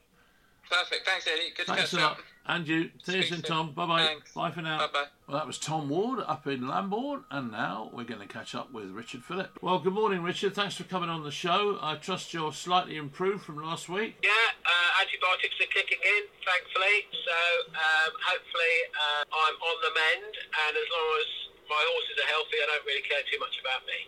Perfect. 0.70 1.06
Thanks, 1.06 1.26
Eddie. 1.26 1.52
Good 1.56 1.66
Thanks 1.66 1.90
to 1.90 1.96
catch 1.96 2.04
up. 2.04 2.18
And 2.46 2.66
you. 2.66 2.90
Cheers 3.04 3.32
and 3.32 3.44
Tom. 3.44 3.72
Bye 3.72 3.86
bye. 3.86 4.16
Bye 4.34 4.50
for 4.50 4.62
now. 4.62 4.78
Bye 4.78 4.86
bye. 4.92 5.04
Well, 5.26 5.36
that 5.36 5.46
was 5.46 5.58
Tom 5.58 5.90
Ward 5.90 6.20
up 6.26 6.46
in 6.46 6.66
Lambourn, 6.66 7.24
and 7.30 7.52
now 7.52 7.90
we're 7.92 8.04
going 8.04 8.20
to 8.20 8.26
catch 8.26 8.54
up 8.54 8.72
with 8.72 8.90
Richard 8.90 9.22
Phillip. 9.22 9.58
Well, 9.60 9.78
good 9.78 9.92
morning, 9.92 10.22
Richard. 10.22 10.54
Thanks 10.54 10.74
for 10.74 10.84
coming 10.84 11.10
on 11.10 11.24
the 11.24 11.30
show. 11.30 11.78
I 11.82 11.96
trust 11.96 12.32
you're 12.32 12.54
slightly 12.54 12.96
improved 12.96 13.44
from 13.44 13.62
last 13.62 13.90
week. 13.90 14.16
Yeah, 14.22 14.30
uh, 14.64 15.02
antibiotics 15.02 15.60
are 15.60 15.72
kicking 15.72 15.98
in, 16.00 16.22
thankfully. 16.44 17.04
So 17.12 17.36
um, 17.68 18.12
hopefully 18.24 18.76
uh, 18.96 19.24
I'm 19.28 19.56
on 19.60 19.76
the 19.84 19.92
mend, 19.92 20.34
and 20.40 20.76
as 20.76 20.88
long 20.88 21.08
as 21.20 21.28
my 21.68 21.84
horses 21.84 22.16
are 22.16 22.30
healthy, 22.32 22.56
I 22.62 22.66
don't 22.72 22.86
really 22.86 23.04
care 23.04 23.24
too 23.28 23.38
much 23.44 23.56
about 23.60 23.82
me. 23.84 23.98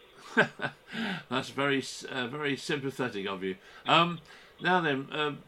That's 1.29 1.51
very, 1.51 1.85
uh, 2.11 2.27
very 2.29 2.57
sympathetic 2.57 3.27
of 3.27 3.45
you. 3.45 3.57
Um, 3.87 4.21
now 4.63 4.81
then, 4.81 5.09
um, 5.13 5.39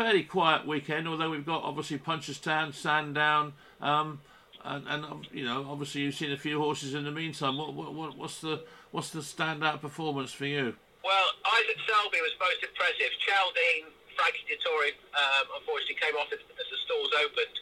fairly 0.00 0.24
quiet 0.24 0.64
weekend, 0.64 1.04
although 1.04 1.28
we've 1.28 1.44
got 1.44 1.60
obviously 1.60 2.00
Punchestown, 2.00 2.72
Sandown, 2.72 3.52
um, 3.84 4.24
and, 4.64 4.88
and, 4.88 5.04
you 5.28 5.44
know 5.44 5.68
obviously 5.68 6.00
you've 6.00 6.16
seen 6.16 6.32
a 6.32 6.40
few 6.40 6.56
horses 6.56 6.96
in 6.96 7.04
the 7.04 7.12
meantime. 7.12 7.60
What, 7.60 7.76
what, 7.76 8.16
what's 8.16 8.40
the 8.40 8.64
what's 8.96 9.12
the 9.12 9.20
standout 9.20 9.84
performance 9.84 10.32
for 10.32 10.48
you? 10.48 10.72
Well, 11.04 11.28
Isaac 11.52 11.76
Shelby 11.84 12.16
was 12.24 12.32
most 12.40 12.64
impressive. 12.64 13.12
Chaldean, 13.28 13.92
Frankie 14.16 14.44
Dettori, 14.48 14.96
um, 15.12 15.60
unfortunately 15.60 16.00
came 16.00 16.16
off 16.16 16.32
as, 16.32 16.40
the 16.48 16.78
stalls 16.88 17.12
opened 17.20 17.56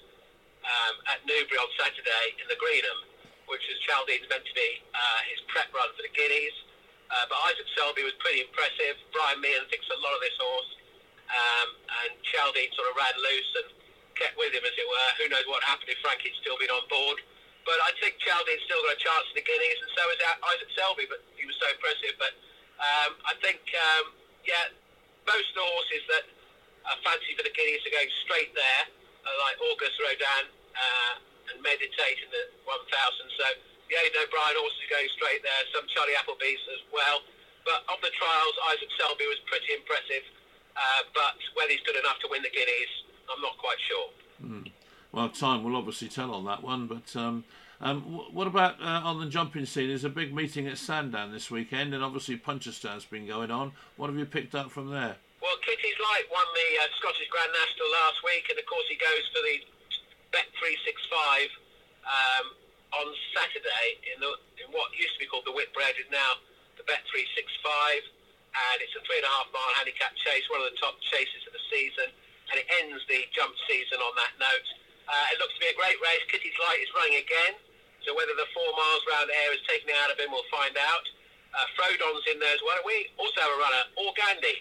um, 0.62 0.94
at 1.11 1.18
Newbury 1.27 1.59
on 1.59 1.70
Saturday 1.74 2.38
in 2.38 2.46
the 2.46 2.59
Greenham, 2.59 2.98
which 3.51 3.66
is 3.66 3.83
Chaldean's 3.83 4.27
meant 4.31 4.46
to 4.46 4.55
be 4.55 4.70
uh, 4.94 5.20
his 5.27 5.42
prep 5.51 5.74
run 5.74 5.90
for 5.98 6.07
the 6.07 6.14
Guineas. 6.14 6.55
Uh, 7.11 7.27
but 7.31 7.38
Isaac 7.51 7.66
Shelby 7.74 8.07
was 8.07 8.14
pretty 8.22 8.46
impressive. 8.46 8.94
Brian 9.11 9.42
Meehan 9.42 9.66
thinks 9.70 9.90
a 9.90 9.98
lot 10.03 10.14
of 10.14 10.22
this 10.22 10.38
horse 10.38 10.78
um, 11.29 11.69
and 12.05 12.12
Chaldean 12.25 12.73
sort 12.73 12.88
of 12.88 12.97
ran 12.97 13.17
loose 13.21 13.51
and 13.64 13.69
kept 14.17 14.35
with 14.41 14.51
him, 14.53 14.64
as 14.64 14.75
it 14.75 14.88
were. 14.88 15.11
Who 15.23 15.27
knows 15.31 15.47
what 15.47 15.62
happened 15.62 15.93
if 15.93 16.01
Frankie'd 16.03 16.35
still 16.41 16.59
been 16.59 16.73
on 16.73 16.85
board. 16.91 17.23
But 17.69 17.79
I 17.85 17.93
think 18.01 18.17
Chaldean's 18.19 18.64
still 18.64 18.81
got 18.81 18.97
a 18.97 19.01
chance 19.01 19.29
in 19.31 19.37
the 19.38 19.45
Guineas, 19.45 19.81
and 19.85 19.91
so 19.93 20.03
is 20.09 20.19
Isaac 20.25 20.71
Shelby, 20.73 21.05
but 21.05 21.21
he 21.37 21.45
was 21.45 21.57
so 21.61 21.69
impressive. 21.69 22.17
But 22.17 22.33
um, 22.81 23.21
I 23.29 23.37
think, 23.45 23.61
um, 23.77 24.17
yeah, 24.49 24.73
most 25.29 25.53
of 25.53 25.61
the 25.61 25.67
horses 25.69 26.03
that 26.09 26.25
are 26.88 26.99
fancy 27.05 27.37
for 27.37 27.45
the 27.45 27.53
Guineas 27.53 27.85
are 27.85 27.93
going 27.93 28.12
straight 28.25 28.57
there, 28.57 28.83
uh, 28.88 29.37
like 29.45 29.61
Auguste 29.69 30.01
Rodin 30.01 30.49
uh, 30.49 31.53
and 31.53 31.61
Meditate 31.61 32.19
in 32.25 32.33
the 32.33 32.45
1000. 32.64 32.73
So 33.37 33.47
the 33.93 34.01
Aidan 34.01 34.25
O'Brien 34.25 34.57
horses 34.57 34.81
are 34.88 34.93
going 34.97 35.11
straight 35.12 35.45
there, 35.45 35.62
some 35.77 35.85
Charlie 35.93 36.17
Appleby's 36.17 36.62
as 36.73 36.83
well. 36.88 37.21
But 37.69 37.85
of 37.93 38.01
the 38.01 38.09
trials, 38.17 38.55
Isaac 38.73 38.88
Shelby 38.97 39.29
was 39.29 39.41
pretty 39.45 39.77
impressive. 39.77 40.25
Uh, 40.79 41.03
but 41.12 41.35
whether 41.59 41.71
he's 41.75 41.83
good 41.83 41.97
enough 41.97 42.23
to 42.23 42.29
win 42.31 42.43
the 42.43 42.51
Guineas, 42.55 42.95
I'm 43.27 43.43
not 43.43 43.59
quite 43.59 43.83
sure. 43.83 44.09
Mm. 44.38 44.71
Well, 45.11 45.29
time 45.29 45.64
will 45.64 45.75
obviously 45.75 46.07
tell 46.07 46.31
on 46.33 46.45
that 46.47 46.62
one. 46.62 46.87
But 46.87 47.11
um, 47.19 47.43
um, 47.81 48.03
what 48.31 48.47
about 48.47 48.79
uh, 48.81 49.03
on 49.03 49.19
the 49.19 49.27
jumping 49.27 49.67
scene? 49.67 49.88
There's 49.88 50.05
a 50.05 50.12
big 50.12 50.35
meeting 50.35 50.67
at 50.69 50.79
Sandown 50.79 51.33
this 51.33 51.51
weekend, 51.51 51.95
and 51.95 52.05
obviously 52.05 52.37
Punchestown's 52.37 53.05
been 53.05 53.27
going 53.27 53.51
on. 53.51 53.73
What 53.97 54.07
have 54.07 54.19
you 54.19 54.27
picked 54.27 54.55
up 54.55 54.71
from 54.71 54.91
there? 54.91 55.17
Well, 55.43 55.59
Kitty's 55.67 55.99
Light 55.99 56.27
won 56.31 56.47
the 56.55 56.69
uh, 56.83 56.91
Scottish 56.99 57.27
Grand 57.31 57.51
National 57.51 57.88
last 58.05 58.23
week, 58.23 58.47
and 58.51 58.59
of 58.59 58.67
course 58.67 58.87
he 58.87 58.99
goes 58.99 59.25
for 59.35 59.43
the 59.43 59.57
Bet 60.31 60.51
365 60.61 61.51
um, 62.05 62.47
on 63.03 63.07
Saturday 63.33 63.87
in, 64.12 64.19
the, 64.21 64.31
in 64.61 64.67
what 64.75 64.93
used 64.93 65.14
to 65.17 65.21
be 65.23 65.27
called 65.31 65.47
the 65.47 65.55
Whitbread, 65.55 65.97
is 65.97 66.11
now 66.11 66.43
the 66.77 66.85
Bet 66.85 67.07
365 67.11 68.17
and 68.55 68.77
it's 68.81 68.95
a 68.97 69.03
three 69.05 69.21
and 69.21 69.29
a 69.29 69.33
half 69.33 69.49
mile 69.53 69.73
handicap 69.79 70.13
chase, 70.21 70.45
one 70.49 70.65
of 70.65 70.69
the 70.73 70.79
top 70.81 70.97
chases 71.09 71.43
of 71.49 71.53
the 71.53 71.65
season, 71.69 72.09
and 72.53 72.57
it 72.61 72.67
ends 72.81 73.01
the 73.07 73.25
jump 73.37 73.53
season 73.69 74.01
on 74.01 74.13
that 74.17 74.33
note. 74.41 74.69
Uh, 75.09 75.33
it 75.33 75.41
looks 75.41 75.57
to 75.57 75.63
be 75.65 75.71
a 75.73 75.77
great 75.77 75.97
race. 76.05 76.21
Kitty's 76.29 76.57
Light 76.61 76.81
is 76.85 76.91
running 76.93 77.21
again, 77.21 77.57
so 78.05 78.13
whether 78.13 78.37
the 78.37 78.49
four 78.53 78.71
miles 78.77 79.03
round 79.09 79.29
Ayr 79.33 79.57
is 79.57 79.65
taken 79.69 79.89
out 80.05 80.13
of 80.13 80.21
him, 80.21 80.33
we'll 80.33 80.49
find 80.53 80.77
out. 80.77 81.05
Uh, 81.49 81.65
Frodon's 81.73 82.29
in 82.29 82.37
there 82.37 82.53
as 82.53 82.61
well. 82.61 82.77
We 82.85 83.09
also 83.17 83.41
have 83.41 83.49
a 83.49 83.61
runner, 83.61 83.85
Organdi, 83.97 84.57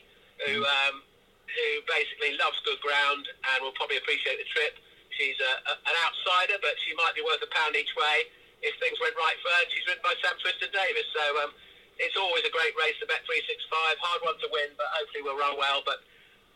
who 0.47 0.63
mm. 0.63 0.71
um, 0.88 1.04
who 1.47 1.67
basically 1.88 2.36
loves 2.39 2.60
good 2.63 2.80
ground 2.84 3.23
and 3.23 3.58
will 3.63 3.76
probably 3.76 4.00
appreciate 4.00 4.39
the 4.39 4.47
trip. 4.52 4.80
She's 5.15 5.39
a, 5.39 5.54
a, 5.67 5.73
an 5.84 5.95
outsider, 6.06 6.60
but 6.62 6.76
she 6.86 6.93
might 6.93 7.15
be 7.15 7.23
worth 7.23 7.41
a 7.41 7.50
pound 7.50 7.73
each 7.76 7.91
way 7.97 8.30
if 8.62 8.76
things 8.84 9.00
went 9.02 9.15
right 9.17 9.38
for 9.41 9.50
her. 9.50 9.63
She's 9.71 9.86
ridden 9.88 10.04
by 10.04 10.13
Sam 10.21 10.36
Twiston-Davies, 10.38 11.10
so 11.13 11.23
um, 11.43 11.52
it's 11.99 12.17
always 12.17 12.45
a 12.45 12.53
great 12.53 12.73
race, 12.77 12.97
the 13.01 13.10
Bet 13.10 13.25
365. 13.25 13.97
Hard 14.01 14.21
one 14.21 14.38
to 14.41 14.49
win, 14.53 14.73
but 14.77 14.86
hopefully 14.93 15.25
we'll 15.25 15.38
run 15.38 15.57
well. 15.57 15.81
But 15.86 16.05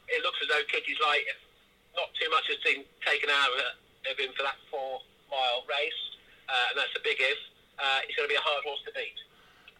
it 0.10 0.22
looks 0.22 0.38
as 0.42 0.50
though 0.50 0.62
Kitty's 0.70 1.00
Light, 1.02 1.26
not 1.98 2.14
too 2.18 2.30
much 2.30 2.46
has 2.50 2.62
been 2.62 2.86
taken 3.02 3.30
out 3.30 3.52
of 4.06 4.16
him 4.18 4.32
for 4.38 4.44
that 4.46 4.58
four 4.70 5.02
mile 5.30 5.66
race, 5.66 6.02
uh, 6.50 6.74
and 6.74 6.76
that's 6.78 6.94
a 6.98 7.04
big 7.04 7.18
if. 7.20 7.40
Uh, 7.82 8.06
he's 8.06 8.14
going 8.14 8.30
to 8.30 8.34
be 8.34 8.38
a 8.38 8.46
hard 8.46 8.62
horse 8.62 8.82
to 8.86 8.94
beat. 8.94 9.20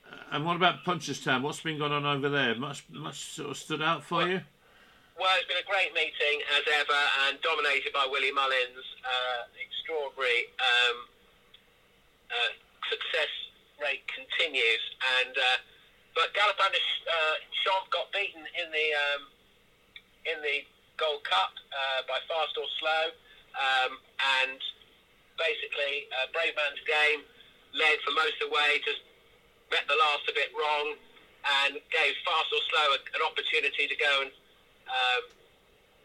Uh, 0.10 0.36
and 0.38 0.42
what 0.42 0.58
about 0.58 0.82
Punchestown? 0.82 1.46
What's 1.46 1.62
been 1.62 1.78
going 1.78 1.94
on 1.94 2.06
over 2.06 2.30
there? 2.30 2.56
Much, 2.56 2.84
much 2.90 3.38
sort 3.38 3.52
of 3.52 3.58
stood 3.58 3.82
out 3.82 4.02
for 4.02 4.26
well, 4.26 4.28
you? 4.28 4.42
Well, 5.20 5.30
it's 5.38 5.46
been 5.46 5.62
a 5.62 5.70
great 5.70 5.94
meeting 5.94 6.42
as 6.58 6.66
ever, 6.82 7.02
and 7.30 7.38
dominated 7.46 7.94
by 7.94 8.10
Willie 8.10 8.34
Mullins. 8.34 8.86
Uh, 9.06 9.46
extraordinary 9.62 10.50
um, 10.58 10.98
uh, 12.32 12.52
success 12.90 13.30
rate 13.82 14.06
continues. 14.08 14.84
And 15.22 15.34
uh, 15.36 15.58
but 16.16 16.32
Galopin 16.38 16.72
uh, 16.72 17.36
Champ 17.66 17.90
got 17.90 18.12
beaten 18.14 18.46
in 18.56 18.68
the 18.72 18.88
um, 18.96 19.22
in 20.30 20.38
the 20.46 20.64
Gold 21.02 21.26
Cup 21.26 21.58
uh, 21.74 22.06
by 22.06 22.22
fast 22.30 22.54
or 22.58 22.68
slow, 22.78 23.04
um, 23.58 23.92
and 24.42 24.60
basically 25.40 26.06
uh, 26.14 26.30
Brave 26.30 26.54
Man's 26.54 26.84
Game 26.86 27.26
led 27.74 27.98
for 28.06 28.14
most 28.14 28.38
of 28.44 28.52
the 28.52 28.54
way, 28.54 28.78
just 28.86 29.02
met 29.74 29.88
the 29.88 29.98
last 29.98 30.28
a 30.30 30.36
bit 30.36 30.52
wrong, 30.54 30.94
and 31.66 31.80
gave 31.90 32.14
Fastorslow 32.22 32.88
a, 32.94 33.00
an 33.18 33.24
opportunity 33.26 33.88
to 33.88 33.98
go 33.98 34.14
and 34.28 34.32
um, 34.92 35.24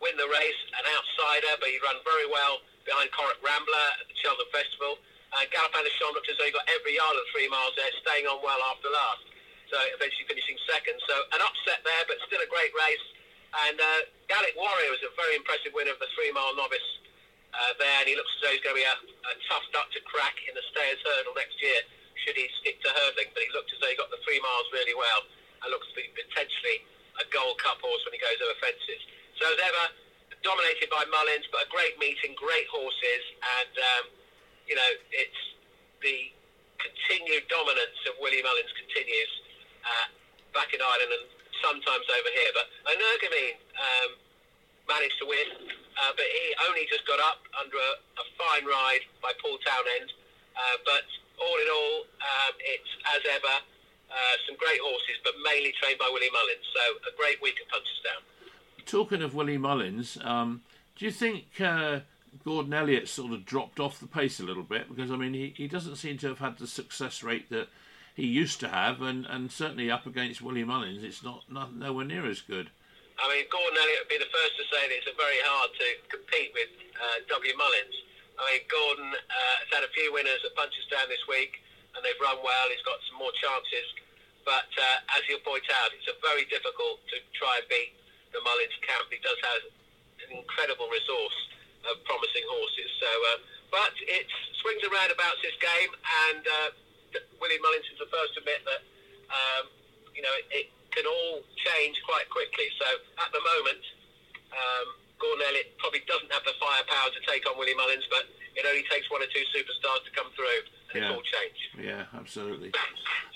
win 0.01 0.17
the 0.17 0.31
race. 0.31 0.61
An 0.79 0.87
outsider, 0.87 1.61
but 1.61 1.69
he 1.69 1.77
ran 1.83 2.01
very 2.07 2.31
well 2.31 2.62
behind 2.87 3.11
Corach 3.11 3.37
Rambler 3.43 3.87
at 4.01 4.07
the 4.07 4.17
Cheltenham 4.17 4.48
Festival. 4.55 4.96
Uh, 5.35 5.42
Des 5.48 5.94
Champs 5.98 6.14
looked 6.14 6.31
as 6.31 6.37
though 6.38 6.48
he 6.48 6.54
got 6.54 6.66
every 6.70 6.94
yard 6.94 7.16
of 7.16 7.27
three 7.35 7.50
miles 7.50 7.74
there, 7.74 7.90
staying 8.02 8.27
on 8.27 8.38
well 8.44 8.60
after 8.70 8.88
last. 8.90 9.27
So 9.70 9.77
eventually 9.94 10.27
finishing 10.31 10.54
second. 10.70 10.96
So 11.06 11.14
an 11.35 11.42
upset 11.42 11.83
there, 11.83 12.04
but 12.06 12.22
still 12.31 12.38
a 12.38 12.50
great 12.50 12.70
race. 12.72 13.06
And 13.66 13.77
uh, 13.79 14.00
Gaelic 14.31 14.54
Warrior 14.54 14.90
was 14.94 15.02
a 15.02 15.10
very 15.18 15.35
impressive 15.35 15.74
winner 15.74 15.94
of 15.94 16.00
the 16.02 16.10
three-mile 16.14 16.54
novice 16.54 16.88
uh, 17.56 17.72
there, 17.81 17.98
and 18.04 18.06
he 18.06 18.14
looks 18.14 18.31
as 18.37 18.40
though 18.42 18.52
he's 18.54 18.62
going 18.62 18.77
to 18.77 18.83
be 18.83 18.87
a, 18.87 18.96
a 19.33 19.35
tough 19.48 19.64
nut 19.72 19.88
to 19.96 20.00
crack 20.04 20.37
in 20.46 20.52
the 20.54 20.64
Stayers 20.70 21.00
Hurdle 21.02 21.35
next 21.35 21.56
year, 21.58 21.81
should 22.22 22.37
he 22.37 22.46
stick 22.62 22.79
to 22.85 22.90
hurdling. 22.92 23.33
But 23.33 23.42
he 23.42 23.50
looked 23.56 23.72
as 23.72 23.81
though 23.81 23.90
he 23.90 23.98
got 23.98 24.12
the 24.12 24.20
three 24.22 24.38
miles 24.44 24.66
really 24.70 24.94
well, 24.94 25.24
and 25.64 25.72
looks 25.72 25.88
to 25.90 25.96
be 25.98 26.06
potentially 26.14 26.85
a 27.16 27.24
Gold 27.33 27.56
Cup 27.58 27.81
horse 27.81 28.02
when 28.04 28.12
he 28.12 28.20
goes 28.20 28.37
over 28.44 28.56
fences. 28.60 29.00
So 29.40 29.48
as 29.48 29.58
ever, 29.58 29.85
dominated 30.44 30.92
by 30.92 31.02
Mullins, 31.08 31.48
but 31.48 31.64
a 31.64 31.68
great 31.72 31.96
meeting, 31.96 32.37
great 32.37 32.68
horses, 32.68 33.24
and 33.40 33.74
um, 33.74 34.04
you 34.67 34.75
know, 34.75 34.90
it's 35.14 35.42
the 36.02 36.31
continued 36.79 37.46
dominance 37.48 37.98
of 38.10 38.19
Willie 38.21 38.42
Mullins 38.42 38.71
continues 38.77 39.33
uh, 39.87 40.06
back 40.52 40.75
in 40.75 40.83
Ireland 40.83 41.12
and 41.14 41.27
sometimes 41.62 42.06
over 42.10 42.31
here. 42.35 42.52
But 42.52 42.67
Energumene 42.90 43.58
um, 43.79 44.10
managed 44.90 45.19
to 45.23 45.27
win, 45.27 45.48
uh, 45.96 46.12
but 46.14 46.27
he 46.27 46.44
only 46.69 46.85
just 46.90 47.06
got 47.06 47.19
up 47.23 47.42
under 47.58 47.79
a, 47.79 47.92
a 48.21 48.25
fine 48.38 48.67
ride 48.67 49.06
by 49.23 49.33
Paul 49.38 49.58
Townend. 49.62 50.10
Uh, 50.56 50.77
but 50.85 51.06
all 51.38 51.56
in 51.62 51.69
all, 51.69 51.96
um, 52.23 52.54
it's 52.60 52.92
as 53.12 53.23
ever 53.38 53.56
uh, 54.10 54.35
some 54.46 54.56
great 54.56 54.81
horses, 54.81 55.21
but 55.23 55.35
mainly 55.44 55.75
trained 55.83 55.98
by 55.98 56.08
Willie 56.10 56.33
Mullins. 56.33 56.67
So 56.75 56.83
a 57.06 57.12
great 57.17 57.40
week 57.42 57.56
at 57.60 57.67
Punchestown. 57.71 58.23
Talking 58.87 59.23
of 59.23 59.35
Willie 59.35 59.58
Mullins, 59.58 60.17
um, 60.23 60.62
do 60.96 61.04
you 61.04 61.10
think 61.10 61.60
uh, 61.60 62.00
Gordon 62.45 62.75
Elliott 62.75 63.09
sort 63.09 63.33
of 63.33 63.45
dropped 63.45 63.81
off 63.81 64.01
the 64.01 64.07
pace 64.07 64.41
a 64.41 64.45
little 64.45 64.63
bit? 64.63 64.89
Because 64.89 65.11
I 65.11 65.17
mean, 65.17 65.35
he, 65.35 65.55
he 65.57 65.69
doesn't 65.69 65.97
seem 65.97 66.19
to 66.19 66.29
have 66.29 66.39
had 66.39 66.59
the 66.59 66.67
success 66.67 67.23
rate 67.23 67.51
that 67.51 67.69
he 68.17 68.27
used 68.27 68.61
to 68.61 68.69
have, 68.69 69.03
and, 69.03 69.27
and 69.29 69.53
certainly 69.53 69.91
up 69.91 70.07
against 70.07 70.41
Willie 70.41 70.65
Mullins, 70.65 71.05
it's 71.05 71.23
not, 71.23 71.45
not 71.53 71.77
nowhere 71.77 72.09
near 72.09 72.25
as 72.25 72.41
good. 72.41 72.73
I 73.21 73.29
mean, 73.29 73.45
Gordon 73.53 73.77
Elliott 73.77 74.09
would 74.09 74.13
be 74.13 74.21
the 74.21 74.33
first 74.33 74.57
to 74.57 74.65
say 74.73 74.89
that 74.89 74.97
it's 74.97 75.09
very 75.17 75.41
hard 75.45 75.73
to 75.73 75.87
compete 76.09 76.53
with 76.57 76.73
uh, 76.97 77.25
W. 77.29 77.53
Mullins. 77.57 77.97
I 78.37 78.43
mean, 78.53 78.65
Gordon 78.69 79.09
uh, 79.13 79.55
has 79.65 79.69
had 79.73 79.85
a 79.85 79.93
few 79.93 80.13
winners 80.13 80.41
at 80.45 80.53
Punchestown 80.57 81.09
this 81.09 81.25
week, 81.29 81.61
and 81.97 82.05
they've 82.05 82.21
run 82.21 82.41
well. 82.45 82.67
He's 82.69 82.85
got 82.85 83.01
some 83.09 83.21
more 83.21 83.33
chances. 83.37 83.89
But 84.45 84.69
uh, 84.69 85.17
as 85.17 85.25
you'll 85.29 85.45
point 85.45 85.65
out, 85.81 85.93
it's 85.97 86.09
a 86.09 86.17
very 86.21 86.45
difficult 86.53 87.01
to 87.13 87.17
try 87.37 87.61
and 87.61 87.67
beat 87.73 87.97
the 88.37 88.41
Mullins 88.45 88.77
camp. 88.85 89.09
He 89.09 89.21
does 89.25 89.41
have 89.45 89.63
an 90.29 90.31
incredible 90.37 90.89
resource 90.93 91.37
of 91.91 92.03
promising 92.05 92.45
horses. 92.49 92.91
So, 93.01 93.11
uh, 93.11 93.39
but 93.71 93.93
it 94.07 94.27
swings 94.63 94.83
and 94.83 94.93
roundabouts 94.93 95.41
this 95.43 95.57
game, 95.59 95.91
and 96.31 96.43
uh, 96.47 96.69
Willie 97.41 97.61
Mullins 97.63 97.87
is 97.93 97.99
the 97.99 98.11
first 98.11 98.35
to 98.35 98.41
admit 98.43 98.63
that 98.67 98.83
um, 99.31 99.65
you 100.15 100.23
know 100.23 100.33
it, 100.39 100.47
it 100.51 100.67
can 100.95 101.05
all 101.07 101.43
change 101.61 101.97
quite 102.09 102.29
quickly. 102.31 102.67
So 102.81 102.87
at 103.21 103.31
the 103.35 103.43
moment, 103.43 103.83
um, 104.55 104.87
Gordon 105.21 105.45
Elliott 105.49 105.77
probably 105.79 106.01
doesn't 106.09 106.31
have 106.33 106.45
the 106.45 106.55
firepower 106.61 107.11
to 107.13 107.21
take 107.29 107.45
on 107.49 107.59
Willie 107.59 107.75
Mullins, 107.77 108.05
but 108.11 108.25
it 108.57 108.65
only 108.65 108.85
takes 108.91 109.11
one 109.11 109.21
or 109.23 109.29
two 109.29 109.45
superstars 109.53 110.05
to 110.09 110.11
come 110.17 110.31
through, 110.35 110.61
and 110.93 111.03
Yeah. 111.03 111.11
it's 111.11 111.17
all 111.17 111.25
change. 111.25 111.59
Yeah, 111.77 112.05
absolutely. 112.17 112.73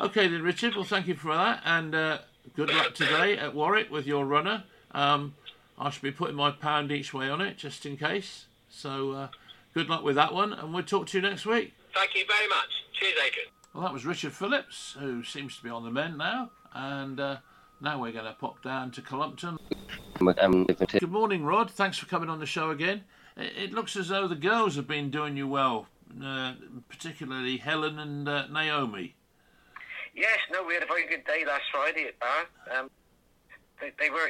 Okay 0.01 0.29
then, 0.29 0.43
Richard. 0.43 0.75
Well, 0.75 0.85
thank 0.85 1.07
you 1.09 1.15
for 1.15 1.35
that, 1.35 1.61
and 1.65 1.95
uh, 1.95 2.19
good 2.57 2.71
luck 2.73 2.95
today 3.03 3.37
at 3.37 3.55
Warwick 3.55 3.91
with 3.91 4.07
your 4.07 4.25
runner. 4.25 4.65
Um, 4.93 5.35
I 5.81 5.89
should 5.89 6.03
be 6.03 6.13
putting 6.13 6.37
my 6.37 6.51
pound 6.51 6.93
each 6.93 7.15
way 7.15 7.31
on 7.31 7.41
it, 7.41 7.57
just 7.57 7.87
in 7.87 7.97
case. 7.97 8.45
So, 8.69 9.13
uh, 9.13 9.29
good 9.73 9.89
luck 9.89 10.05
with 10.05 10.15
that 10.17 10.35
one, 10.35 10.53
and 10.53 10.75
we'll 10.75 10.83
talk 10.83 11.07
to 11.09 11.19
you 11.19 11.23
next 11.23 11.47
week. 11.47 11.73
Thank 11.95 12.15
you 12.15 12.25
very 12.29 12.47
much. 12.49 12.69
Cheers, 12.93 13.15
Adrian. 13.27 13.49
Well, 13.73 13.85
that 13.85 13.93
was 13.93 14.05
Richard 14.05 14.35
Phillips, 14.35 14.95
who 14.99 15.25
seems 15.25 15.57
to 15.57 15.63
be 15.63 15.71
on 15.71 15.85
the 15.85 15.91
mend 15.91 16.19
now, 16.19 16.51
and 16.75 17.19
uh, 17.19 17.39
now 17.81 17.99
we're 17.99 18.13
going 18.13 18.27
to 18.27 18.35
pop 18.35 18.63
down 18.63 18.91
to 18.91 19.01
Cullompton. 19.01 19.59
Um, 20.39 20.67
Good 20.67 21.11
morning, 21.11 21.45
Rod. 21.45 21.71
Thanks 21.71 21.97
for 21.97 22.05
coming 22.05 22.29
on 22.29 22.41
the 22.41 22.47
show 22.47 22.71
again. 22.71 23.05
It, 23.39 23.73
looks 23.73 23.97
as 23.97 24.09
though 24.09 24.29
the 24.29 24.35
girls 24.35 24.77
have 24.77 24.87
been 24.87 25.11
doing 25.11 25.35
you 25.35 25.49
well, 25.49 25.87
uh, 26.23 26.55
particularly 26.91 27.57
Helen 27.57 27.99
and 27.99 28.29
uh, 28.29 28.49
Naomi. 28.49 29.15
Yes, 30.15 30.39
no, 30.53 30.63
we 30.63 30.75
had 30.75 30.83
a 30.83 30.87
very 30.87 31.07
good 31.07 31.25
day 31.25 31.45
last 31.47 31.63
Friday 31.73 32.05
at 32.05 32.19
Bath. 32.21 32.79
Um, 32.79 32.91
they, 33.81 33.93
they 33.99 34.11
were 34.11 34.27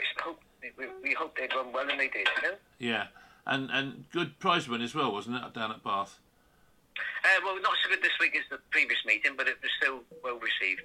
we, 0.76 0.86
we 1.02 1.14
hoped 1.14 1.38
they'd 1.38 1.52
run 1.54 1.72
well, 1.72 1.88
and 1.88 1.98
they 1.98 2.08
did. 2.08 2.28
You 2.42 2.48
know? 2.50 2.54
Yeah, 2.78 3.06
and 3.46 3.70
and 3.70 4.04
good 4.12 4.38
prize 4.38 4.68
win 4.68 4.82
as 4.82 4.94
well, 4.94 5.12
wasn't 5.12 5.36
it, 5.36 5.54
down 5.54 5.70
at 5.70 5.82
Bath? 5.82 6.18
uh, 7.24 7.40
well, 7.44 7.60
not 7.60 7.74
so 7.82 7.90
good 7.90 8.02
this 8.02 8.12
week 8.20 8.34
as 8.36 8.44
the 8.50 8.58
previous 8.70 8.98
meeting, 9.06 9.32
but 9.36 9.48
it 9.48 9.56
was 9.62 9.70
still 9.80 10.00
well 10.22 10.38
received. 10.38 10.82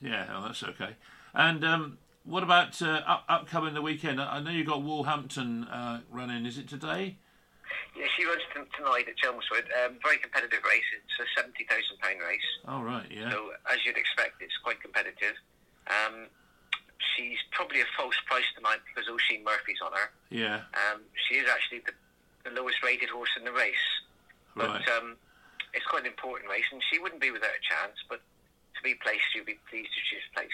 Yeah, 0.00 0.26
oh, 0.34 0.42
that's 0.42 0.62
okay. 0.62 0.96
And 1.34 1.64
um, 1.64 1.98
what 2.24 2.42
about 2.42 2.80
uh, 2.82 3.02
up, 3.06 3.24
upcoming 3.28 3.74
the 3.74 3.82
weekend? 3.82 4.20
I 4.20 4.40
know 4.40 4.50
you 4.50 4.64
got 4.64 4.82
Wolverhampton 4.82 5.64
uh, 5.64 6.00
running. 6.10 6.46
Is 6.46 6.58
it 6.58 6.68
today? 6.68 7.16
Yeah, 7.96 8.06
she 8.16 8.24
runs 8.24 8.42
tonight 8.76 9.06
at 9.08 9.16
Chelmsford. 9.16 9.68
Um, 9.84 9.98
very 10.02 10.18
competitive 10.18 10.60
race. 10.64 10.84
It's 10.96 11.18
a 11.20 11.40
seventy 11.40 11.64
thousand 11.64 11.98
pound 12.00 12.20
race, 12.20 12.48
Oh 12.66 12.82
right, 12.82 13.06
yeah, 13.10 13.30
so 13.30 13.50
as 13.72 13.78
you'd 13.84 13.96
expect, 13.96 14.40
it's 14.40 14.56
quite 14.62 14.80
competitive. 14.80 15.34
Um, 15.88 16.28
she's 17.16 17.38
probably 17.52 17.80
a 17.80 17.88
false 17.96 18.16
price 18.26 18.46
tonight 18.56 18.78
because 18.86 19.08
Oisin 19.08 19.44
Murphy's 19.44 19.80
on 19.84 19.92
her. 19.92 20.10
yeah, 20.30 20.62
Um, 20.74 21.02
she 21.28 21.36
is 21.36 21.48
actually 21.48 21.80
the, 21.86 21.92
the 22.48 22.54
lowest 22.54 22.82
rated 22.82 23.08
horse 23.08 23.30
in 23.38 23.44
the 23.44 23.52
race. 23.52 23.86
But 24.56 24.68
right. 24.68 24.88
um, 24.98 25.16
it's 25.74 25.86
quite 25.86 26.02
an 26.02 26.08
important 26.10 26.50
race, 26.50 26.64
and 26.72 26.82
she 26.90 26.98
wouldn't 26.98 27.20
be 27.20 27.30
without 27.30 27.50
a 27.50 27.62
chance. 27.62 27.96
But 28.08 28.20
to 28.76 28.82
be 28.82 28.94
placed, 28.94 29.22
you'd 29.34 29.46
be 29.46 29.58
pleased 29.70 29.90
if 29.96 30.04
she's 30.10 30.28
placed. 30.34 30.52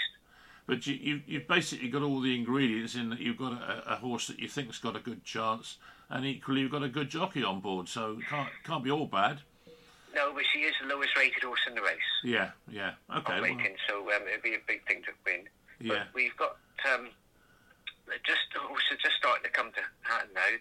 But 0.66 0.86
you, 0.86 0.94
you 0.94 1.20
you've 1.26 1.48
basically 1.48 1.88
got 1.88 2.02
all 2.02 2.20
the 2.20 2.34
ingredients 2.34 2.94
in 2.94 3.10
that. 3.10 3.20
You've 3.20 3.38
got 3.38 3.52
a, 3.52 3.94
a 3.94 3.96
horse 3.96 4.26
that 4.28 4.38
you 4.38 4.48
think's 4.48 4.78
got 4.78 4.96
a 4.96 5.00
good 5.00 5.24
chance, 5.24 5.78
and 6.10 6.24
equally 6.24 6.62
you've 6.62 6.72
got 6.72 6.82
a 6.82 6.88
good 6.88 7.08
jockey 7.10 7.44
on 7.44 7.60
board. 7.60 7.88
So 7.88 8.18
it 8.18 8.26
can't 8.28 8.48
can't 8.64 8.84
be 8.84 8.90
all 8.90 9.06
bad. 9.06 9.40
No, 10.14 10.32
but 10.32 10.44
she 10.52 10.60
is 10.60 10.74
the 10.80 10.88
lowest 10.88 11.16
rated 11.16 11.42
horse 11.42 11.58
in 11.66 11.74
the 11.74 11.82
race 11.82 11.98
Yeah, 12.22 12.50
yeah, 12.70 12.92
okay, 13.16 13.32
on 13.34 13.42
well, 13.42 13.50
rating, 13.50 13.74
so 13.88 13.98
um, 14.14 14.22
it'd 14.28 14.42
be 14.42 14.54
a 14.54 14.62
big 14.64 14.86
thing 14.86 15.02
to 15.02 15.10
win. 15.26 15.48
Yeah, 15.80 16.04
But 16.04 16.14
we've 16.14 16.36
got 16.36 16.56
um, 16.92 17.08
just 18.24 18.46
horses 18.56 18.98
just 19.02 19.16
starting 19.16 19.44
to 19.44 19.50
come 19.50 19.72
to 19.72 19.82
Hatton 20.02 20.30
now. 20.34 20.52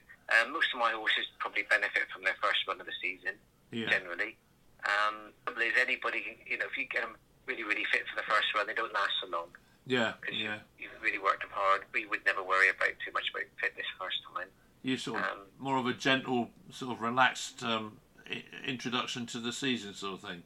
Um, 0.42 0.54
most 0.54 0.72
of 0.74 0.80
my 0.80 0.92
horses 0.92 1.28
probably 1.40 1.64
benefit 1.70 2.04
from 2.14 2.24
their 2.24 2.36
first 2.42 2.64
run 2.68 2.80
of 2.80 2.86
the 2.88 2.96
season, 3.02 3.36
yeah, 3.72 3.90
generally. 3.90 4.38
Um, 4.86 5.32
is 5.62 5.74
anybody, 5.80 6.40
you 6.48 6.58
know, 6.58 6.66
if 6.66 6.78
you 6.78 6.86
get 6.92 7.02
them 7.04 7.16
really, 7.46 7.64
really 7.64 7.86
fit 7.92 8.04
for 8.10 8.16
the 8.20 8.28
first 8.28 8.48
run, 8.56 8.68
they 8.68 8.74
don't 8.74 8.94
last 8.94 9.12
so 9.24 9.28
long. 9.30 9.48
yeah, 9.86 10.14
yeah. 10.32 10.60
you, 10.80 10.88
you've 10.88 11.02
really 11.04 11.20
worked 11.20 11.42
them 11.42 11.52
hard. 11.54 11.82
We 11.94 12.06
would 12.06 12.26
never 12.26 12.44
worry 12.44 12.70
about 12.70 12.96
too 13.06 13.12
much 13.14 13.28
about 13.32 13.48
fitness 13.60 13.86
first 14.00 14.18
time. 14.36 14.48
You 14.82 14.98
sort 14.98 15.20
of 15.20 15.26
um, 15.26 15.40
more 15.60 15.78
of 15.78 15.86
a 15.86 15.94
gentle, 15.94 16.50
sort 16.72 16.92
of 16.92 17.02
relaxed 17.02 17.64
um, 17.64 17.98
i- 18.30 18.44
introduction 18.68 19.26
to 19.28 19.40
the 19.40 19.54
season, 19.54 19.94
sort 19.94 20.16
of 20.16 20.30
thing. 20.30 20.44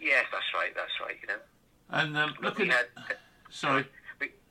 Yes, 0.00 0.26
that's 0.32 0.44
right. 0.54 0.70
That's 0.74 0.92
right. 1.00 1.16
You 1.20 1.28
know, 1.28 1.40
And 1.90 2.16
um, 2.16 2.34
looking, 2.42 2.70
had 2.70 2.86
sorry, 3.50 3.86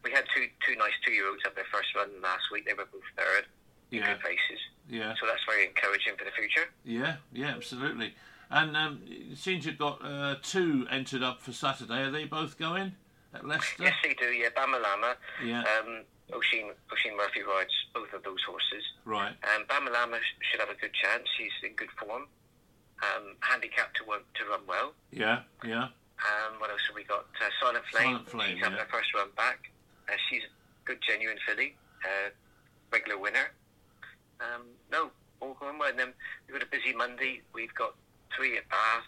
we, 0.04 0.12
had 0.12 0.24
two 0.36 0.46
two 0.68 0.76
nice 0.78 0.94
two 1.06 1.12
year 1.12 1.28
olds 1.30 1.44
up 1.46 1.56
their 1.56 1.66
first 1.72 1.94
run 1.96 2.10
last 2.22 2.44
week. 2.52 2.66
They 2.66 2.74
were 2.74 2.86
both 2.92 3.02
third 3.18 3.46
in 3.92 4.00
yeah, 4.00 4.14
good 4.14 4.24
races, 4.24 4.60
yeah. 4.90 5.14
so 5.20 5.28
that's 5.28 5.44
very 5.48 5.66
encouraging 5.66 6.14
for 6.18 6.26
the 6.26 6.32
future. 6.32 6.70
Yeah, 6.86 7.16
yeah, 7.34 7.48
absolutely. 7.56 8.14
And 8.50 8.76
um, 8.76 9.02
it 9.08 9.38
seems 9.38 9.66
you've 9.66 9.78
got 9.78 10.04
uh, 10.04 10.36
two 10.44 10.86
entered 10.92 11.24
up 11.24 11.42
for 11.42 11.52
Saturday. 11.54 12.02
Are 12.04 12.12
they 12.12 12.26
both 12.26 12.58
going 12.60 12.94
at 13.34 13.46
Leicester? 13.48 13.84
Yes, 13.84 13.94
they 14.04 14.14
do. 14.14 14.26
Yeah, 14.28 14.50
Bamalama. 14.56 15.16
Yeah, 15.46 15.64
Um, 15.80 16.04
Oisin 16.34 16.72
Oisin 16.92 17.16
Murphy 17.18 17.44
rides 17.44 17.72
both 17.94 18.12
of 18.14 18.24
those 18.24 18.42
horses. 18.48 18.84
right. 19.06 19.36
Um, 19.56 19.64
Bamalama 19.68 20.18
sh- 20.20 20.40
should 20.52 20.60
have 20.60 20.70
a 20.70 20.80
good 20.80 20.94
chance. 20.94 21.28
He's 21.38 21.52
in 21.64 21.76
good 21.76 21.92
form. 22.00 22.28
Um, 23.02 23.36
handicapped 23.40 23.98
to 23.98 24.04
run, 24.04 24.20
to 24.36 24.46
run 24.46 24.62
well. 24.68 24.94
Yeah, 25.12 25.40
yeah, 25.66 25.86
Um, 26.22 26.60
what 26.60 26.70
else 26.70 26.82
have 26.88 26.96
we 26.96 27.04
got? 27.04 27.26
Uh, 27.42 27.50
Silent 27.60 27.84
Flame. 27.90 28.04
Silent 28.04 28.30
Flame, 28.30 28.56
She's 28.56 28.64
having 28.64 28.78
yeah. 28.78 28.84
first 28.92 29.12
run 29.16 29.30
back. 29.36 29.71
Uh, 30.12 30.16
she's 30.30 30.44
a 30.44 30.52
good, 30.86 31.00
genuine 31.08 31.38
filly. 31.48 31.76
Uh, 32.04 32.30
regular 32.92 33.18
winner. 33.18 33.52
Um, 34.42 34.64
no, 34.92 35.12
all 35.40 35.56
going 35.60 35.78
well. 35.80 35.90
And 35.90 36.00
then 36.00 36.14
we've 36.48 36.60
got 36.60 36.68
a 36.68 36.72
busy 36.72 36.94
Monday. 36.94 37.42
We've 37.54 37.74
got 37.76 37.96
three 38.36 38.58
at 38.58 38.68
Bath 38.70 39.06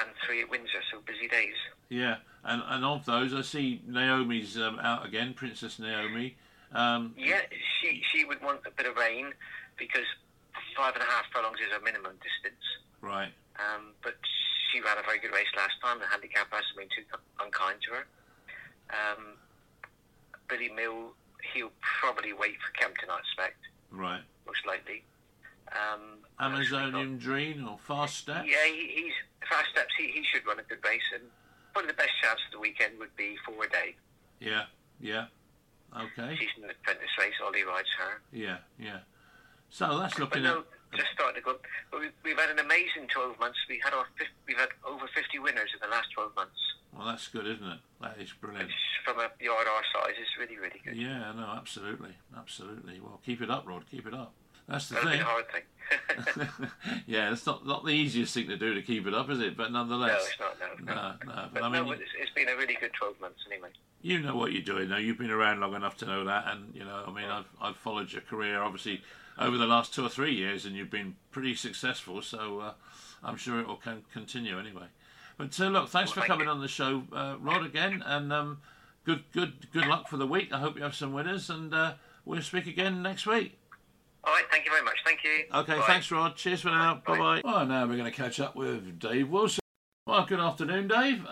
and 0.00 0.10
three 0.26 0.42
at 0.42 0.50
Windsor, 0.50 0.82
so 0.90 1.00
busy 1.06 1.28
days. 1.28 1.54
yeah. 1.88 2.16
And 2.44 2.60
and 2.66 2.84
of 2.84 3.04
those, 3.06 3.32
I 3.32 3.42
see 3.42 3.80
Naomi's 3.86 4.58
um, 4.58 4.80
out 4.80 5.06
again, 5.06 5.32
Princess 5.32 5.78
Naomi. 5.78 6.34
Um, 6.72 7.14
Yeah, 7.16 7.38
she 7.80 8.02
she 8.10 8.24
would 8.24 8.42
want 8.42 8.60
a 8.66 8.70
bit 8.72 8.86
of 8.86 8.96
rain 8.96 9.30
because 9.78 10.06
five 10.76 10.94
and 10.94 11.02
a 11.04 11.06
half 11.06 11.24
furlongs 11.32 11.58
is 11.60 11.70
her 11.70 11.78
minimum 11.84 12.18
distance. 12.18 12.64
right. 13.00 13.30
Um, 13.62 13.92
but 14.02 14.16
she 14.72 14.80
ran 14.80 14.98
a 14.98 15.02
very 15.06 15.20
good 15.20 15.30
race 15.32 15.46
last 15.56 15.74
time. 15.84 16.00
The 16.00 16.06
handicap 16.06 16.48
hasn't 16.50 16.74
been 16.76 16.88
too 16.90 17.04
unkind 17.38 17.78
to 17.86 17.90
her. 17.94 18.04
Um, 18.90 19.38
Billy 20.52 20.68
Mill, 20.70 21.12
he'll 21.54 21.72
probably 21.80 22.32
wait 22.34 22.56
for 22.60 22.72
Kempton, 22.78 23.08
I 23.10 23.18
expect, 23.20 23.56
Right. 23.90 24.20
most 24.46 24.66
likely. 24.66 25.02
Um, 25.72 26.18
what 26.36 26.52
else 26.52 26.52
have 26.52 26.58
we 26.58 26.66
got? 26.66 26.84
Amazonian 26.84 27.18
Dream 27.18 27.66
or 27.68 27.78
Fast 27.78 28.16
Steps? 28.16 28.46
Yeah, 28.46 28.64
he, 28.66 28.88
he's 28.94 29.48
fast 29.48 29.70
steps. 29.72 29.88
He, 29.98 30.08
he 30.08 30.22
should 30.24 30.46
run 30.46 30.58
a 30.58 30.62
good 30.64 30.84
race, 30.84 31.00
and 31.14 31.22
probably 31.72 31.88
the 31.90 31.96
best 31.96 32.10
chance 32.22 32.38
of 32.46 32.52
the 32.52 32.58
weekend 32.60 32.98
would 32.98 33.14
be 33.16 33.36
for 33.46 33.64
a 33.64 33.68
day. 33.70 33.94
Yeah, 34.40 34.64
yeah. 35.00 35.26
Okay. 35.96 36.36
She's 36.38 36.48
in 36.56 36.62
the 36.62 36.70
apprentice 36.70 37.08
race. 37.18 37.32
Ollie 37.44 37.64
rides 37.64 37.88
her. 37.98 38.20
Yeah, 38.32 38.58
yeah. 38.78 38.98
So 39.70 39.98
that's 39.98 40.14
But 40.14 40.20
looking 40.20 40.42
no, 40.42 40.58
at. 40.60 40.64
Just 40.94 41.10
starting 41.14 41.40
to 41.40 41.44
go. 41.44 41.56
But 41.90 42.00
we've, 42.00 42.16
we've 42.24 42.38
had 42.38 42.50
an 42.50 42.58
amazing 42.58 43.08
12 43.08 43.38
months. 43.40 43.58
We 43.68 43.80
had 43.82 43.92
our 43.94 44.04
we've 44.46 44.56
had 44.58 44.68
over 44.86 45.06
50 45.14 45.38
winners 45.38 45.70
in 45.74 45.80
the 45.80 45.88
last 45.94 46.08
12 46.14 46.34
months. 46.36 46.58
Well, 46.96 47.06
that's 47.06 47.28
good, 47.28 47.46
isn't 47.46 47.66
it? 47.66 47.78
That 48.02 48.16
is 48.20 48.32
brilliant. 48.40 48.70
From 49.04 49.18
a 49.18 49.30
yard 49.40 49.66
our 49.66 49.82
size, 49.94 50.14
is 50.20 50.28
really, 50.38 50.58
really 50.60 50.80
good. 50.84 50.96
Yeah, 50.96 51.32
no, 51.32 51.54
absolutely, 51.56 52.12
absolutely. 52.36 53.00
Well, 53.00 53.20
keep 53.24 53.40
it 53.40 53.50
up, 53.50 53.64
Rod. 53.66 53.84
Keep 53.90 54.06
it 54.08 54.14
up. 54.14 54.34
That's 54.68 54.88
the 54.88 54.94
That'll 54.96 55.10
thing. 55.10 55.20
hard 55.20 55.44
thing. 55.50 56.48
yeah, 57.06 57.32
it's 57.32 57.44
not 57.46 57.66
not 57.66 57.84
the 57.84 57.90
easiest 57.90 58.32
thing 58.34 58.46
to 58.48 58.56
do 58.56 58.74
to 58.74 58.82
keep 58.82 59.06
it 59.06 59.14
up, 59.14 59.28
is 59.30 59.40
it? 59.40 59.56
But 59.56 59.72
nonetheless, 59.72 60.10
no, 60.38 60.46
it's 60.46 60.60
not. 60.60 60.86
No, 60.86 60.94
no, 60.94 61.02
no. 61.34 61.48
But 61.52 61.54
But 61.54 61.62
I 61.64 61.68
no, 61.72 61.84
mean, 61.84 61.92
it's, 61.94 62.02
it's 62.20 62.30
been 62.32 62.48
a 62.48 62.56
really 62.56 62.76
good 62.80 62.92
12 62.92 63.20
months 63.20 63.40
anyway. 63.50 63.70
you 64.02 64.20
know 64.20 64.36
what 64.36 64.52
you're 64.52 64.62
doing. 64.62 64.88
Now 64.88 64.98
you've 64.98 65.18
been 65.18 65.30
around 65.32 65.60
long 65.60 65.74
enough 65.74 65.96
to 65.98 66.06
know 66.06 66.24
that, 66.24 66.44
and 66.48 66.74
you 66.74 66.84
know, 66.84 67.02
I 67.06 67.10
mean, 67.10 67.24
mm. 67.24 67.32
I've 67.32 67.46
I've 67.60 67.76
followed 67.76 68.12
your 68.12 68.22
career 68.22 68.62
obviously 68.62 69.02
over 69.38 69.56
the 69.56 69.66
last 69.66 69.94
two 69.94 70.04
or 70.04 70.08
three 70.08 70.34
years, 70.34 70.64
and 70.66 70.76
you've 70.76 70.90
been 70.90 71.16
pretty 71.30 71.54
successful. 71.54 72.22
So 72.22 72.60
uh, 72.60 72.72
I'm 73.22 73.36
sure 73.36 73.60
it 73.60 73.66
will 73.66 73.76
con- 73.76 74.04
continue 74.12 74.58
anyway. 74.58 74.86
But 75.38 75.58
uh, 75.58 75.68
look, 75.68 75.88
thanks 75.88 76.10
Well, 76.10 76.14
for 76.14 76.20
thank 76.20 76.28
coming 76.30 76.46
you. 76.46 76.52
on 76.52 76.60
the 76.60 76.68
show, 76.68 77.04
uh, 77.12 77.36
Rod, 77.40 77.64
again, 77.64 78.02
and 78.04 78.32
um, 78.32 78.60
good, 79.04 79.24
good, 79.32 79.70
good 79.72 79.86
luck 79.86 80.08
for 80.08 80.16
the 80.16 80.26
week. 80.26 80.52
I 80.52 80.58
hope 80.60 80.76
you 80.76 80.82
have 80.82 80.94
some 80.94 81.12
winners, 81.12 81.48
and 81.50 81.72
uh, 81.74 81.94
we'll 82.24 82.42
speak 82.42 82.66
again 82.66 83.02
next 83.02 83.26
week. 83.26 83.58
All 84.24 84.32
right, 84.32 84.44
thank 84.52 84.64
you 84.66 84.70
very 84.70 84.84
much. 84.84 84.98
Thank 85.04 85.24
you. 85.24 85.44
Okay, 85.52 85.78
Bye. 85.78 85.84
thanks, 85.86 86.10
Rod. 86.12 86.36
Cheers 86.36 86.60
for 86.60 86.68
now. 86.68 87.02
Bye 87.06 87.18
Bye. 87.18 87.18
bye. 87.18 87.40
Well, 87.44 87.66
now 87.66 87.86
we're 87.86 87.96
going 87.96 88.04
to 88.04 88.16
catch 88.16 88.38
up 88.38 88.54
with 88.54 89.00
Dave 89.00 89.28
Wilson. 89.30 89.60
Well, 90.06 90.24
good 90.26 90.38
afternoon, 90.40 90.86
Dave. 90.88 91.24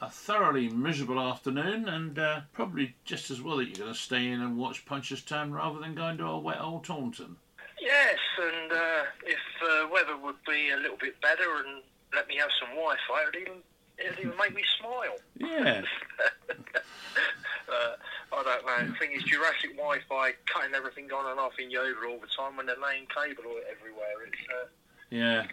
Uh, 0.00 0.06
a 0.06 0.10
thoroughly 0.10 0.68
miserable 0.68 1.20
afternoon, 1.20 1.88
and 1.88 2.18
uh, 2.18 2.40
probably 2.52 2.94
just 3.04 3.30
as 3.30 3.40
well 3.40 3.56
that 3.56 3.66
you're 3.66 3.84
going 3.84 3.92
to 3.92 3.98
stay 3.98 4.26
in 4.28 4.40
and 4.40 4.56
watch 4.56 4.84
Punchestown 4.86 5.52
rather 5.52 5.78
than 5.78 5.94
going 5.94 6.18
to 6.18 6.26
a 6.26 6.38
wet 6.38 6.60
old 6.60 6.84
Taunton. 6.84 7.36
Yes, 7.80 8.18
and 8.42 8.72
uh, 8.72 9.02
if 9.26 9.38
uh, 9.62 9.88
weather 9.92 10.16
would 10.16 10.36
be 10.46 10.70
a 10.70 10.76
little 10.76 10.96
bit 10.98 11.20
better 11.20 11.56
and 11.64 11.82
let 12.14 12.28
me 12.28 12.36
have 12.36 12.50
some 12.58 12.70
Wi-Fi, 12.70 13.22
it'd 13.28 13.40
even 13.40 13.58
it'd 13.98 14.18
even 14.18 14.36
make 14.38 14.54
me 14.54 14.62
smile. 14.78 15.16
Yeah. 15.36 15.82
uh, 16.50 17.94
I 18.32 18.42
don't 18.42 18.66
know. 18.66 18.92
The 18.92 18.98
thing 18.98 19.12
is, 19.12 19.22
Jurassic 19.24 19.76
Wi-Fi 19.76 20.32
cutting 20.46 20.74
everything 20.74 21.10
on 21.12 21.30
and 21.30 21.40
off 21.40 21.52
in 21.58 21.70
Yeovil 21.70 22.10
all 22.10 22.18
the 22.20 22.26
time 22.26 22.56
when 22.56 22.66
they're 22.66 22.76
laying 22.82 23.06
cable 23.06 23.50
everywhere. 23.70 24.26
It's 24.26 24.42
uh, 24.50 24.66
Yeah. 25.10 25.46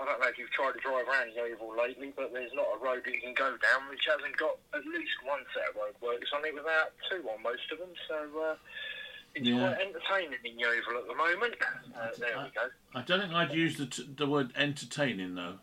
I 0.00 0.04
don't 0.04 0.20
know 0.20 0.26
if 0.26 0.38
you've 0.38 0.50
tried 0.50 0.72
to 0.72 0.80
drive 0.80 1.06
around 1.08 1.30
Yeovil 1.36 1.76
lately, 1.78 2.12
but 2.16 2.32
there's 2.32 2.52
not 2.54 2.66
a 2.74 2.84
road 2.84 3.02
you 3.06 3.20
can 3.20 3.34
go 3.34 3.50
down 3.62 3.88
which 3.88 4.06
hasn't 4.10 4.36
got 4.36 4.58
at 4.74 4.84
least 4.86 5.14
one 5.24 5.40
set 5.54 5.70
of 5.70 5.76
roadworks 5.78 6.34
on 6.34 6.44
it 6.44 6.54
without 6.54 6.90
two 7.08 7.22
on 7.28 7.42
most 7.42 7.70
of 7.72 7.78
them. 7.78 7.90
So 8.08 8.16
uh, 8.40 8.54
it's 9.34 9.46
Yeah. 9.46 9.58
quite 9.74 9.86
entertaining 9.86 10.38
in 10.44 10.58
Yeovil 10.58 10.98
at 10.98 11.06
the 11.06 11.14
moment. 11.14 11.54
Uh, 11.94 12.08
there 12.18 12.38
we 12.42 12.50
go. 12.50 12.68
I 12.94 13.02
don't 13.02 13.20
think 13.20 13.32
I'd 13.32 13.52
use 13.54 13.76
the, 13.78 13.86
t- 13.86 14.08
the 14.16 14.26
word 14.26 14.52
entertaining, 14.56 15.34
though. 15.36 15.58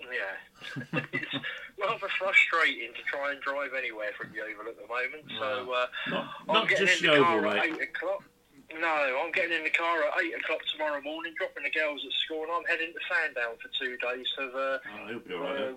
Yeah. 0.00 1.00
it's 1.12 1.34
rather 1.80 2.08
frustrating 2.18 2.92
to 2.94 3.02
try 3.06 3.32
and 3.32 3.40
drive 3.40 3.70
anywhere 3.76 4.10
from 4.16 4.30
Yeovil 4.32 4.68
at 4.68 4.76
the 4.76 4.86
moment. 4.86 5.24
So 5.38 5.72
uh, 5.72 5.86
Not, 6.08 6.28
I'm 6.48 6.54
not 6.54 6.68
getting 6.68 6.86
just 6.86 7.02
in 7.02 7.10
the 7.10 7.16
Yeovil, 7.16 7.24
car 7.42 7.46
at 7.48 7.70
mate. 7.70 7.78
8 7.80 7.88
o'clock. 7.88 8.24
No, 8.68 9.20
I'm 9.24 9.32
getting 9.32 9.56
in 9.56 9.64
the 9.64 9.70
car 9.72 9.96
at 10.04 10.20
8 10.20 10.34
o'clock 10.44 10.60
tomorrow 10.70 11.00
morning, 11.00 11.32
dropping 11.38 11.64
the 11.64 11.72
girls 11.72 12.04
at 12.04 12.12
school, 12.20 12.42
and 12.44 12.52
I'm 12.52 12.68
heading 12.68 12.92
to 12.92 13.00
Sandown 13.08 13.56
for 13.56 13.72
two 13.80 13.96
days 13.96 14.28
of 14.36 14.52
uh, 14.54 14.78
Oh, 14.84 15.06
he'll 15.08 15.24
be 15.24 15.34
all 15.34 15.40
right. 15.40 15.72
uh, 15.72 15.76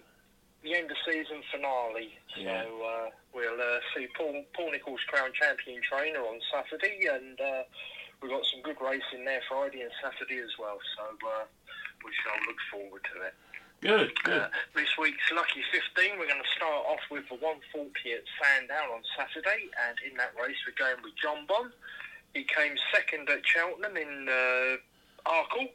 the 0.64 0.76
end 0.76 0.92
of 0.92 0.98
season 1.08 1.40
finale. 1.56 2.12
Yeah. 2.38 2.68
So 2.68 2.84
uh, 2.84 3.08
we'll 3.34 3.56
uh, 3.62 3.80
see 3.96 4.08
Paul, 4.18 4.44
Paul 4.54 4.72
Nicholls 4.76 5.00
Crown 5.08 5.32
Champion 5.34 5.80
Trainer 5.88 6.20
on 6.20 6.40
Saturday, 6.52 7.08
and 7.08 7.40
uh, 7.40 7.64
we've 8.22 8.30
got 8.30 8.44
some 8.52 8.62
good 8.62 8.78
racing 8.84 9.24
there 9.24 9.42
Friday 9.48 9.82
and 9.88 9.92
Saturday 10.04 10.44
as 10.44 10.52
well. 10.60 10.78
So 11.00 11.04
uh, 11.16 11.48
we 12.04 12.12
shall 12.22 12.38
look 12.44 12.60
forward 12.70 13.08
to 13.16 13.24
it. 13.24 13.34
Good, 13.82 14.12
good. 14.28 14.46
Uh, 14.46 14.50
this 14.76 14.94
week's 15.00 15.26
Lucky 15.34 15.64
15, 15.72 16.20
we're 16.20 16.28
going 16.30 16.44
to 16.44 16.54
start 16.60 16.86
off 16.86 17.02
with 17.10 17.24
the 17.32 17.40
140 17.42 17.90
at 18.14 18.22
Sandown 18.38 18.94
on 18.94 19.02
Saturday, 19.18 19.72
and 19.88 19.96
in 20.06 20.14
that 20.20 20.36
race 20.38 20.60
we're 20.68 20.78
going 20.78 21.02
with 21.02 21.16
Jonbon. 21.18 21.72
He 22.34 22.44
came 22.44 22.76
second 22.94 23.30
at 23.30 23.46
Cheltenham 23.46 23.98
in 23.98 24.28
uh, 24.30 24.78
Arkle, 25.28 25.70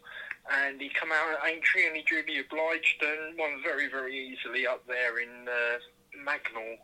and 0.65 0.81
he 0.81 0.89
come 0.89 1.13
out 1.13 1.37
at 1.37 1.45
Aintree 1.45 1.87
and 1.87 1.97
he 1.97 2.03
drew 2.03 2.23
duly 2.23 2.41
obliged 2.41 3.03
and 3.03 3.37
won 3.39 3.61
very, 3.63 3.89
very 3.89 4.17
easily 4.17 4.67
up 4.67 4.87
there 4.87 5.19
in 5.19 5.49
uh, 5.49 5.79
Maghull 6.25 6.79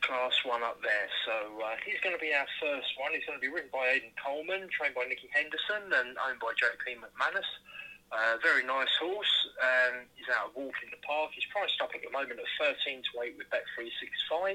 Class 0.00 0.32
1 0.44 0.62
up 0.62 0.80
there. 0.80 1.08
So 1.26 1.60
uh, 1.60 1.76
he's 1.84 2.00
going 2.00 2.14
to 2.14 2.22
be 2.22 2.32
our 2.32 2.46
first 2.62 2.88
one. 2.96 3.12
He's 3.12 3.26
going 3.26 3.36
to 3.36 3.44
be 3.44 3.52
ridden 3.52 3.70
by 3.72 3.98
Aidan 3.98 4.14
Coleman, 4.16 4.70
trained 4.70 4.94
by 4.94 5.04
Nicky 5.04 5.28
Henderson, 5.34 5.92
and 5.92 6.16
owned 6.16 6.40
by 6.40 6.54
JP 6.56 7.02
McManus. 7.02 7.48
Uh, 8.14 8.38
very 8.38 8.62
nice 8.62 8.92
horse. 9.02 9.34
Um, 9.58 10.06
he's 10.14 10.30
out 10.30 10.54
of 10.54 10.56
walk 10.56 10.78
in 10.84 10.94
the 10.94 11.02
park. 11.02 11.34
He's 11.34 11.48
priced 11.50 11.82
up 11.82 11.90
at 11.90 12.00
the 12.06 12.12
moment 12.14 12.38
at 12.38 12.48
13 12.86 13.02
to 13.02 13.12
8 13.18 13.34
with 13.34 13.50
Bet365. 13.50 14.54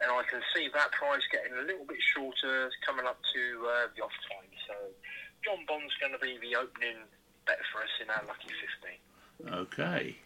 And 0.00 0.08
I 0.10 0.22
can 0.24 0.40
see 0.56 0.68
that 0.72 0.92
price 0.92 1.22
getting 1.30 1.52
a 1.52 1.64
little 1.64 1.84
bit 1.84 2.00
shorter 2.00 2.72
coming 2.86 3.04
up 3.04 3.20
to 3.20 3.42
uh, 3.68 3.86
the 3.92 4.00
off 4.02 4.16
time. 4.32 4.48
So 4.64 4.74
Jonbon's 5.44 5.92
going 6.00 6.12
to 6.12 6.22
be 6.22 6.40
the 6.40 6.56
opening 6.56 7.04
bet 7.46 7.60
for 7.72 7.84
us 7.84 7.92
in 8.00 8.08
our 8.08 8.24
lucky 8.24 8.48
15. 8.48 9.60
Okay. 9.68 10.16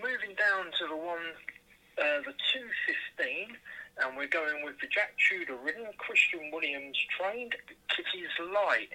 Moving 0.00 0.36
down 0.36 0.72
to 0.80 0.84
the 0.88 0.96
one, 0.96 1.32
uh, 1.96 2.20
the 2.24 2.36
215, 2.52 3.56
and 4.04 4.16
we're 4.16 4.30
going 4.30 4.64
with 4.64 4.78
the 4.80 4.88
Jack 4.88 5.16
Tudor 5.16 5.56
ridden, 5.56 5.88
Christian 5.98 6.52
Williams 6.52 6.96
trained, 7.16 7.56
Kitty's 7.88 8.32
Light. 8.52 8.92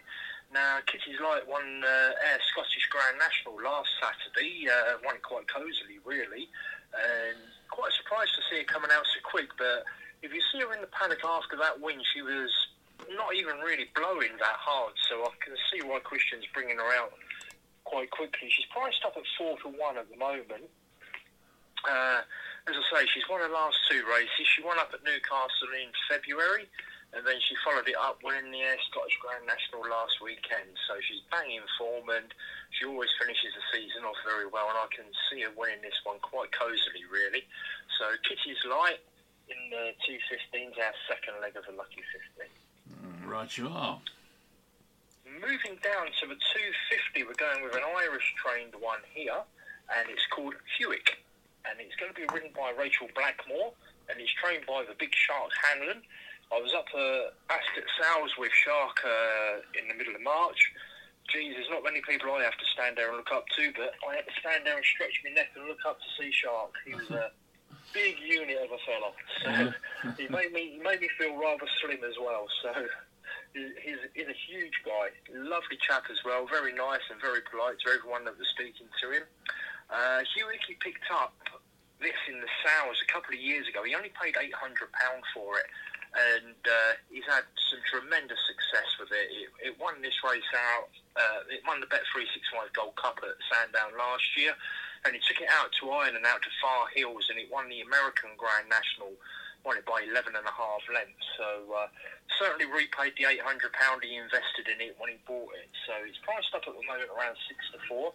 Now, 0.54 0.80
Kitty's 0.86 1.20
Light 1.20 1.50
won 1.50 1.84
uh, 1.84 2.30
Ayr 2.30 2.40
Scottish 2.54 2.88
Grand 2.90 3.18
National 3.18 3.58
last 3.58 3.90
Saturday, 3.98 4.70
uh, 4.70 5.02
won 5.04 5.18
it 5.18 5.26
quite 5.26 5.50
cosily, 5.50 5.98
really, 6.06 6.48
and 6.94 7.42
quite 7.74 7.90
surprised 7.98 8.38
to 8.38 8.46
see 8.46 8.62
her 8.62 8.70
coming 8.70 8.94
out 8.94 9.02
so 9.10 9.18
quick, 9.26 9.50
but 9.58 9.82
if 10.22 10.30
you 10.30 10.42
see 10.54 10.62
her 10.62 10.70
in 10.78 10.82
the 10.86 10.94
paddock 10.94 11.26
after 11.26 11.58
that 11.58 11.82
win, 11.82 11.98
she 12.14 12.22
was 12.22 12.54
not 13.18 13.34
even 13.34 13.58
really 13.66 13.90
blowing 13.98 14.38
that 14.38 14.58
hard, 14.62 14.94
so 15.10 15.26
I 15.26 15.34
can 15.42 15.58
see 15.74 15.82
why 15.82 15.98
Christian's 16.06 16.46
bringing 16.54 16.78
her 16.78 16.92
out 16.94 17.18
quite 17.84 18.14
quickly. 18.14 18.48
She's 18.54 18.70
priced 18.70 19.02
up 19.04 19.18
at 19.18 19.26
4 19.38 19.58
to 19.66 19.70
1 19.74 19.98
at 19.98 20.08
the 20.08 20.18
moment. 20.22 20.70
Uh, 21.84 22.22
as 22.70 22.76
I 22.78 22.84
say, 22.94 23.02
she's 23.12 23.28
won 23.28 23.44
her 23.44 23.52
last 23.52 23.76
two 23.90 24.06
races. 24.08 24.48
She 24.56 24.64
won 24.64 24.80
up 24.80 24.96
at 24.96 25.04
Newcastle 25.04 25.74
in 25.76 25.92
February, 26.08 26.70
and 27.12 27.28
then 27.28 27.42
she 27.44 27.60
followed 27.60 27.90
it 27.90 28.00
up 28.00 28.24
winning 28.24 28.56
the 28.56 28.64
Ayr 28.64 28.80
Scottish 28.88 29.20
Grand 29.20 29.44
National 29.44 29.84
last 29.84 30.24
weekend. 30.24 30.72
So 30.88 30.96
she's 31.04 31.26
banging 31.28 31.68
form, 31.76 32.08
and 32.08 32.32
she 32.84 32.90
always 32.92 33.10
finishes 33.16 33.56
the 33.56 33.64
season 33.72 34.04
off 34.04 34.20
very 34.28 34.46
well. 34.46 34.68
And 34.68 34.76
I 34.76 34.88
can 34.92 35.08
see 35.32 35.42
her 35.48 35.54
winning 35.56 35.80
this 35.80 35.96
one 36.04 36.20
quite 36.20 36.52
cosily, 36.52 37.08
really. 37.08 37.48
So 37.96 38.12
Kitty's 38.28 38.60
Light 38.68 39.00
in 39.48 39.60
the 39.72 39.96
215s, 40.04 40.76
our 40.76 40.96
second 41.08 41.40
leg 41.40 41.56
of 41.56 41.64
the 41.64 41.76
Lucky 41.80 42.04
15. 42.36 42.52
Mm, 42.92 43.32
Right, 43.32 43.52
you 43.56 43.72
are. 43.72 44.04
Moving 45.24 45.80
down 45.80 46.12
to 46.20 46.24
the 46.28 46.36
250, 46.36 47.24
we're 47.24 47.40
going 47.40 47.64
with 47.64 47.76
an 47.76 47.88
Irish 48.04 48.36
trained 48.36 48.76
one 48.80 49.00
here, 49.16 49.40
and 49.96 50.12
it's 50.12 50.28
called 50.28 50.54
Hewick. 50.76 51.24
And 51.64 51.80
it's 51.80 51.96
going 51.96 52.12
to 52.12 52.20
be 52.20 52.28
ridden 52.36 52.52
by 52.52 52.76
Rachel 52.76 53.08
Blackmore, 53.16 53.72
and 54.12 54.20
it's 54.20 54.32
trained 54.36 54.68
by 54.68 54.84
the 54.84 54.96
big 55.00 55.16
Shark 55.16 55.56
Hanlon. 55.56 56.04
I 56.52 56.60
was 56.60 56.76
up 56.76 56.86
uh, 56.92 57.32
Ascot 57.48 57.88
Sales 57.96 58.36
with 58.38 58.52
Shark 58.52 59.00
uh, 59.08 59.64
in 59.80 59.88
the 59.88 59.96
middle 59.96 60.14
of 60.14 60.22
March. 60.22 60.60
Geez, 61.32 61.56
there's 61.56 61.70
not 61.70 61.84
many 61.84 62.02
people 62.02 62.32
I 62.34 62.44
have 62.44 62.58
to 62.58 62.68
stand 62.74 62.98
there 62.98 63.08
and 63.08 63.18
look 63.18 63.32
up 63.32 63.46
to, 63.58 63.72
but 63.74 63.96
I 64.08 64.16
had 64.22 64.28
to 64.28 64.36
stand 64.40 64.66
there 64.66 64.76
and 64.76 64.86
stretch 64.86 65.22
my 65.24 65.32
neck 65.32 65.50
and 65.56 65.66
look 65.68 65.82
up 65.88 65.98
to 65.98 66.10
see 66.20 66.32
Shark. 66.32 66.76
He 66.86 66.94
was 66.94 67.10
a 67.10 67.32
big 67.94 68.20
unit 68.20 68.58
of 68.62 68.70
a 68.70 68.82
fella. 68.86 69.12
So 69.42 69.50
he 70.22 70.28
made 70.28 70.52
me 70.54 70.78
he 70.78 70.80
made 70.84 71.02
me 71.02 71.10
feel 71.18 71.34
rather 71.38 71.66
slim 71.82 72.04
as 72.04 72.18
well. 72.20 72.46
So 72.62 72.70
he's, 73.54 74.02
he's 74.14 74.30
a 74.30 74.40
huge 74.50 74.78
guy, 74.86 75.14
lovely 75.34 75.78
chap 75.82 76.04
as 76.12 76.18
well, 76.26 76.46
very 76.46 76.74
nice 76.74 77.06
and 77.10 77.22
very 77.22 77.42
polite 77.50 77.80
to 77.86 77.94
everyone 77.94 78.26
that 78.26 78.38
was 78.38 78.48
speaking 78.54 78.90
to 79.02 79.08
him. 79.12 79.24
Uh, 79.90 80.22
picked 80.84 81.08
up 81.12 81.34
this 82.02 82.20
in 82.28 82.42
the 82.44 82.52
sales 82.60 83.00
a 83.00 83.08
couple 83.08 83.32
of 83.32 83.40
years 83.40 83.68
ago. 83.72 83.84
He 83.88 83.96
only 83.96 84.12
paid 84.12 84.36
eight 84.36 84.54
hundred 84.54 84.92
pound 84.92 85.24
for 85.34 85.58
it, 85.58 85.68
and 86.14 86.62
uh, 86.62 86.94
he's 87.10 87.26
had 87.26 87.46
some 87.70 87.82
tremendous 87.90 88.38
success 88.46 88.90
with 89.02 89.10
it. 89.10 89.28
It, 89.34 89.50
it 89.72 89.74
won 89.82 89.98
this 90.02 90.16
race 90.22 90.46
out. 90.54 90.90
Uh, 91.18 91.42
it 91.50 91.66
won 91.66 91.82
the 91.82 91.90
Bet 91.90 92.06
three 92.14 92.30
six 92.34 92.46
five 92.54 92.70
Gold 92.74 92.96
Cup 92.98 93.18
at 93.26 93.38
Sandown 93.50 93.98
last 93.98 94.26
year, 94.38 94.54
and 95.06 95.18
he 95.18 95.22
took 95.26 95.42
it 95.42 95.50
out 95.50 95.74
to 95.82 95.90
Iron 95.90 96.16
and 96.16 96.26
out 96.26 96.42
to 96.46 96.52
Far 96.62 96.90
Hills, 96.94 97.30
and 97.34 97.38
it 97.42 97.50
won 97.50 97.70
the 97.70 97.82
American 97.82 98.38
Grand 98.38 98.70
National. 98.70 99.14
Won 99.64 99.80
it 99.80 99.88
by 99.88 100.04
11 100.04 100.36
and 100.36 100.44
a 100.44 100.52
half 100.52 100.84
lengths, 100.92 101.24
so 101.40 101.72
uh, 101.72 101.88
certainly 102.36 102.68
repaid 102.68 103.16
the 103.16 103.24
£800 103.24 103.64
he 104.04 104.20
invested 104.20 104.68
in 104.68 104.84
it 104.84 104.92
when 105.00 105.16
he 105.16 105.18
bought 105.24 105.56
it. 105.56 105.72
So 105.88 105.96
it's 106.04 106.20
priced 106.20 106.52
up 106.52 106.68
at 106.68 106.76
the 106.76 106.84
moment 106.84 107.08
around 107.08 107.40
6 107.48 107.56
to 107.72 107.80
4. 107.88 108.12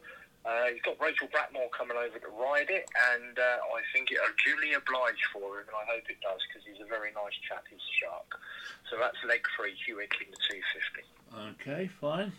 Uh, 0.47 0.71
he's 0.73 0.83
got 0.83 0.97
Rachel 1.03 1.29
Blackmore 1.31 1.69
coming 1.75 1.99
over 1.99 2.19
to 2.19 2.31
ride 2.33 2.71
it, 2.71 2.87
and 3.13 3.37
uh, 3.39 3.59
I 3.75 3.83
think 3.93 4.09
it'll 4.13 4.33
duly 4.41 4.73
oblige 4.73 5.21
for 5.33 5.61
him, 5.61 5.67
and 5.69 5.77
I 5.77 5.85
hope 5.85 6.07
it 6.09 6.23
does 6.23 6.41
because 6.49 6.63
he's 6.65 6.81
a 6.81 6.89
very 6.89 7.11
nice 7.13 7.37
chap. 7.45 7.67
He's 7.69 7.83
a 7.83 7.95
shark. 8.01 8.31
So 8.89 8.97
that's 8.97 9.19
leg 9.27 9.45
three, 9.59 9.77
Hewick 9.85 10.15
in 10.23 10.31
the 10.31 10.41
250. 10.49 11.05
Okay, 11.59 11.91
fine. 12.01 12.33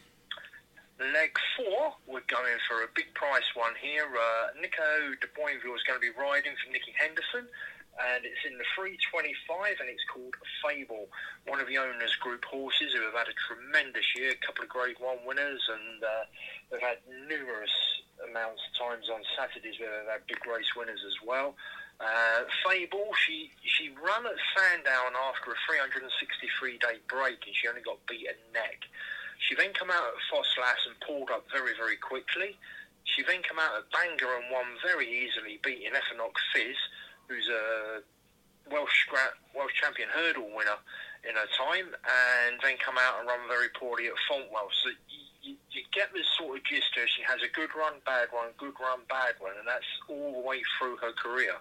Leg 1.00 1.32
four, 1.56 1.96
we're 2.12 2.28
going 2.28 2.60
for 2.68 2.84
a 2.84 2.90
big 2.92 3.08
price 3.16 3.48
one 3.56 3.72
here. 3.80 4.04
Uh, 4.04 4.52
Nico 4.60 5.16
de 5.24 5.30
Boinville 5.32 5.76
is 5.76 5.84
going 5.88 5.96
to 5.96 6.04
be 6.04 6.12
riding 6.12 6.52
for 6.60 6.68
Nicky 6.76 6.92
Henderson, 6.92 7.48
and 8.00 8.24
it's 8.24 8.44
in 8.48 8.56
the 8.56 8.68
325, 8.76 9.84
and 9.84 9.90
it's 9.92 10.04
called 10.08 10.36
Fable, 10.64 11.12
one 11.48 11.60
of 11.60 11.68
the 11.68 11.78
owners' 11.78 12.16
group 12.24 12.46
horses 12.46 12.96
who 12.96 13.04
have 13.04 13.18
had 13.18 13.28
a 13.28 13.38
tremendous 13.48 14.08
year, 14.16 14.32
a 14.32 14.42
couple 14.46 14.64
of 14.64 14.72
Grade 14.72 14.96
One 15.00 15.20
winners, 15.28 15.62
and 15.68 16.00
uh, 16.00 16.24
they've 16.72 16.84
had 16.84 17.04
numerous 17.28 17.74
amounts 18.24 18.64
of 18.64 18.72
times 18.80 19.08
on 19.12 19.24
Saturdays 19.36 19.80
where 19.80 19.92
they've 19.92 20.20
had 20.20 20.28
big 20.28 20.44
race 20.48 20.72
winners 20.76 21.04
as 21.04 21.20
well. 21.24 21.56
Uh, 22.00 22.48
Fable, 22.64 23.12
she 23.28 23.52
she 23.68 23.92
ran 24.00 24.24
at 24.24 24.40
Sandown 24.56 25.20
after 25.20 25.52
a 25.52 25.60
363 25.68 26.80
day 26.80 27.04
break, 27.12 27.44
and 27.44 27.52
she 27.56 27.68
only 27.68 27.84
got 27.84 28.00
beaten 28.08 28.40
neck. 28.56 28.88
She 29.44 29.56
then 29.56 29.76
came 29.76 29.92
out 29.92 30.16
at 30.16 30.20
Ffos 30.32 30.48
Las 30.60 30.84
and 30.88 30.96
pulled 31.04 31.32
up 31.32 31.48
very, 31.52 31.76
very 31.76 31.96
quickly. 32.00 32.56
She 33.04 33.24
then 33.24 33.44
came 33.44 33.60
out 33.60 33.76
at 33.76 33.92
Bangor 33.92 34.36
and 34.36 34.52
won 34.52 34.80
very 34.84 35.08
easily, 35.08 35.60
beating 35.64 35.96
Equinox 35.96 36.40
Fizz, 36.54 36.78
who's 37.30 37.48
a 37.48 38.02
Welsh 38.74 39.06
Welsh 39.54 39.74
champion 39.78 40.10
hurdle 40.10 40.50
winner 40.52 40.82
in 41.24 41.38
her 41.38 41.50
time, 41.54 41.94
and 41.94 42.58
then 42.62 42.76
come 42.82 42.98
out 42.98 43.22
and 43.22 43.30
run 43.30 43.46
very 43.48 43.70
poorly 43.78 44.08
at 44.08 44.18
Fontwell. 44.26 44.74
So 44.84 44.90
you, 45.46 45.56
you 45.72 45.82
get 45.94 46.12
this 46.14 46.28
sort 46.38 46.58
of 46.58 46.64
gist 46.66 46.96
her. 46.96 47.08
She 47.08 47.24
has 47.24 47.40
a 47.46 47.52
good 47.52 47.70
run, 47.78 48.02
bad 48.06 48.32
run, 48.34 48.52
good 48.58 48.76
run, 48.82 49.06
bad 49.08 49.38
run, 49.40 49.56
and 49.58 49.68
that's 49.68 49.88
all 50.10 50.42
the 50.42 50.44
way 50.44 50.62
through 50.78 50.98
her 51.00 51.14
career. 51.16 51.56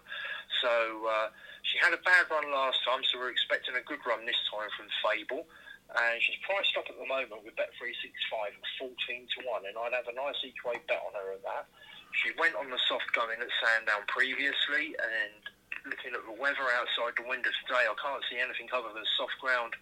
So 0.63 0.73
uh, 1.07 1.29
she 1.63 1.79
had 1.79 1.93
a 1.93 2.01
bad 2.03 2.27
run 2.31 2.51
last 2.51 2.81
time, 2.87 3.05
so 3.07 3.19
we're 3.19 3.35
expecting 3.35 3.77
a 3.77 3.85
good 3.85 4.03
run 4.07 4.27
this 4.27 4.39
time 4.51 4.71
from 4.75 4.89
Fable. 5.05 5.47
And 5.89 6.21
she's 6.21 6.37
priced 6.45 6.77
up 6.77 6.85
at 6.85 7.01
the 7.01 7.09
moment 7.09 7.49
with 7.49 7.57
Bet365 7.57 8.53
at 8.53 8.67
14 8.77 8.93
to 8.93 9.39
1, 9.49 9.73
and 9.73 9.75
I'd 9.75 9.97
have 9.97 10.09
a 10.13 10.17
nice 10.17 10.37
each 10.45 10.61
way 10.61 10.77
bet 10.85 11.01
on 11.01 11.17
her 11.17 11.33
at 11.33 11.43
that. 11.49 11.65
She 12.13 12.37
went 12.37 12.57
on 12.61 12.69
the 12.69 12.81
soft 12.89 13.09
going 13.17 13.41
at 13.41 13.49
Sandown 13.57 14.05
previously, 14.05 14.93
and 15.01 15.41
looking 15.89 16.13
at 16.15 16.23
the 16.25 16.37
weather 16.37 16.65
outside 16.77 17.17
the 17.17 17.27
window 17.29 17.51
today, 17.65 17.85
I 17.89 17.97
can't 17.97 18.23
see 18.31 18.39
anything 18.39 18.69
other 18.73 18.93
than 18.95 19.05
soft 19.17 19.37
ground 19.41 19.75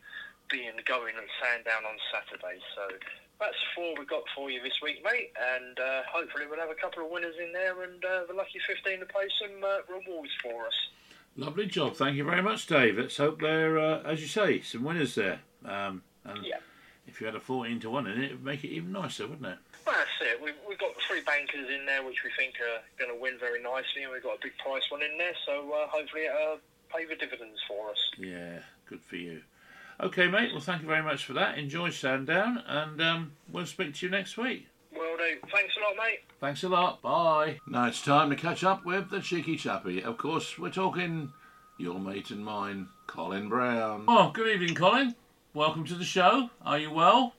being 0.51 0.79
going 0.87 1.15
at 1.19 1.27
Sandown 1.43 1.83
on 1.85 1.99
Saturday. 2.15 2.63
So 2.79 2.83
that's 3.43 3.59
four 3.75 3.95
we've 3.99 4.09
got 4.09 4.23
for 4.35 4.51
you 4.51 4.63
this 4.63 4.79
week, 4.83 5.03
mate, 5.05 5.35
and 5.35 5.75
uh, 5.79 6.03
hopefully 6.09 6.47
we'll 6.49 6.61
have 6.63 6.71
a 6.71 6.79
couple 6.79 7.05
of 7.05 7.11
winners 7.11 7.35
in 7.43 7.53
there 7.53 7.83
and 7.83 7.99
uh, 8.05 8.25
the 8.31 8.35
lucky 8.35 8.59
15 8.67 9.01
to 9.01 9.07
pay 9.07 9.27
some 9.43 9.59
uh, 9.63 9.83
rewards 9.91 10.33
for 10.43 10.67
us. 10.67 10.79
Lovely 11.37 11.67
job. 11.67 11.97
Thank 11.97 12.17
you 12.17 12.25
very 12.25 12.43
much, 12.43 12.67
Dave. 12.67 12.97
Let's 12.97 13.17
hope 13.19 13.41
there, 13.43 13.79
uh, 13.79 14.03
as 14.03 14.23
you 14.23 14.29
say, 14.29 14.61
some 14.63 14.85
winners 14.85 15.15
there. 15.17 15.41
Um, 15.65 16.03
and 16.25 16.47
Yeah. 16.47 16.59
if 17.07 17.21
you 17.21 17.27
had 17.27 17.35
a 17.35 17.41
14 17.41 17.81
to 17.81 17.91
1 17.91 18.07
in 18.07 18.23
it, 18.23 18.25
it 18.31 18.33
would 18.33 18.45
make 18.45 18.65
it 18.65 18.69
even 18.69 18.93
nicer, 18.93 19.27
wouldn't 19.27 19.47
it? 19.47 19.59
Well, 19.87 19.95
that's 19.95 20.33
it. 20.33 20.43
We've, 20.43 20.55
we've 20.69 20.79
got 20.79 20.91
three 21.07 21.23
bankers 21.23 21.71
in 21.71 21.87
there 21.87 22.05
which 22.05 22.25
we 22.25 22.31
think 22.37 22.55
are 22.61 22.83
going 22.99 23.15
to 23.15 23.21
win 23.21 23.39
very 23.39 23.63
nicely, 23.63 24.03
and 24.03 24.13
we've 24.13 24.23
got 24.23 24.37
a 24.37 24.43
big 24.43 24.59
price 24.59 24.83
one 24.91 25.03
in 25.03 25.17
there, 25.17 25.35
so 25.47 25.73
uh, 25.73 25.87
hopefully 25.87 26.25
it'll 26.27 26.59
pay 26.93 27.05
the 27.05 27.15
dividends 27.15 27.61
for 27.69 27.91
us. 27.91 27.99
Yeah, 28.19 28.59
good 28.89 29.01
for 29.03 29.17
you. 29.17 29.43
Okay, 30.01 30.27
mate. 30.27 30.51
Well, 30.53 30.61
thank 30.61 30.83
you 30.83 30.89
very 30.89 31.03
much 31.03 31.25
for 31.25 31.35
that. 31.35 31.57
Enjoy 31.57 31.91
Sandown, 31.91 32.63
and 32.67 33.01
um, 33.01 33.33
we'll 33.51 33.67
speak 33.67 33.95
to 33.95 34.07
you 34.07 34.11
next 34.11 34.37
week. 34.37 34.67
Well, 34.93 35.17
do. 35.17 35.49
Thanks 35.53 35.75
a 35.77 35.81
lot, 35.81 35.97
mate. 35.97 36.21
Thanks 36.41 36.63
a 36.65 36.69
lot. 36.69 37.01
Bye. 37.01 37.59
Now 37.69 37.87
it's 37.87 38.03
time 38.03 38.31
to 38.31 38.37
catch 38.37 38.65
up 38.65 38.85
with 38.85 39.11
the 39.11 39.21
cheeky 39.21 39.57
chappy. 39.57 40.03
Of 40.03 40.19
course, 40.19 40.59
we're 40.59 40.71
talking 40.71 41.33
your 41.79 42.01
mate 42.01 42.31
and 42.31 42.45
mine, 42.45 42.89
Colin 43.07 43.49
Brown. 43.49 44.05
Oh, 44.09 44.31
good 44.35 44.49
evening, 44.49 44.75
Colin. 44.75 45.15
Welcome 45.55 45.85
to 45.87 45.95
the 45.95 46.05
show. 46.05 46.51
Are 46.63 46.79
you 46.79 46.91
well? 46.91 47.35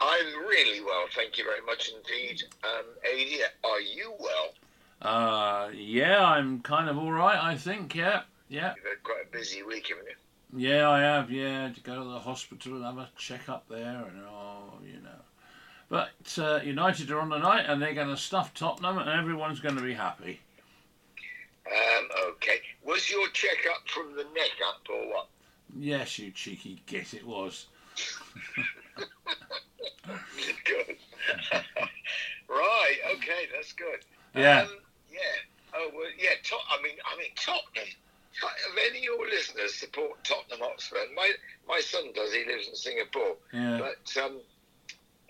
I'm 0.00 0.26
really 0.46 0.80
well, 0.80 1.04
thank 1.14 1.36
you 1.36 1.44
very 1.44 1.60
much 1.66 1.92
indeed. 1.94 2.42
Um, 2.64 2.86
are 3.64 3.80
you 3.80 4.14
well? 4.18 4.54
Uh, 5.02 5.70
yeah, 5.74 6.24
I'm 6.24 6.60
kind 6.60 6.88
of 6.88 6.98
all 6.98 7.12
right. 7.12 7.42
I 7.42 7.56
think. 7.56 7.94
Yeah, 7.94 8.22
yeah, 8.48 8.74
You've 8.76 8.84
had 8.84 9.02
quite 9.02 9.24
a 9.28 9.32
busy 9.32 9.62
week, 9.62 9.88
haven't 9.88 10.06
you? 10.06 10.68
yeah. 10.68 10.88
I 10.88 11.00
have. 11.00 11.30
Yeah, 11.30 11.70
to 11.70 11.80
go 11.80 12.02
to 12.02 12.08
the 12.10 12.18
hospital 12.18 12.76
and 12.76 12.84
have 12.84 12.98
a 12.98 13.08
check 13.16 13.48
up 13.48 13.68
there, 13.68 14.04
and 14.08 14.22
oh, 14.28 14.74
you 14.84 15.00
know. 15.02 15.10
But 15.88 16.38
uh, 16.38 16.60
United 16.64 17.10
are 17.10 17.20
on 17.20 17.30
the 17.30 17.38
night, 17.38 17.64
and 17.66 17.80
they're 17.82 17.94
going 17.94 18.08
to 18.08 18.16
stuff 18.16 18.54
Tottenham, 18.54 18.98
and 18.98 19.08
everyone's 19.10 19.60
going 19.60 19.76
to 19.76 19.82
be 19.82 19.94
happy. 19.94 20.40
Um, 21.66 22.08
okay. 22.30 22.60
Was 22.84 23.10
your 23.10 23.28
checkup 23.28 23.88
from 23.88 24.14
the 24.16 24.24
neck 24.24 24.50
up 24.66 24.80
or 24.90 25.08
what? 25.08 25.28
Yes, 25.78 26.18
you 26.18 26.30
cheeky 26.30 26.82
git, 26.86 27.14
it 27.14 27.26
was. 27.26 27.66
good. 30.64 30.96
right. 32.48 32.96
Okay, 33.16 33.48
that's 33.54 33.72
good. 33.72 34.00
Yeah. 34.34 34.62
Um, 34.62 34.68
yeah. 35.10 35.18
Oh 35.74 35.90
well. 35.94 36.06
Yeah. 36.18 36.30
Tot- 36.42 36.60
I 36.70 36.82
mean, 36.82 36.96
I 37.12 37.18
mean 37.18 37.30
Tottenham. 37.36 37.88
If 38.32 38.88
any 38.88 38.98
of 38.98 39.04
your 39.04 39.26
listeners 39.28 39.74
support 39.74 40.22
Tottenham 40.24 40.60
Hotspur, 40.60 40.96
and 41.06 41.14
my 41.14 41.30
my 41.68 41.80
son 41.80 42.04
does. 42.14 42.32
He 42.32 42.44
lives 42.46 42.68
in 42.68 42.74
Singapore. 42.74 43.36
Yeah. 43.52 43.78
But 43.78 44.22
um, 44.22 44.40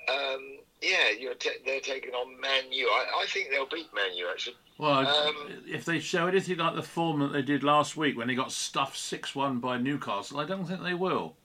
um, 0.08 0.58
yeah, 0.80 1.10
you're 1.18 1.34
ta 1.34 1.50
they're 1.64 1.80
taking 1.80 2.12
on 2.12 2.40
Man 2.40 2.70
U. 2.70 2.86
I, 2.88 3.22
I 3.22 3.26
think 3.26 3.50
they'll 3.50 3.66
beat 3.68 3.92
Man 3.94 4.14
U 4.16 4.28
actually. 4.30 4.56
Well, 4.78 5.06
Um, 5.06 5.62
if 5.66 5.84
they 5.84 6.00
show 6.00 6.26
anything 6.26 6.56
like 6.56 6.74
the 6.74 6.82
form 6.82 7.20
that 7.20 7.32
they 7.34 7.42
did 7.42 7.62
last 7.62 7.98
week 7.98 8.16
when 8.16 8.28
they 8.28 8.34
got 8.34 8.50
stuffed 8.50 8.96
6 8.96 9.34
1 9.34 9.58
by 9.60 9.76
Newcastle, 9.76 10.40
I 10.40 10.46
don't 10.46 10.64
think 10.64 10.82
they 10.82 10.94
will. 10.94 11.36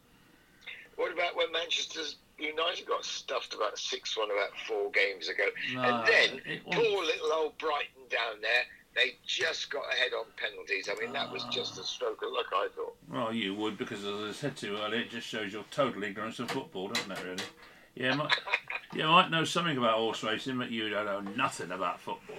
What 0.95 1.11
about 1.11 1.35
when 1.35 1.51
Manchester 1.51 2.01
United 2.37 2.85
got 2.85 3.05
stuffed 3.05 3.53
about 3.53 3.77
six 3.77 4.17
one 4.17 4.29
about 4.31 4.57
four 4.67 4.91
games 4.91 5.29
ago, 5.29 5.45
No, 5.73 5.81
and 5.81 6.07
then 6.07 6.59
poor 6.71 7.03
little 7.03 7.33
old 7.33 7.57
Brighton 7.57 8.03
down 8.09 8.41
there, 8.41 8.63
they 8.93 9.15
just 9.25 9.69
got 9.69 9.83
ahead 9.93 10.13
on 10.13 10.25
penalties. 10.37 10.89
I 10.89 10.99
mean, 11.01 11.13
that 11.13 11.31
was 11.31 11.43
just 11.45 11.77
a 11.77 11.83
stroke 11.83 12.21
of 12.23 12.31
luck, 12.31 12.45
I 12.53 12.67
thought. 12.75 12.95
Well, 13.11 13.33
you 13.33 13.53
would, 13.55 13.77
because 13.77 14.05
as 14.05 14.29
I 14.29 14.31
said 14.31 14.55
to 14.57 14.67
you 14.67 14.77
earlier, 14.77 15.01
it 15.01 15.09
just 15.09 15.27
shows 15.27 15.51
your 15.51 15.65
total 15.71 16.03
ignorance 16.03 16.39
of 16.39 16.49
football, 16.49 16.89
doesn't 16.89 17.11
it, 17.11 17.19
really? 17.23 17.43
Yeah, 17.95 18.11
you 18.11 18.17
might, 18.17 18.33
you 18.93 19.03
might 19.03 19.31
know 19.31 19.43
something 19.43 19.77
about 19.77 19.95
horse 19.95 20.23
racing, 20.23 20.57
but 20.57 20.71
you 20.71 20.89
don't 20.89 21.05
know 21.05 21.31
nothing 21.35 21.71
about 21.71 21.99
football. 21.99 22.35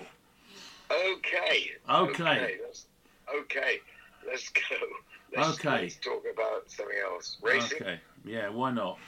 Okay. 0.90 1.70
Okay. 1.88 2.12
Okay. 2.12 2.56
Let's, 2.64 2.86
okay. 3.42 3.80
Let's 4.26 4.48
go. 4.50 4.76
Let's, 5.36 5.58
Okay. 5.58 5.82
Let's 5.82 5.96
talk 5.96 6.24
about 6.32 6.70
something 6.70 6.96
else. 7.04 7.36
Racing. 7.42 7.82
Okay, 7.82 8.00
yeah, 8.26 8.48
why 8.48 8.70
not? 8.70 8.98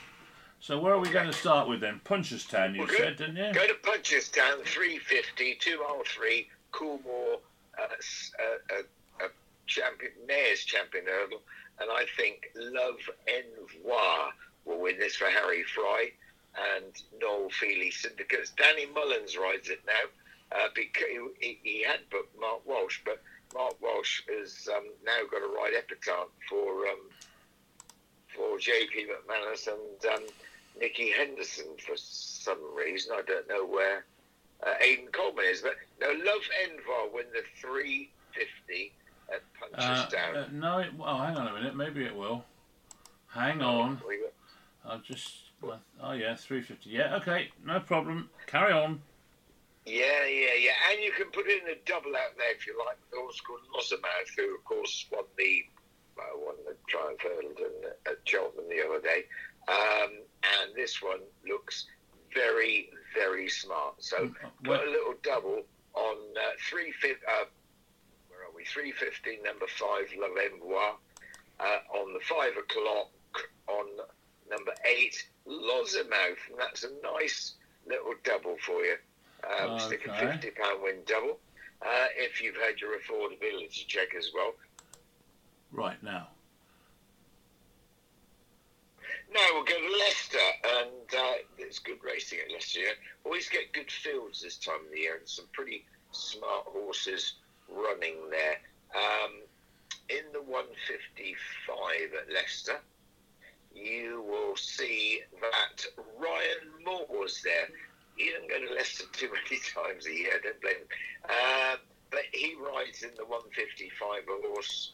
So, 0.61 0.77
where 0.79 0.93
are 0.93 0.99
we 0.99 1.09
going 1.09 1.27
to 1.27 1.33
start 1.33 1.69
with 1.69 1.79
then? 1.79 2.01
Punchestown, 2.03 2.73
you 2.73 2.81
Well, 2.81 2.89
said, 2.89 3.17
didn't 3.17 3.37
you? 3.37 3.53
Go 3.53 3.65
to 3.65 3.75
Punchestown, 3.75 4.65
350, 4.65 5.55
2 5.55 5.77
mile 5.79 6.03
3, 6.05 6.47
Coolmore, 6.73 7.39
uh, 7.77 7.81
uh, 7.81 8.75
uh, 8.75 9.23
uh, 9.23 9.27
champion, 9.67 10.11
Mayor's 10.27 10.65
champion 10.65 11.05
hurdle, 11.05 11.41
and 11.79 11.89
I 11.89 12.05
think 12.17 12.51
Love 12.55 12.99
Envoi 13.27 14.31
will 14.65 14.81
win 14.81 14.99
this 14.99 15.15
for 15.15 15.27
Harry 15.29 15.63
Fry 15.63 16.11
and 16.75 16.93
Noel 17.21 17.49
Fehily 17.49 17.93
Syndicates. 17.93 18.51
Danny 18.57 18.85
Mullins 18.87 19.37
rides 19.37 19.69
it 19.69 19.79
now 19.87 20.57
uh, 20.57 20.67
because 20.75 21.07
he, 21.39 21.59
he 21.63 21.83
had 21.83 22.01
booked 22.09 22.37
Mark 22.39 22.67
Walsh, 22.67 22.99
but 23.05 23.21
Mark 23.53 23.75
Walsh 23.81 24.21
has 24.27 24.67
um, 24.75 24.83
now 25.05 25.21
got 25.31 25.41
a 25.41 25.47
ride 25.47 25.73
Epatante 25.73 26.29
for 26.49 26.87
um, 26.87 27.09
for 28.35 28.57
JP 28.57 29.07
McManus 29.09 29.67
and 29.67 30.13
um, 30.15 30.23
Nicky 30.79 31.11
Henderson 31.11 31.65
for 31.85 31.93
some 31.95 32.59
reason. 32.77 33.13
I 33.17 33.21
don't 33.23 33.47
know 33.47 33.65
where 33.65 34.05
uh, 34.65 34.73
Aidan 34.81 35.07
Coleman 35.11 35.45
is, 35.49 35.61
but 35.61 35.75
no, 36.01 36.07
Love 36.09 36.41
Envoi 36.65 37.13
win 37.13 37.25
the 37.33 37.41
350 37.59 38.91
at 39.33 39.41
Uh, 39.75 40.05
Punchestown. 40.07 40.37
uh, 40.37 40.47
no, 40.51 40.79
it, 40.79 40.89
oh, 40.99 41.17
hang 41.17 41.35
on 41.37 41.47
a 41.47 41.53
minute, 41.53 41.75
maybe 41.75 42.03
it 42.05 42.15
will. 42.15 42.43
Hang 43.27 43.61
on. 43.61 44.01
I'll 44.85 44.99
just. 44.99 45.43
Oh, 46.01 46.13
yeah, 46.13 46.35
350. 46.35 46.89
Yeah, 46.89 47.15
okay, 47.17 47.49
no 47.65 47.79
problem. 47.81 48.29
Carry 48.47 48.71
on. 48.71 49.01
Yeah, 49.85 50.25
yeah, 50.25 50.53
yeah. 50.59 50.71
And 50.91 51.03
you 51.03 51.11
can 51.11 51.27
put 51.31 51.47
in 51.47 51.59
a 51.69 51.75
double 51.85 52.15
out 52.15 52.37
there 52.37 52.51
if 52.55 52.65
you 52.65 52.75
like. 52.87 52.97
The 53.11 53.17
horse 53.17 53.41
called 53.41 53.59
Lossiemouth, 53.75 54.35
who, 54.37 54.55
of 54.55 54.63
course, 54.63 55.05
won 55.11 55.25
the 55.37 55.63
uh, 56.19 56.37
won 56.45 56.55
the 56.65 56.75
Triumph 56.87 57.21
Hurdle 57.21 57.53
at 58.05 58.17
Cheltenham 58.25 58.65
the 58.69 58.85
other 58.85 58.99
day. 59.01 59.23
Um, 59.67 60.11
and 60.61 60.75
this 60.75 61.01
one 61.01 61.19
looks 61.47 61.85
very, 62.33 62.89
very 63.13 63.49
smart. 63.49 63.95
So 64.03 64.17
Mm, 64.27 64.35
put 64.63 64.67
well- 64.67 64.83
a 64.83 64.89
little 64.89 65.15
double 65.23 65.65
on 65.93 66.17
uh, 66.37 66.51
three 66.69 66.93
uh, 67.03 67.45
where 68.29 68.41
are 68.45 68.51
we? 68.55 68.63
Three 68.65 68.91
fifteen, 68.91 69.43
number 69.43 69.67
five, 69.67 70.07
La 70.17 70.27
Lembois. 70.27 70.95
Uh, 71.59 71.79
on 71.97 72.13
the 72.13 72.19
five 72.21 72.55
o'clock 72.57 73.09
on 73.67 73.85
number 74.49 74.73
eight, 74.85 75.27
Lossiemouth, 75.45 76.37
and 76.49 76.57
that's 76.57 76.83
a 76.85 76.89
nice 77.03 77.55
little 77.85 78.13
double 78.23 78.55
for 78.65 78.81
you. 78.83 78.95
Um, 79.43 79.79
Stick 79.79 80.05
a 80.07 80.13
fifty 80.19 80.51
pound 80.51 80.81
win 80.83 80.97
double. 81.05 81.39
Uh, 81.81 82.07
if 82.15 82.41
you've 82.41 82.55
had 82.57 82.79
your 82.79 82.97
affordability 82.99 83.87
check 83.87 84.13
as 84.17 84.31
well. 84.33 84.53
Right, 85.71 86.01
now. 86.01 86.27
Now 89.31 89.45
we'll 89.53 89.63
go 89.63 89.77
to 89.77 89.97
Leicester, 89.97 90.37
and 90.79 91.15
uh, 91.15 91.33
it's 91.59 91.77
good 91.77 91.99
racing 92.03 92.39
at 92.45 92.51
Leicester. 92.51 92.79
Yeah? 92.79 92.91
Always 93.23 93.47
get 93.47 93.71
good 93.73 93.91
fields 93.91 94.41
this 94.41 94.57
time 94.57 94.85
of 94.85 94.91
the 94.91 94.99
year, 94.99 95.17
and 95.17 95.27
some 95.27 95.45
pretty 95.53 95.85
smart 96.11 96.65
horses 96.65 97.33
running 97.69 98.15
there. 98.31 98.57
Um, 98.95 99.41
in 100.09 100.25
the 100.33 100.41
155 100.41 102.13
at 102.19 102.33
Leicester, 102.33 102.79
you 103.75 104.25
will 104.27 104.55
see 104.55 105.21
that 105.39 105.85
Ryan 106.19 106.83
Moore's 106.83 107.43
there. 107.43 107.67
He 108.15 108.31
doesn't 108.31 108.49
go 108.49 108.67
to 108.67 108.73
Leicester 108.73 109.05
too 109.13 109.29
many 109.29 109.61
times 109.61 110.07
a 110.07 110.13
year, 110.13 110.41
don't 110.43 110.59
blame 110.61 110.75
him. 110.75 110.87
Uh, 111.25 111.75
but 112.09 112.23
he 112.33 112.55
rides 112.55 113.03
in 113.03 113.11
the 113.15 113.25
155 113.25 114.23
a 114.23 114.47
horse 114.47 114.93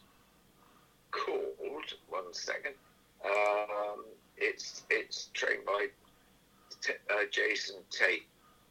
called, 1.15 1.93
one 2.09 2.33
second, 2.33 2.75
um, 3.23 4.05
it's 4.37 4.83
it's 4.89 5.29
trained 5.33 5.65
by 5.65 5.87
T- 6.81 6.93
uh, 7.09 7.25
Jason 7.31 7.77
Tate 7.89 8.27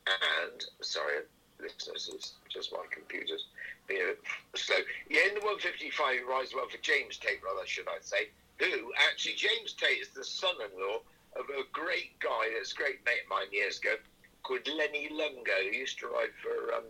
and 0.07 0.65
sorry, 0.81 1.25
listeners. 1.61 2.11
It's 2.13 2.35
just 2.53 2.73
my 2.73 2.85
computer's 2.91 3.47
being 3.89 4.03
a 4.03 4.07
bit 4.07 4.21
slow. 4.55 4.77
Yeah, 5.09 5.29
in 5.29 5.35
the 5.35 5.41
155 5.41 6.21
rides 6.29 6.55
well 6.55 6.69
for 6.69 6.79
James 6.79 7.17
Tate, 7.19 7.41
rather, 7.45 7.67
should 7.67 7.89
I 7.89 7.99
say, 8.01 8.29
who 8.59 8.93
actually, 9.11 9.35
James 9.35 9.73
Tate 9.73 10.01
is 10.01 10.09
the 10.11 10.25
son 10.25 10.55
in 10.61 10.81
law 10.81 10.99
of 11.37 11.47
a 11.51 11.65
great 11.73 12.19
guy 12.21 12.53
that's 12.57 12.73
a 12.73 12.77
great 12.77 13.05
mate 13.05 13.25
of 13.25 13.31
mine 13.31 13.51
years 13.53 13.79
ago 13.79 13.97
called 14.43 14.67
Lenny 14.69 15.09
Lungo, 15.11 15.53
who 15.65 15.77
used 15.77 15.99
to 16.01 16.07
ride 16.07 16.35
for 16.43 16.75
um, 16.75 16.85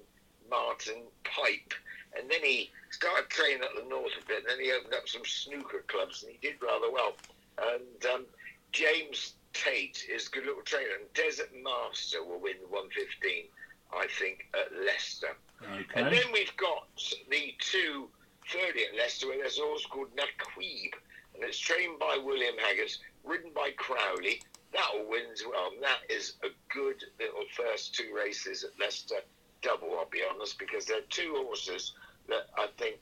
Martin 0.51 1.03
Pipe. 1.25 1.73
And 2.19 2.31
then 2.31 2.41
he 2.43 2.71
started 2.91 3.29
training 3.29 3.62
at 3.62 3.75
the 3.83 3.89
North 3.89 4.12
a 4.21 4.27
bit, 4.27 4.39
and 4.39 4.47
then 4.49 4.61
he 4.65 4.73
opened 4.73 4.95
up 4.95 5.09
some 5.09 5.25
snooker 5.25 5.85
clubs, 5.89 6.23
and 6.23 6.33
he 6.33 6.39
did 6.47 6.57
rather 6.62 6.91
well. 6.91 7.15
And 7.59 8.12
um, 8.12 8.25
James 8.73 9.35
Tate 9.53 10.07
is 10.12 10.29
a 10.29 10.31
good 10.31 10.47
little 10.47 10.62
trainer, 10.62 10.99
and 11.01 11.12
Desert 11.15 11.51
Master 11.62 12.23
will 12.23 12.41
win 12.41 12.57
the 12.61 12.69
115, 12.69 13.45
I 13.93 14.07
think, 14.19 14.47
at 14.55 14.73
Leicester. 14.85 15.37
Okay. 15.62 16.01
And 16.01 16.12
then 16.12 16.27
we've 16.33 16.57
got 16.57 16.89
the 17.31 17.55
two 17.59 18.09
thirty 18.51 18.85
at 18.85 18.97
Leicester, 18.97 19.29
where 19.29 19.39
there's 19.39 19.59
a 19.59 19.62
horse 19.62 19.87
called 19.87 20.09
Naquib, 20.17 20.93
and 21.35 21.43
it's 21.43 21.59
trained 21.59 21.99
by 21.99 22.19
William 22.23 22.55
Haggas, 22.57 22.99
ridden 23.25 23.51
by 23.55 23.71
Crowley. 23.77 24.43
That'll 24.73 25.09
win 25.09 25.23
as 25.33 25.43
well. 25.49 25.71
And 25.73 25.83
that 25.83 26.01
is 26.11 26.35
a 26.43 26.49
good 26.73 27.03
little 27.21 27.45
first 27.53 27.95
two 27.95 28.12
races 28.15 28.65
at 28.65 28.71
Leicester 28.79 29.23
double, 29.65 29.99
I'll 29.99 30.09
be 30.11 30.23
honest, 30.31 30.59
because 30.59 30.85
they're 30.85 31.01
two 31.11 31.35
horses 31.37 31.93
that 32.29 32.47
I 32.57 32.69
think 32.79 32.97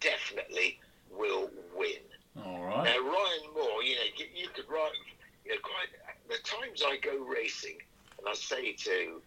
definitely 0.00 0.78
will 1.10 1.50
win. 1.76 2.00
All 2.44 2.64
right. 2.64 2.84
Now, 2.84 2.98
Ryan 2.98 3.54
Moore, 3.54 3.82
you 3.82 3.96
know, 3.96 4.02
you, 4.16 4.26
you 4.34 4.48
could 4.48 4.68
ride, 4.68 4.90
you 5.44 5.52
know, 5.52 5.60
quite 5.62 5.88
the 6.28 6.36
times 6.42 6.82
I 6.86 6.96
go 7.02 7.24
racing, 7.24 7.76
and 8.18 8.28
I 8.28 8.34
say 8.34 8.72
to 8.72 9.20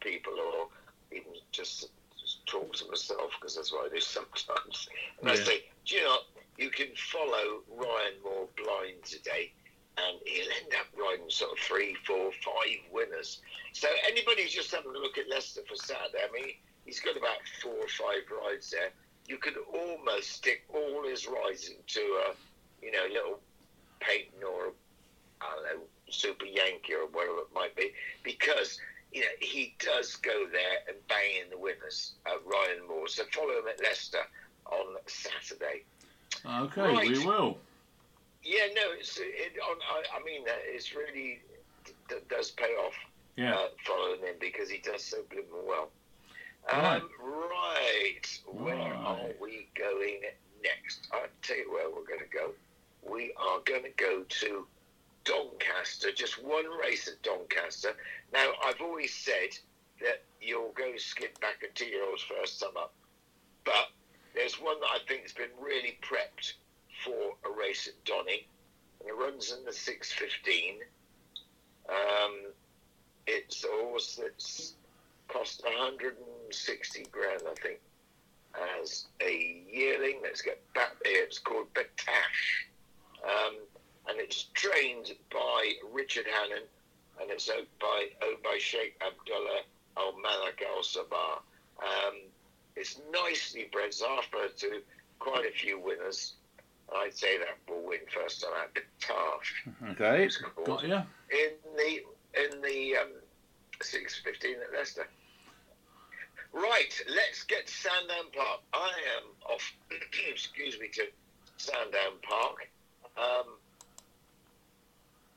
people, 0.00 0.34
or 0.34 0.68
even 1.10 1.32
just, 1.52 1.88
just 2.20 2.46
talk 2.46 2.74
to 2.76 2.88
myself, 2.88 3.32
because 3.40 3.56
that's 3.56 3.72
what 3.72 3.90
I 3.90 3.94
do 3.94 4.00
sometimes, 4.00 4.88
and 5.20 5.30
I 5.30 5.34
say, 5.34 5.64
do 5.86 5.96
you 5.96 6.04
know, 6.04 6.18
you 6.58 6.70
can 6.70 6.88
follow 6.96 7.62
Ryan 7.74 8.14
Moore 8.22 8.48
blind 8.56 9.02
today, 9.04 9.52
and 9.98 10.16
he'll 10.24 10.50
end 10.62 10.72
up 10.78 10.86
riding 10.98 11.28
sort 11.28 11.52
of 11.52 11.58
three, 11.58 11.94
four, 12.06 12.30
five 12.44 12.78
winners. 12.92 13.40
So 13.72 13.88
anybody 14.06 14.42
who's 14.42 14.52
just 14.54 14.70
having 14.74 14.90
a 14.94 14.98
look 14.98 15.18
at 15.18 15.28
Leicester 15.28 15.60
for 15.68 15.76
Saturday, 15.76 16.18
I 16.28 16.32
mean, 16.32 16.54
he's 16.84 17.00
got 17.00 17.16
about 17.16 17.36
four 17.62 17.74
or 17.74 17.88
five 17.88 18.22
rides 18.30 18.70
there. 18.70 18.90
You 19.26 19.36
could 19.38 19.54
almost 19.72 20.30
stick 20.32 20.64
all 20.72 21.06
his 21.08 21.26
rides 21.26 21.68
into 21.68 22.00
a, 22.00 22.34
you 22.84 22.90
know, 22.90 23.04
little 23.12 23.40
Patent 24.00 24.42
or 24.42 24.72
I 25.40 25.54
don't 25.54 25.64
know, 25.78 25.84
Super 26.10 26.44
Yankee 26.44 26.94
or 26.94 27.06
whatever 27.06 27.38
it 27.38 27.54
might 27.54 27.74
be, 27.76 27.92
because 28.22 28.78
you 29.12 29.20
know 29.20 29.26
he 29.40 29.74
does 29.78 30.16
go 30.16 30.46
there 30.50 30.78
and 30.88 30.96
bang 31.08 31.42
in 31.44 31.50
the 31.50 31.58
winners. 31.58 32.12
Uh, 32.26 32.32
Ryan 32.44 32.86
Moore. 32.88 33.08
So 33.08 33.24
follow 33.32 33.58
him 33.58 33.68
at 33.68 33.80
Leicester 33.82 34.18
on 34.66 34.96
Saturday. 35.06 35.82
Okay, 36.44 36.80
Right. 36.80 37.08
we 37.08 37.24
will. 37.24 37.58
Yeah, 38.42 38.66
no, 38.74 38.82
it's 38.98 39.18
it, 39.18 39.52
on, 39.68 39.76
I, 39.90 40.18
I 40.20 40.24
mean 40.24 40.44
that 40.44 40.58
it's 40.64 40.94
really 40.94 41.40
d- 41.84 42.14
does 42.28 42.50
pay 42.50 42.74
off 42.74 42.94
Yeah. 43.36 43.54
uh, 43.54 43.68
following 43.84 44.20
him 44.20 44.34
because 44.40 44.68
he 44.68 44.78
does 44.78 45.02
so 45.04 45.18
blooming 45.30 45.66
well. 45.66 45.90
Right. 46.72 47.02
Um, 47.02 47.10
right, 47.20 48.40
where 48.46 48.76
Right. 48.76 48.96
are 49.04 49.20
we 49.40 49.68
going 49.74 50.20
next? 50.62 51.08
I'll 51.12 51.26
tell 51.42 51.56
you 51.56 51.72
where 51.72 51.88
we're 51.90 52.06
going 52.06 52.20
to 52.20 52.26
go. 52.26 52.52
We 53.02 53.32
are 53.36 53.58
going 53.64 53.82
to 53.82 53.90
go 53.90 54.22
to 54.22 54.66
Doncaster, 55.24 56.12
just 56.12 56.42
one 56.42 56.66
race 56.80 57.08
at 57.08 57.20
Doncaster. 57.22 57.94
Now, 58.32 58.52
I've 58.64 58.80
always 58.80 59.12
said 59.14 59.58
that 60.00 60.22
you'll 60.40 60.72
go 60.76 60.96
skip 60.96 61.40
back 61.40 61.62
a 61.68 61.72
two 61.74 61.86
year 61.86 62.04
old's 62.08 62.22
first 62.22 62.62
up, 62.62 62.92
but 63.64 63.90
there's 64.34 64.54
one 64.60 64.78
that 64.80 64.88
I 64.94 64.98
think 65.06 65.22
has 65.22 65.32
been 65.32 65.50
really 65.60 65.98
prepped 66.02 66.54
for 67.04 67.34
a 67.48 67.58
race 67.58 67.88
at 67.88 68.04
Donny, 68.04 68.46
and 69.00 69.08
it 69.08 69.12
runs 69.12 69.52
in 69.52 69.64
the 69.64 69.72
615. 69.72 70.80
Um, 71.88 72.52
it's 73.26 73.64
a 73.64 73.68
horse 73.68 74.20
that's 74.20 74.74
cost 75.28 75.64
160 75.64 77.06
grand, 77.10 77.42
I 77.48 77.54
think, 77.60 77.80
as 78.82 79.06
a 79.20 79.64
yearling. 79.70 80.20
Let's 80.22 80.42
get 80.42 80.60
back 80.74 80.92
there. 81.02 81.24
It's 81.24 81.38
called 81.38 81.72
Batash. 81.74 82.68
Um, 83.24 83.56
and 84.08 84.18
it's 84.18 84.44
trained 84.54 85.12
by 85.32 85.72
Richard 85.92 86.26
Hannon, 86.26 86.64
and 87.20 87.30
it's 87.30 87.48
owned 87.48 87.66
by, 87.80 88.08
owned 88.24 88.42
by 88.42 88.58
Sheikh 88.58 89.00
Abdullah 89.00 89.62
Al 89.96 90.14
Malik 90.20 90.62
Al 90.66 90.82
Sabah. 90.82 91.40
Um, 91.78 92.16
it's 92.76 93.00
nicely 93.12 93.68
bred. 93.72 93.86
It's 93.88 94.02
after 94.02 94.48
to 94.48 94.82
quite 95.18 95.46
a 95.46 95.52
few 95.52 95.78
winners. 95.78 96.34
I'd 96.94 97.16
say 97.16 97.38
that 97.38 97.58
will 97.68 97.86
win 97.86 98.00
first 98.12 98.42
time 98.42 98.52
out. 98.60 98.74
Batash 98.74 99.92
Okay. 99.92 100.24
It's 100.24 100.36
called. 100.36 100.66
Got 100.66 100.88
ya. 100.88 101.02
in 101.30 101.52
the 101.76 102.02
in 102.42 102.60
the 102.62 102.96
um, 102.96 103.08
six 103.80 104.20
fifteen 104.24 104.56
at 104.56 104.76
Leicester. 104.76 105.06
Right, 106.52 106.92
let's 107.08 107.44
get 107.44 107.66
to 107.66 107.72
Sandown 107.72 108.30
Park. 108.36 108.60
I 108.74 108.92
am 109.16 109.52
off. 109.52 109.72
excuse 110.30 110.78
me 110.78 110.88
to 110.88 111.04
Sandown 111.56 112.18
Park. 112.22 112.68
Um, 113.16 113.54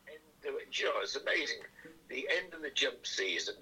and 0.08 0.18
the, 0.42 0.50
do 0.50 0.84
you 0.84 0.86
know, 0.86 1.00
it's 1.02 1.16
amazing. 1.16 1.60
The 2.10 2.28
end 2.38 2.54
of 2.54 2.62
the 2.62 2.70
jump 2.70 3.06
season 3.08 3.56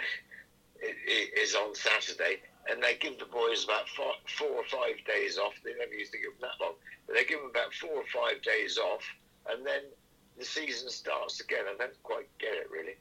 is 1.41 1.55
on 1.55 1.75
Saturday, 1.75 2.39
and 2.69 2.81
they 2.81 2.95
give 2.95 3.19
the 3.19 3.25
boys 3.25 3.63
about 3.63 3.89
four, 3.89 4.13
four 4.37 4.49
or 4.49 4.63
five 4.65 4.95
days 5.05 5.37
off. 5.37 5.53
They 5.63 5.73
never 5.77 5.93
used 5.93 6.11
to 6.13 6.17
give 6.17 6.39
them 6.39 6.49
that 6.49 6.63
long, 6.63 6.75
but 7.07 7.15
they 7.15 7.25
give 7.25 7.39
them 7.39 7.49
about 7.49 7.73
four 7.73 7.91
or 7.91 8.05
five 8.13 8.41
days 8.41 8.77
off, 8.77 9.03
and 9.49 9.65
then 9.65 9.81
the 10.37 10.45
season 10.45 10.89
starts 10.89 11.39
again. 11.39 11.65
I 11.67 11.77
don't 11.77 12.03
quite 12.03 12.27
get 12.39 12.53
it 12.53 12.69
really. 12.71 12.95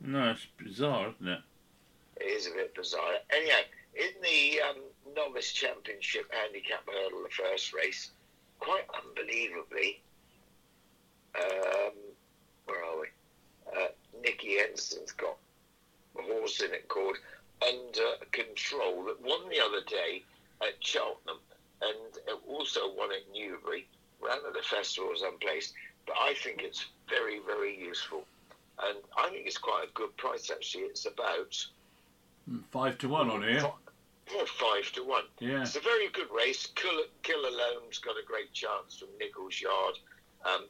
No, 0.00 0.30
it's 0.30 0.46
bizarre, 0.62 1.12
isn't 1.14 1.28
it? 1.28 1.40
It 2.20 2.24
is 2.24 2.46
a 2.46 2.50
bit 2.50 2.74
bizarre. 2.74 3.14
Anyhow, 3.30 3.58
in 3.94 4.10
the 4.22 4.60
um, 4.62 5.14
novice 5.14 5.52
championship 5.52 6.32
handicap 6.32 6.86
hurdle, 6.86 7.22
the 7.22 7.30
first 7.30 7.72
race, 7.72 8.10
quite 8.60 8.84
unbelievably, 8.94 10.00
um, 11.36 11.92
where 12.66 12.84
are 12.84 13.00
we? 13.00 13.06
Uh, 13.76 13.88
Nicky 14.22 14.58
Henson's 14.58 15.12
got 15.12 15.36
a 16.18 16.22
horse 16.22 16.60
in 16.60 16.72
it 16.72 16.88
called 16.88 17.16
Under 17.66 18.24
Control 18.32 19.04
that 19.04 19.20
won 19.20 19.48
the 19.48 19.60
other 19.60 19.80
day 19.86 20.22
at 20.62 20.74
Cheltenham 20.80 21.38
and 21.82 22.38
also 22.46 22.92
won 22.94 23.10
at 23.12 23.32
Newbury. 23.32 23.86
Ran 24.20 24.38
at 24.46 24.52
the 24.54 24.62
festival 24.62 25.10
as 25.14 25.22
unplaced, 25.22 25.74
but 26.06 26.16
I 26.20 26.34
think 26.34 26.62
it's 26.62 26.86
very, 27.08 27.40
very 27.46 27.78
useful. 27.78 28.24
And 28.82 28.98
I 29.16 29.28
think 29.30 29.46
it's 29.46 29.58
quite 29.58 29.84
a 29.88 29.92
good 29.92 30.16
price 30.16 30.50
actually. 30.50 30.84
It's 30.84 31.06
about 31.06 31.54
Five 32.70 32.98
to 32.98 33.08
one 33.08 33.30
on 33.30 33.42
here. 33.42 33.60
Fi- 33.60 34.44
five 34.46 34.92
to 34.92 35.04
one. 35.04 35.24
Yeah. 35.38 35.62
It's 35.62 35.76
a 35.76 35.80
very 35.80 36.08
good 36.08 36.28
race. 36.34 36.66
Killer, 36.74 37.04
Killer 37.22 37.50
Loam's 37.50 37.98
got 37.98 38.16
a 38.22 38.26
great 38.26 38.52
chance 38.52 38.98
from 38.98 39.08
Nicholls 39.18 39.60
Yard. 39.60 39.94
Um, 40.44 40.64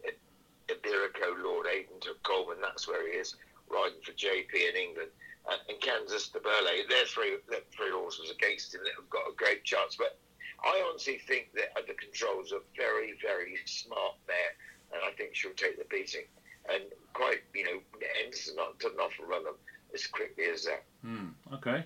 Iberico 0.69 1.43
Lord 1.43 1.67
Aidan 1.67 2.01
took 2.01 2.23
Coleman. 2.23 2.59
That's 2.61 2.87
where 2.89 3.07
he 3.11 3.17
is 3.17 3.37
riding 3.71 4.01
for 4.03 4.13
JP 4.13 4.55
in 4.55 4.77
England. 4.77 5.11
Uh, 5.49 5.57
and 5.69 5.81
Kansas 5.81 6.29
to 6.29 6.41
Burley. 6.41 6.85
They're 6.89 7.07
three, 7.07 7.39
they're 7.49 7.61
three 7.75 7.91
horses 7.91 8.31
against 8.31 8.75
him 8.75 8.83
that 8.85 8.93
have 8.97 9.09
got 9.09 9.31
a 9.31 9.35
great 9.35 9.65
chance. 9.65 9.97
But 9.97 10.19
I 10.63 10.85
honestly 10.89 11.19
think 11.27 11.53
that 11.55 11.73
under 11.77 11.95
controls 11.95 12.53
a 12.53 12.61
very, 12.77 13.15
very 13.23 13.57
smart 13.65 14.17
mare, 14.27 14.55
and 14.93 15.01
I 15.03 15.17
think 15.17 15.35
she'll 15.35 15.53
take 15.53 15.79
the 15.79 15.87
beating. 15.89 16.25
And 16.71 16.83
quite, 17.15 17.41
you 17.55 17.65
know, 17.65 17.81
Henderson 18.21 18.57
not- 18.57 18.79
doesn't 18.79 19.01
often 19.01 19.27
run 19.27 19.45
them 19.45 19.55
as 19.95 20.07
quickly 20.07 20.45
as 20.53 20.65
that. 20.65 20.85
Hmm. 21.03 21.29
Okay. 21.55 21.83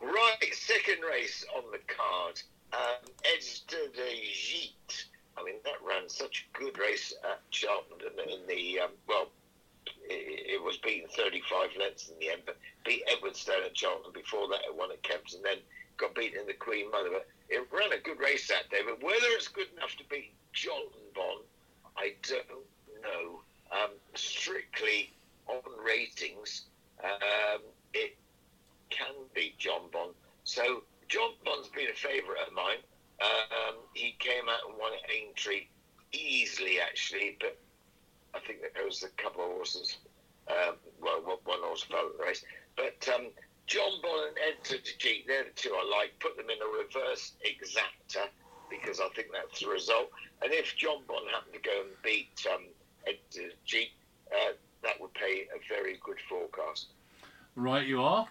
Right, 0.00 0.52
second 0.52 1.02
race 1.08 1.44
on 1.56 1.70
the 1.70 1.78
card. 1.86 2.40
Um, 2.72 3.12
Editeur 3.24 3.92
du 3.94 4.02
Gite. 4.32 5.04
I 5.36 5.44
mean, 5.44 5.56
that 5.64 5.80
ran 5.86 6.08
such 6.08 6.46
a 6.52 6.58
good 6.58 6.78
race 6.78 7.14
at 7.22 7.40
Cheltenham 7.50 8.18
in 8.28 8.46
the, 8.48 8.80
um, 8.80 8.90
well, 9.06 9.28
it, 10.10 10.62
was 10.62 10.76
beaten 10.78 11.08
35 11.08 11.70
lengths 11.78 12.08
in 12.08 12.18
the 12.18 12.30
end, 12.30 12.42
but 12.44 12.56
beat 12.84 13.02
Edwardstone 13.08 13.64
at 13.64 13.76
Cheltenham 13.76 14.12
before 14.12 14.48
that. 14.48 14.60
It 14.66 14.74
won 14.76 14.90
at 14.90 15.02
Kemp's 15.02 15.34
and 15.34 15.44
then 15.44 15.58
got 15.96 16.14
beaten 16.14 16.40
in 16.40 16.46
the 16.46 16.54
Queen 16.54 16.90
Mother. 16.90 17.10
But 17.12 17.28
it 17.48 17.66
ran 17.72 17.92
a 17.92 17.98
good 17.98 18.18
race 18.18 18.48
that 18.48 18.70
day. 18.70 18.80
But 18.84 19.02
whether 19.02 19.26
it's 19.30 19.48
good 19.48 19.68
enough 19.76 19.96
to 19.96 20.04
beat 20.10 20.32
Johnson 20.52 21.06
Bond, 21.14 21.44
I 21.96 22.14
don't 22.22 22.66
know. 23.02 23.40
Um, 23.72 23.90
strictly 24.14 25.12
on 25.46 25.60
ratings, 25.84 26.62
um, 27.04 27.60
it 27.94 28.16
can 28.90 29.14
beat 29.34 29.58
John 29.58 29.82
Bond. 29.92 30.14
So 30.44 30.82
John 31.08 31.30
Bond's 31.44 31.68
been 31.68 31.88
a 31.90 31.94
favourite 31.94 32.46
of 32.46 32.52
mine. 32.52 32.78
Um, 33.20 33.76
he 33.94 34.16
came 34.18 34.48
out 34.48 34.68
and 34.68 34.78
won 34.78 34.92
at 34.92 35.10
Aintree 35.10 35.66
easily, 36.12 36.80
actually, 36.80 37.36
but 37.40 37.56
I 38.34 38.40
think 38.40 38.62
that 38.62 38.74
there 38.74 38.84
was 38.84 39.02
a 39.02 39.08
couple 39.22 39.44
of 39.44 39.50
horses. 39.50 39.98
Um, 40.48 40.74
well, 41.00 41.20
one 41.24 41.38
one 41.44 41.58
horse 41.62 41.82
fell 41.82 42.06
in 42.06 42.18
the 42.18 42.24
race, 42.24 42.44
but 42.76 43.08
um, 43.14 43.26
Jonbon 43.68 44.28
and 44.28 44.36
Ed 44.48 44.64
Jeet, 44.98 45.26
they're 45.26 45.44
the 45.44 45.50
two 45.54 45.74
I 45.74 45.98
like. 45.98 46.18
Put 46.18 46.36
them 46.36 46.46
in 46.50 46.58
a 46.58 46.84
reverse 46.84 47.32
exacta 47.46 48.28
because 48.68 49.00
I 49.00 49.08
think 49.14 49.28
that's 49.32 49.60
the 49.60 49.68
result. 49.68 50.10
And 50.42 50.52
if 50.52 50.76
Jonbon 50.76 51.28
happened 51.32 51.54
to 51.54 51.60
go 51.60 51.82
and 51.82 51.90
beat 52.02 52.46
um, 52.52 52.64
Ed 53.06 53.18
Jeet, 53.32 53.90
uh, 54.32 54.52
that 54.82 55.00
would 55.00 55.14
pay 55.14 55.46
a 55.54 55.58
very 55.68 55.98
good 56.02 56.18
forecast. 56.28 56.86
Right, 57.54 57.86
you 57.86 58.02
are. 58.02 58.26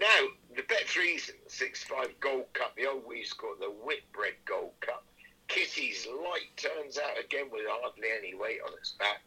Now, 0.00 0.06
the 0.54 0.62
Bet365 0.62 2.20
Gold 2.20 2.46
Cup, 2.52 2.76
the 2.76 2.86
old 2.86 3.02
we 3.06 3.18
used 3.18 3.32
to 3.32 3.38
call 3.38 3.52
it 3.54 3.60
the 3.60 3.66
Whitbread 3.66 4.34
Gold 4.44 4.72
Cup. 4.80 5.04
Kitty's 5.48 6.06
Light 6.06 6.54
turns 6.56 6.98
out 6.98 7.18
again 7.18 7.46
with 7.50 7.62
hardly 7.66 8.08
any 8.16 8.34
weight 8.34 8.60
on 8.64 8.72
its 8.74 8.92
back. 8.92 9.22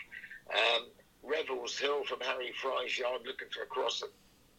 Um, 0.53 0.87
Revels 1.23 1.77
Hill 1.77 2.03
from 2.03 2.19
Harry 2.21 2.53
Fry's 2.61 2.97
yard 2.97 3.21
looking 3.25 3.49
for 3.49 3.63
a 3.63 3.65
cross 3.65 4.03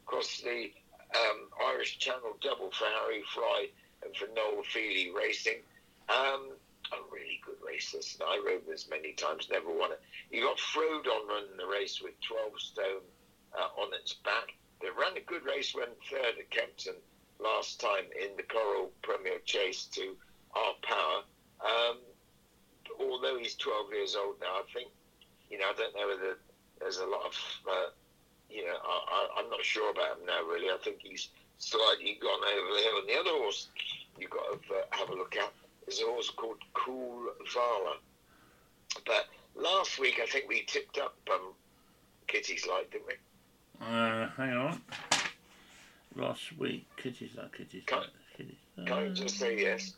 across 0.06 0.40
the 0.40 0.70
um, 1.14 1.48
Irish 1.66 1.98
Channel 1.98 2.36
double 2.40 2.70
for 2.70 2.84
Harry 2.84 3.22
Fry 3.34 3.68
and 4.04 4.16
for 4.16 4.26
Noel 4.34 4.62
Fehily 4.64 5.14
Racing. 5.14 5.60
Um, 6.08 6.50
a 6.92 6.96
really 7.10 7.40
good 7.44 7.56
race. 7.66 7.94
Listen, 7.94 8.22
I 8.26 8.42
rode 8.44 8.66
this 8.66 8.88
many 8.90 9.12
times, 9.12 9.48
never 9.50 9.70
won 9.70 9.92
it. 9.92 10.00
You 10.30 10.42
got 10.42 10.58
Frodon 10.58 11.28
running 11.28 11.56
the 11.56 11.66
race 11.66 12.02
with 12.02 12.20
12 12.20 12.60
stone 12.60 13.06
uh, 13.58 13.80
on 13.80 13.94
its 13.94 14.14
back. 14.14 14.52
They 14.80 14.88
ran 14.90 15.16
a 15.16 15.20
good 15.20 15.44
race, 15.44 15.74
went 15.74 15.90
third 16.10 16.38
at 16.38 16.50
Kempton 16.50 16.96
last 17.38 17.80
time 17.80 18.04
in 18.20 18.36
the 18.36 18.42
Coral 18.42 18.90
Premier 19.02 19.38
Chase 19.44 19.84
to 19.92 20.16
our 20.54 20.74
power. 20.82 21.22
Um, 21.62 21.98
although 22.98 23.38
he's 23.38 23.54
12 23.54 23.92
years 23.92 24.16
old 24.16 24.36
now, 24.40 24.46
I 24.46 24.62
think, 24.72 24.88
you 25.50 25.58
know, 25.58 25.66
I 25.66 25.74
don't 25.74 25.94
know 25.94 26.08
whether 26.08 26.38
there's 26.80 26.98
a 26.98 27.06
lot 27.06 27.26
of, 27.26 27.34
uh, 27.70 27.90
you 28.50 28.64
know, 28.64 28.76
I, 28.84 29.40
am 29.40 29.50
not 29.50 29.64
sure 29.64 29.90
about 29.90 30.18
him 30.18 30.26
now, 30.26 30.42
really. 30.42 30.68
I 30.68 30.78
think 30.82 30.98
he's 31.02 31.28
slightly 31.58 32.18
gone 32.20 32.40
over 32.42 32.74
the 32.74 32.82
hill. 32.82 32.98
And 32.98 33.08
the 33.08 33.18
other 33.20 33.38
horse 33.42 33.68
you've 34.18 34.30
got 34.30 34.62
to 34.68 34.74
uh, 34.74 34.82
have 34.90 35.10
a 35.10 35.14
look 35.14 35.36
at 35.36 35.52
is 35.86 36.00
a 36.00 36.04
horse 36.04 36.30
called 36.30 36.58
Cool 36.74 37.26
Vala. 37.52 37.96
But 39.06 39.26
last 39.54 39.98
week, 39.98 40.20
I 40.22 40.26
think 40.26 40.48
we 40.48 40.64
tipped 40.66 40.98
up 40.98 41.14
um, 41.32 41.54
Kitty's 42.26 42.66
Light, 42.66 42.90
didn't 42.90 43.06
we? 43.06 43.14
Uh, 43.80 44.28
hang 44.36 44.52
on. 44.52 44.80
Last 46.16 46.56
week, 46.58 46.86
Kitty's 46.96 47.34
Light, 47.36 47.52
Kitty's 47.52 47.84
Light, 47.90 48.06
Kitty's 48.36 48.54
Light. 48.76 48.86
Can't 48.86 49.08
you 49.08 49.14
just 49.14 49.38
say 49.38 49.58
yes? 49.58 49.94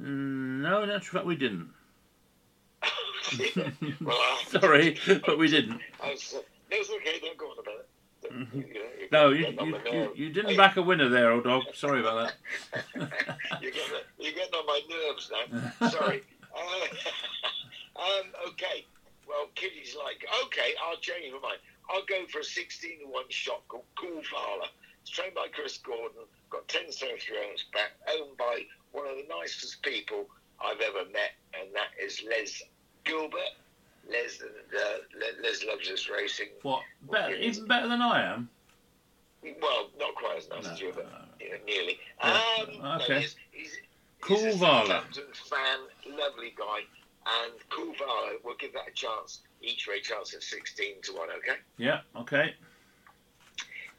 Mm, 0.00 0.62
no, 0.62 0.82
in 0.82 0.90
actual 0.90 1.18
fact, 1.18 1.26
we 1.26 1.36
didn't. 1.36 1.70
well, 4.00 4.38
Sorry, 4.46 4.96
but 5.26 5.38
we 5.38 5.48
didn't. 5.48 5.80
Was, 6.02 6.34
uh, 6.34 6.42
no, 6.70 6.76
it's 6.76 6.90
okay. 6.90 7.18
Don't 7.20 7.36
go 7.36 7.46
on 7.46 7.58
about 7.58 7.74
it. 7.74 7.88
Mm-hmm. 8.32 8.60
no, 9.12 9.30
you, 9.30 9.46
you, 9.46 9.78
you, 9.92 10.12
you, 10.16 10.30
didn't 10.30 10.56
back 10.56 10.76
a 10.76 10.82
winner 10.82 11.08
there, 11.08 11.30
old 11.30 11.44
dog. 11.44 11.62
Sorry 11.72 12.00
about 12.00 12.32
that. 12.74 12.84
you're, 13.62 13.70
getting, 13.70 13.94
you're 14.18 14.32
getting 14.32 14.54
on 14.54 14.66
my 14.66 14.80
nerves 14.90 15.30
now. 15.80 15.88
Sorry. 15.88 16.22
Uh, 16.52 18.00
um, 18.00 18.26
okay. 18.48 18.84
Well, 19.26 19.46
Kitty's 19.54 19.94
like, 19.96 20.24
okay, 20.46 20.74
I'll 20.84 20.96
change 20.96 21.32
my 21.32 21.38
mind. 21.40 21.60
I'll 21.90 22.04
go 22.06 22.26
for 22.30 22.40
a 22.40 22.44
16 22.44 23.00
to 23.00 23.06
1 23.06 23.24
shot 23.28 23.62
called 23.68 23.84
Cool 23.96 24.22
Fowler. 24.22 24.68
It's 25.02 25.10
trained 25.10 25.34
by 25.34 25.46
Chris 25.52 25.78
Gordon, 25.78 26.26
got 26.50 26.66
10 26.68 26.92
stone 26.92 27.18
three 27.18 27.36
on 27.38 27.52
its 27.52 27.64
back, 27.72 27.92
owned 28.08 28.36
by 28.36 28.62
one 28.92 29.06
of 29.06 29.16
the 29.16 29.24
nicest 29.28 29.82
people 29.82 30.26
I've 30.60 30.80
ever 30.80 31.08
met, 31.10 31.32
and 31.58 31.74
that 31.74 31.88
is 32.02 32.22
Les 32.28 32.62
Gilbert. 33.04 33.54
Les, 34.10 34.40
uh, 34.42 34.98
Les 35.42 35.66
loves 35.66 35.88
his 35.88 36.08
racing. 36.08 36.48
What? 36.62 36.82
Better, 37.10 37.34
even 37.34 37.66
better 37.66 37.88
than 37.88 38.00
I 38.00 38.22
am? 38.32 38.48
Well, 39.42 39.90
not 39.98 40.14
quite 40.14 40.38
as 40.38 40.48
nice 40.48 40.64
no, 40.64 40.72
as 40.72 40.80
you, 40.80 40.92
but 40.94 41.04
no. 41.04 41.46
you 41.46 41.52
know, 41.52 41.58
nearly. 41.66 41.98
Yeah. 42.22 42.40
Um, 42.60 43.00
okay. 43.00 43.14
No, 43.14 43.20
he's, 43.20 43.36
he's, 43.52 43.76
cool 44.20 44.44
he's 44.44 44.56
Vala. 44.56 45.04
fan, 45.34 45.78
lovely 46.06 46.54
guy, 46.56 46.80
and 47.26 47.52
Cool 47.70 47.94
Vala. 47.98 48.36
We'll 48.42 48.56
give 48.56 48.72
that 48.72 48.88
a 48.88 48.92
chance. 48.92 49.40
Each 49.60 49.86
way 49.86 50.00
chance 50.00 50.34
at 50.34 50.42
sixteen 50.42 50.94
to 51.02 51.12
one. 51.12 51.28
Okay. 51.38 51.58
Yeah. 51.76 52.00
Okay. 52.16 52.54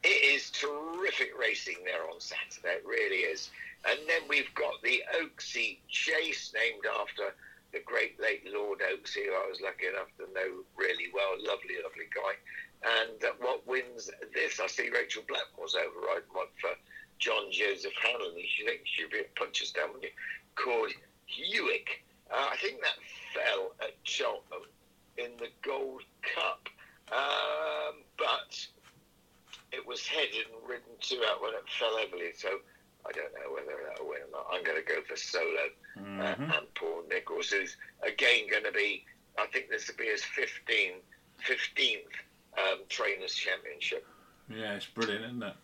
It 0.02 0.34
is 0.34 0.50
terrific 0.50 1.38
racing 1.38 1.76
there 1.84 2.04
on 2.08 2.20
Saturday. 2.20 2.80
It 2.80 2.86
really 2.86 3.28
is. 3.28 3.50
And 3.88 3.98
then 4.08 4.22
we've 4.28 4.52
got 4.54 4.80
the 4.82 5.02
Oaksey 5.20 5.78
Chase, 5.88 6.52
named 6.54 6.84
after 7.00 7.34
the 7.72 7.80
great 7.84 8.20
late 8.20 8.44
Lord 8.52 8.80
Oaksey, 8.80 9.26
who 9.26 9.32
I 9.32 9.46
was 9.48 9.60
lucky 9.60 9.86
enough 9.86 10.08
to 10.18 10.32
know 10.34 10.64
really 10.76 11.08
well. 11.14 11.36
Lovely, 11.38 11.76
lovely 11.82 12.08
guy. 12.14 12.34
And 12.82 13.22
uh, 13.24 13.32
what 13.40 13.66
wins 13.66 14.10
this? 14.34 14.58
I 14.58 14.66
see 14.66 14.90
Rachel 14.90 15.22
Blackmore's 15.28 15.76
overriding 15.76 16.32
one 16.32 16.48
for 16.60 16.70
John 17.18 17.52
Joseph 17.52 17.92
Hanlon. 18.02 18.36
You 18.36 18.66
think 18.66 18.80
she'd 18.84 19.10
be 19.10 19.20
at 19.20 19.34
Punchestown, 19.36 19.92
wouldn't 19.92 20.04
you? 20.04 20.16
Called 20.56 20.92
Hewick. 21.26 22.02
Uh, 22.30 22.48
I 22.52 22.56
think 22.56 22.80
that 22.80 22.96
fell 23.34 23.72
at 23.80 23.94
Cheltenham 24.04 24.64
in 25.18 25.30
the 25.38 25.48
Gold 25.62 26.02
Cup. 26.34 26.68
Um, 27.12 28.02
but 28.16 28.66
it 29.72 29.86
was 29.86 30.06
headed 30.06 30.46
and 30.52 30.68
ridden 30.68 30.94
to 31.00 31.16
out 31.30 31.40
when 31.42 31.54
it 31.54 31.64
fell 31.78 31.96
heavily. 31.98 32.32
So 32.36 32.48
I 33.06 33.12
don't 33.12 33.32
know 33.34 33.54
whether 33.54 33.72
that'll 33.88 34.08
win 34.08 34.20
or 34.28 34.32
not. 34.32 34.46
I'm 34.52 34.64
going 34.64 34.76
to 34.76 34.86
go 34.86 35.00
for 35.02 35.16
Solo 35.16 35.48
uh, 35.96 36.00
mm-hmm. 36.00 36.20
uh, 36.20 36.56
and 36.58 36.74
Paul 36.74 37.02
Nicholls, 37.08 37.50
who's 37.50 37.76
again 38.02 38.48
going 38.50 38.64
to 38.64 38.72
be, 38.72 39.04
I 39.38 39.46
think 39.46 39.70
this 39.70 39.88
will 39.88 39.96
be 39.96 40.06
his 40.06 40.24
15, 40.24 40.92
15th 41.46 41.96
um, 42.58 42.80
Trainers' 42.88 43.34
Championship. 43.34 44.06
Yeah, 44.48 44.74
it's 44.74 44.86
brilliant, 44.86 45.24
isn't 45.24 45.42
it? 45.42 45.54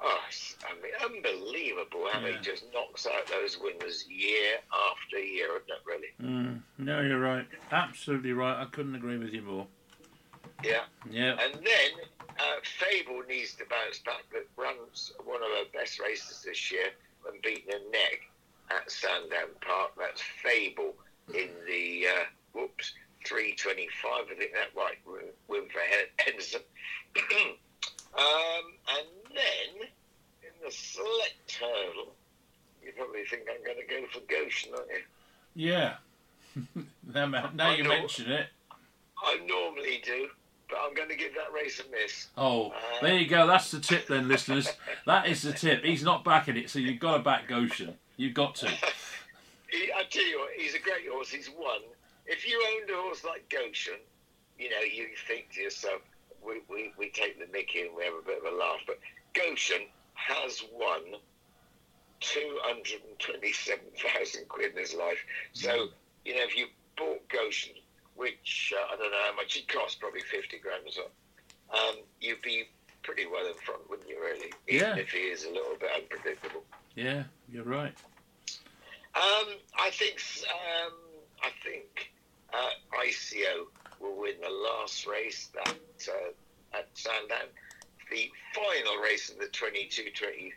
Oh, 0.00 0.20
I 0.64 0.74
mean, 0.80 0.92
unbelievable 1.04 2.06
how 2.12 2.20
yeah. 2.20 2.36
he 2.36 2.38
just 2.40 2.64
knocks 2.72 3.04
out 3.06 3.26
those 3.26 3.58
winners 3.60 4.06
year 4.08 4.58
after 4.72 5.18
year, 5.18 5.48
isn't 5.56 5.68
it, 5.68 5.82
really? 5.84 6.08
Mm, 6.22 6.60
no, 6.78 7.00
you're 7.00 7.18
right. 7.18 7.44
Absolutely 7.72 8.32
right. 8.32 8.62
I 8.62 8.66
couldn't 8.66 8.94
agree 8.94 9.18
with 9.18 9.32
you 9.32 9.42
more. 9.42 9.66
Yeah. 10.62 10.82
Yeah. 11.10 11.36
And 11.42 11.54
then 11.54 11.90
uh, 12.38 12.60
Fable 12.62 13.22
needs 13.28 13.54
to 13.54 13.64
bounce 13.68 13.98
back, 14.00 14.24
but 14.30 14.46
runs 14.56 15.12
one 15.24 15.42
of 15.42 15.48
her 15.48 15.78
best 15.78 15.98
races 16.00 16.42
this 16.44 16.70
year 16.70 16.90
and 17.30 17.40
beating 17.42 17.72
a 17.72 17.90
neck 17.90 18.30
at 18.70 18.90
Sandown 18.90 19.50
Park. 19.60 19.92
That's 19.98 20.22
Fable 20.42 20.94
in 21.34 21.48
the 21.66 22.06
uh, 22.06 22.24
whoops 22.52 22.94
325. 23.24 24.26
I 24.30 24.34
think 24.34 24.52
that 24.52 24.76
right 24.76 24.96
win 25.48 25.64
for 25.68 25.80
Henderson. 26.18 26.60
um, 27.16 28.72
and 28.88 29.08
then 29.34 29.88
in 30.42 30.64
the 30.64 30.70
select 30.70 31.60
hurdle, 31.60 32.14
you 32.84 32.92
probably 32.96 33.24
think 33.28 33.42
I'm 33.50 33.64
going 33.64 33.78
to 33.78 33.94
go 33.94 34.06
for 34.12 34.20
Goshen, 34.20 34.72
aren't 34.74 34.88
you? 34.88 35.02
Yeah. 35.54 35.94
now, 37.14 37.50
now 37.54 37.72
you 37.72 37.84
mention 37.84 38.30
it. 38.30 38.46
I 39.22 39.38
normally 39.46 40.00
do 40.04 40.28
but 40.68 40.78
I'm 40.84 40.94
going 40.94 41.08
to 41.08 41.16
give 41.16 41.34
that 41.34 41.52
race 41.52 41.80
a 41.80 41.90
miss. 41.90 42.28
Oh, 42.36 42.70
uh, 42.70 42.74
there 43.02 43.16
you 43.16 43.28
go. 43.28 43.46
That's 43.46 43.70
the 43.70 43.80
tip, 43.80 44.06
then, 44.06 44.28
listeners. 44.28 44.68
That 45.06 45.26
is 45.26 45.42
the 45.42 45.52
tip. 45.52 45.84
He's 45.84 46.02
not 46.02 46.24
backing 46.24 46.56
it, 46.56 46.70
so 46.70 46.78
you've 46.78 47.00
got 47.00 47.18
to 47.18 47.22
back 47.22 47.48
Goshen. 47.48 47.94
You've 48.16 48.34
got 48.34 48.54
to. 48.56 48.66
he, 49.70 49.90
I 49.96 50.04
tell 50.10 50.26
you 50.26 50.38
what, 50.38 50.50
he's 50.56 50.74
a 50.74 50.80
great 50.80 51.08
horse. 51.10 51.30
He's 51.30 51.50
won. 51.50 51.80
If 52.26 52.46
you 52.46 52.62
owned 52.74 52.90
a 52.90 53.02
horse 53.02 53.24
like 53.24 53.48
Goshen, 53.48 54.00
you 54.58 54.70
know, 54.70 54.80
you 54.80 55.06
think 55.26 55.52
to 55.54 55.60
yourself, 55.60 56.02
we, 56.44 56.60
we, 56.68 56.92
we 56.98 57.10
take 57.10 57.38
the 57.38 57.46
mickey 57.52 57.82
and 57.82 57.94
we 57.96 58.04
have 58.04 58.14
a 58.14 58.26
bit 58.26 58.38
of 58.44 58.52
a 58.52 58.56
laugh. 58.56 58.80
But 58.86 58.98
Goshen 59.34 59.86
has 60.14 60.64
won 60.72 61.20
227,000 62.20 64.48
quid 64.48 64.72
in 64.72 64.78
his 64.78 64.94
life. 64.94 65.24
So, 65.52 65.88
you 66.24 66.34
know, 66.34 66.42
if 66.42 66.56
you 66.56 66.66
bought 66.96 67.28
Goshen 67.28 67.74
which 68.18 68.74
uh, 68.76 68.92
I 68.92 68.96
don't 68.96 69.10
know 69.12 69.22
how 69.30 69.36
much 69.36 69.56
it 69.56 69.68
costs, 69.68 69.94
probably 69.94 70.20
50 70.20 70.58
grand 70.58 70.84
or 70.84 70.90
so, 70.90 71.02
um, 71.72 71.96
you'd 72.20 72.42
be 72.42 72.64
pretty 73.02 73.26
well 73.26 73.46
in 73.46 73.54
front, 73.54 73.88
wouldn't 73.88 74.08
you, 74.08 74.20
really? 74.20 74.52
Even 74.66 74.88
yeah. 74.88 74.96
if 74.96 75.10
he 75.10 75.18
is 75.18 75.44
a 75.44 75.50
little 75.50 75.76
bit 75.78 75.90
unpredictable. 75.94 76.64
Yeah, 76.96 77.22
you're 77.50 77.64
right. 77.64 77.94
Um, 79.14 79.54
I 79.78 79.90
think 79.90 80.20
um, 80.50 80.92
I 81.42 81.50
think 81.64 82.12
uh, 82.52 82.98
ICO 83.06 83.66
will 84.00 84.20
win 84.20 84.34
the 84.42 84.50
last 84.50 85.06
race 85.06 85.48
that 85.54 85.76
uh, 86.08 86.76
at 86.76 86.88
Sandown. 86.94 87.48
The 88.10 88.30
final 88.54 88.96
race 89.02 89.30
of 89.30 89.38
the 89.38 89.46
22-23 89.46 90.52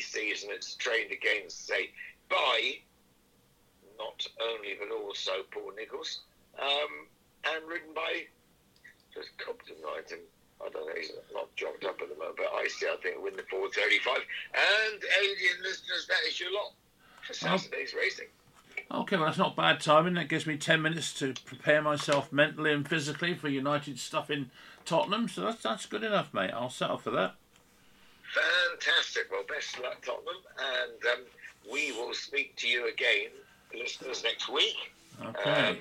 season. 0.00 0.50
It's 0.52 0.74
trained 0.74 1.12
against, 1.12 1.66
say, 1.66 1.90
by 2.28 2.78
not 3.96 4.26
only 4.42 4.76
but 4.78 4.92
also 4.94 5.44
Paul 5.50 5.72
Nicholls 5.76 6.22
um, 6.60 6.92
and 7.54 7.68
ridden 7.68 7.94
by 7.94 8.24
just 9.14 9.30
Compton 9.38 9.76
Knight. 9.82 10.12
And 10.12 10.20
I 10.60 10.68
don't 10.68 10.86
know, 10.86 10.94
he's 10.94 11.12
not 11.32 11.54
jogged 11.56 11.84
up 11.84 12.00
at 12.02 12.08
the 12.08 12.16
moment, 12.16 12.36
but 12.36 12.52
I 12.54 12.68
see, 12.68 12.86
I 12.86 12.96
think, 13.02 13.22
win 13.22 13.36
the 13.36 13.44
435. 13.50 14.20
And 14.54 15.00
alien 15.22 15.62
listeners, 15.62 16.06
that 16.08 16.28
is 16.28 16.38
your 16.40 16.52
lot 16.52 16.72
for 17.26 17.34
Saturday's 17.34 17.92
oh. 17.94 17.98
racing. 17.98 18.28
Okay, 18.92 19.16
well, 19.16 19.26
that's 19.26 19.38
not 19.38 19.54
bad 19.54 19.80
timing. 19.80 20.14
That 20.14 20.28
gives 20.28 20.46
me 20.46 20.56
10 20.56 20.82
minutes 20.82 21.14
to 21.14 21.34
prepare 21.44 21.80
myself 21.80 22.32
mentally 22.32 22.72
and 22.72 22.86
physically 22.86 23.34
for 23.34 23.48
United 23.48 23.98
stuff 23.98 24.30
in 24.30 24.50
Tottenham. 24.84 25.28
So 25.28 25.42
that's, 25.42 25.62
that's 25.62 25.86
good 25.86 26.02
enough, 26.02 26.34
mate. 26.34 26.50
I'll 26.52 26.70
settle 26.70 26.98
for 26.98 27.10
that. 27.12 27.34
Fantastic. 28.34 29.30
Well, 29.30 29.44
best 29.48 29.76
of 29.76 29.84
luck, 29.84 30.02
Tottenham, 30.04 30.34
and 30.58 31.18
um, 31.18 31.24
we 31.70 31.92
will 31.92 32.14
speak 32.14 32.56
to 32.56 32.68
you 32.68 32.88
again, 32.88 33.30
listeners, 33.76 34.24
next 34.24 34.48
week. 34.48 34.92
Okay. 35.22 35.50
Um, 35.50 35.76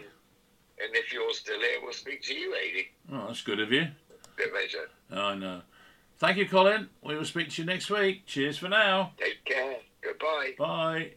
and 0.82 0.96
if 0.96 1.12
you're 1.14 1.34
still 1.34 1.60
here, 1.60 1.80
we'll 1.82 1.94
speak 1.94 2.22
to 2.24 2.34
you, 2.34 2.54
Adi. 2.56 2.88
oh, 3.14 3.28
that's 3.28 3.42
good 3.42 3.60
of 3.60 3.72
you. 3.72 3.88
Good 4.36 4.54
measure. 4.54 4.90
Oh, 5.12 5.22
I 5.22 5.36
know. 5.36 5.62
Thank 6.18 6.38
you, 6.38 6.48
Colin. 6.48 6.90
We 7.04 7.16
will 7.16 7.26
speak 7.26 7.50
to 7.52 7.62
you 7.62 7.66
next 7.66 7.90
week. 7.90 8.26
Cheers 8.26 8.58
for 8.58 8.70
now. 8.70 9.12
Take 9.18 9.44
care. 9.46 9.78
Goodbye. 10.02 10.54
Bye. 10.58 11.12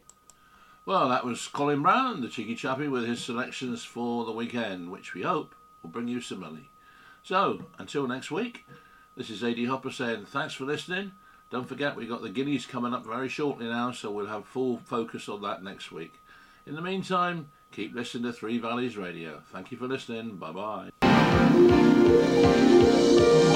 Well, 0.86 1.08
that 1.08 1.24
was 1.24 1.46
Colin 1.46 1.82
Brown, 1.82 2.20
the 2.20 2.28
cheeky 2.28 2.56
chappy, 2.56 2.88
with 2.88 3.06
his 3.06 3.22
selections 3.22 3.84
for 3.84 4.24
the 4.24 4.32
weekend, 4.32 4.90
which 4.90 5.14
we 5.14 5.22
hope 5.22 5.54
will 5.82 5.90
bring 5.90 6.08
you 6.08 6.20
some 6.20 6.40
money. 6.40 6.68
So, 7.22 7.66
until 7.78 8.08
next 8.08 8.32
week, 8.32 8.64
this 9.16 9.30
is 9.30 9.44
AD 9.44 9.64
Hopper 9.66 9.92
saying 9.92 10.26
thanks 10.26 10.54
for 10.54 10.64
listening. 10.64 11.12
Don't 11.50 11.68
forget, 11.68 11.94
we've 11.94 12.08
got 12.08 12.22
the 12.22 12.30
Guineas 12.30 12.66
coming 12.66 12.94
up 12.94 13.06
very 13.06 13.28
shortly 13.28 13.66
now, 13.66 13.92
so 13.92 14.10
we'll 14.10 14.26
have 14.26 14.46
full 14.46 14.78
focus 14.78 15.28
on 15.28 15.42
that 15.42 15.62
next 15.62 15.92
week. 15.92 16.14
In 16.66 16.74
the 16.74 16.82
meantime, 16.82 17.50
keep 17.72 17.94
listening 17.94 18.24
to 18.24 18.32
Three 18.32 18.58
Valleys 18.58 18.96
Radio. 18.96 19.42
Thank 19.50 19.72
you 19.72 19.78
for 19.78 19.88
listening. 19.88 20.36
Bye 20.36 20.90
bye. 23.32 23.51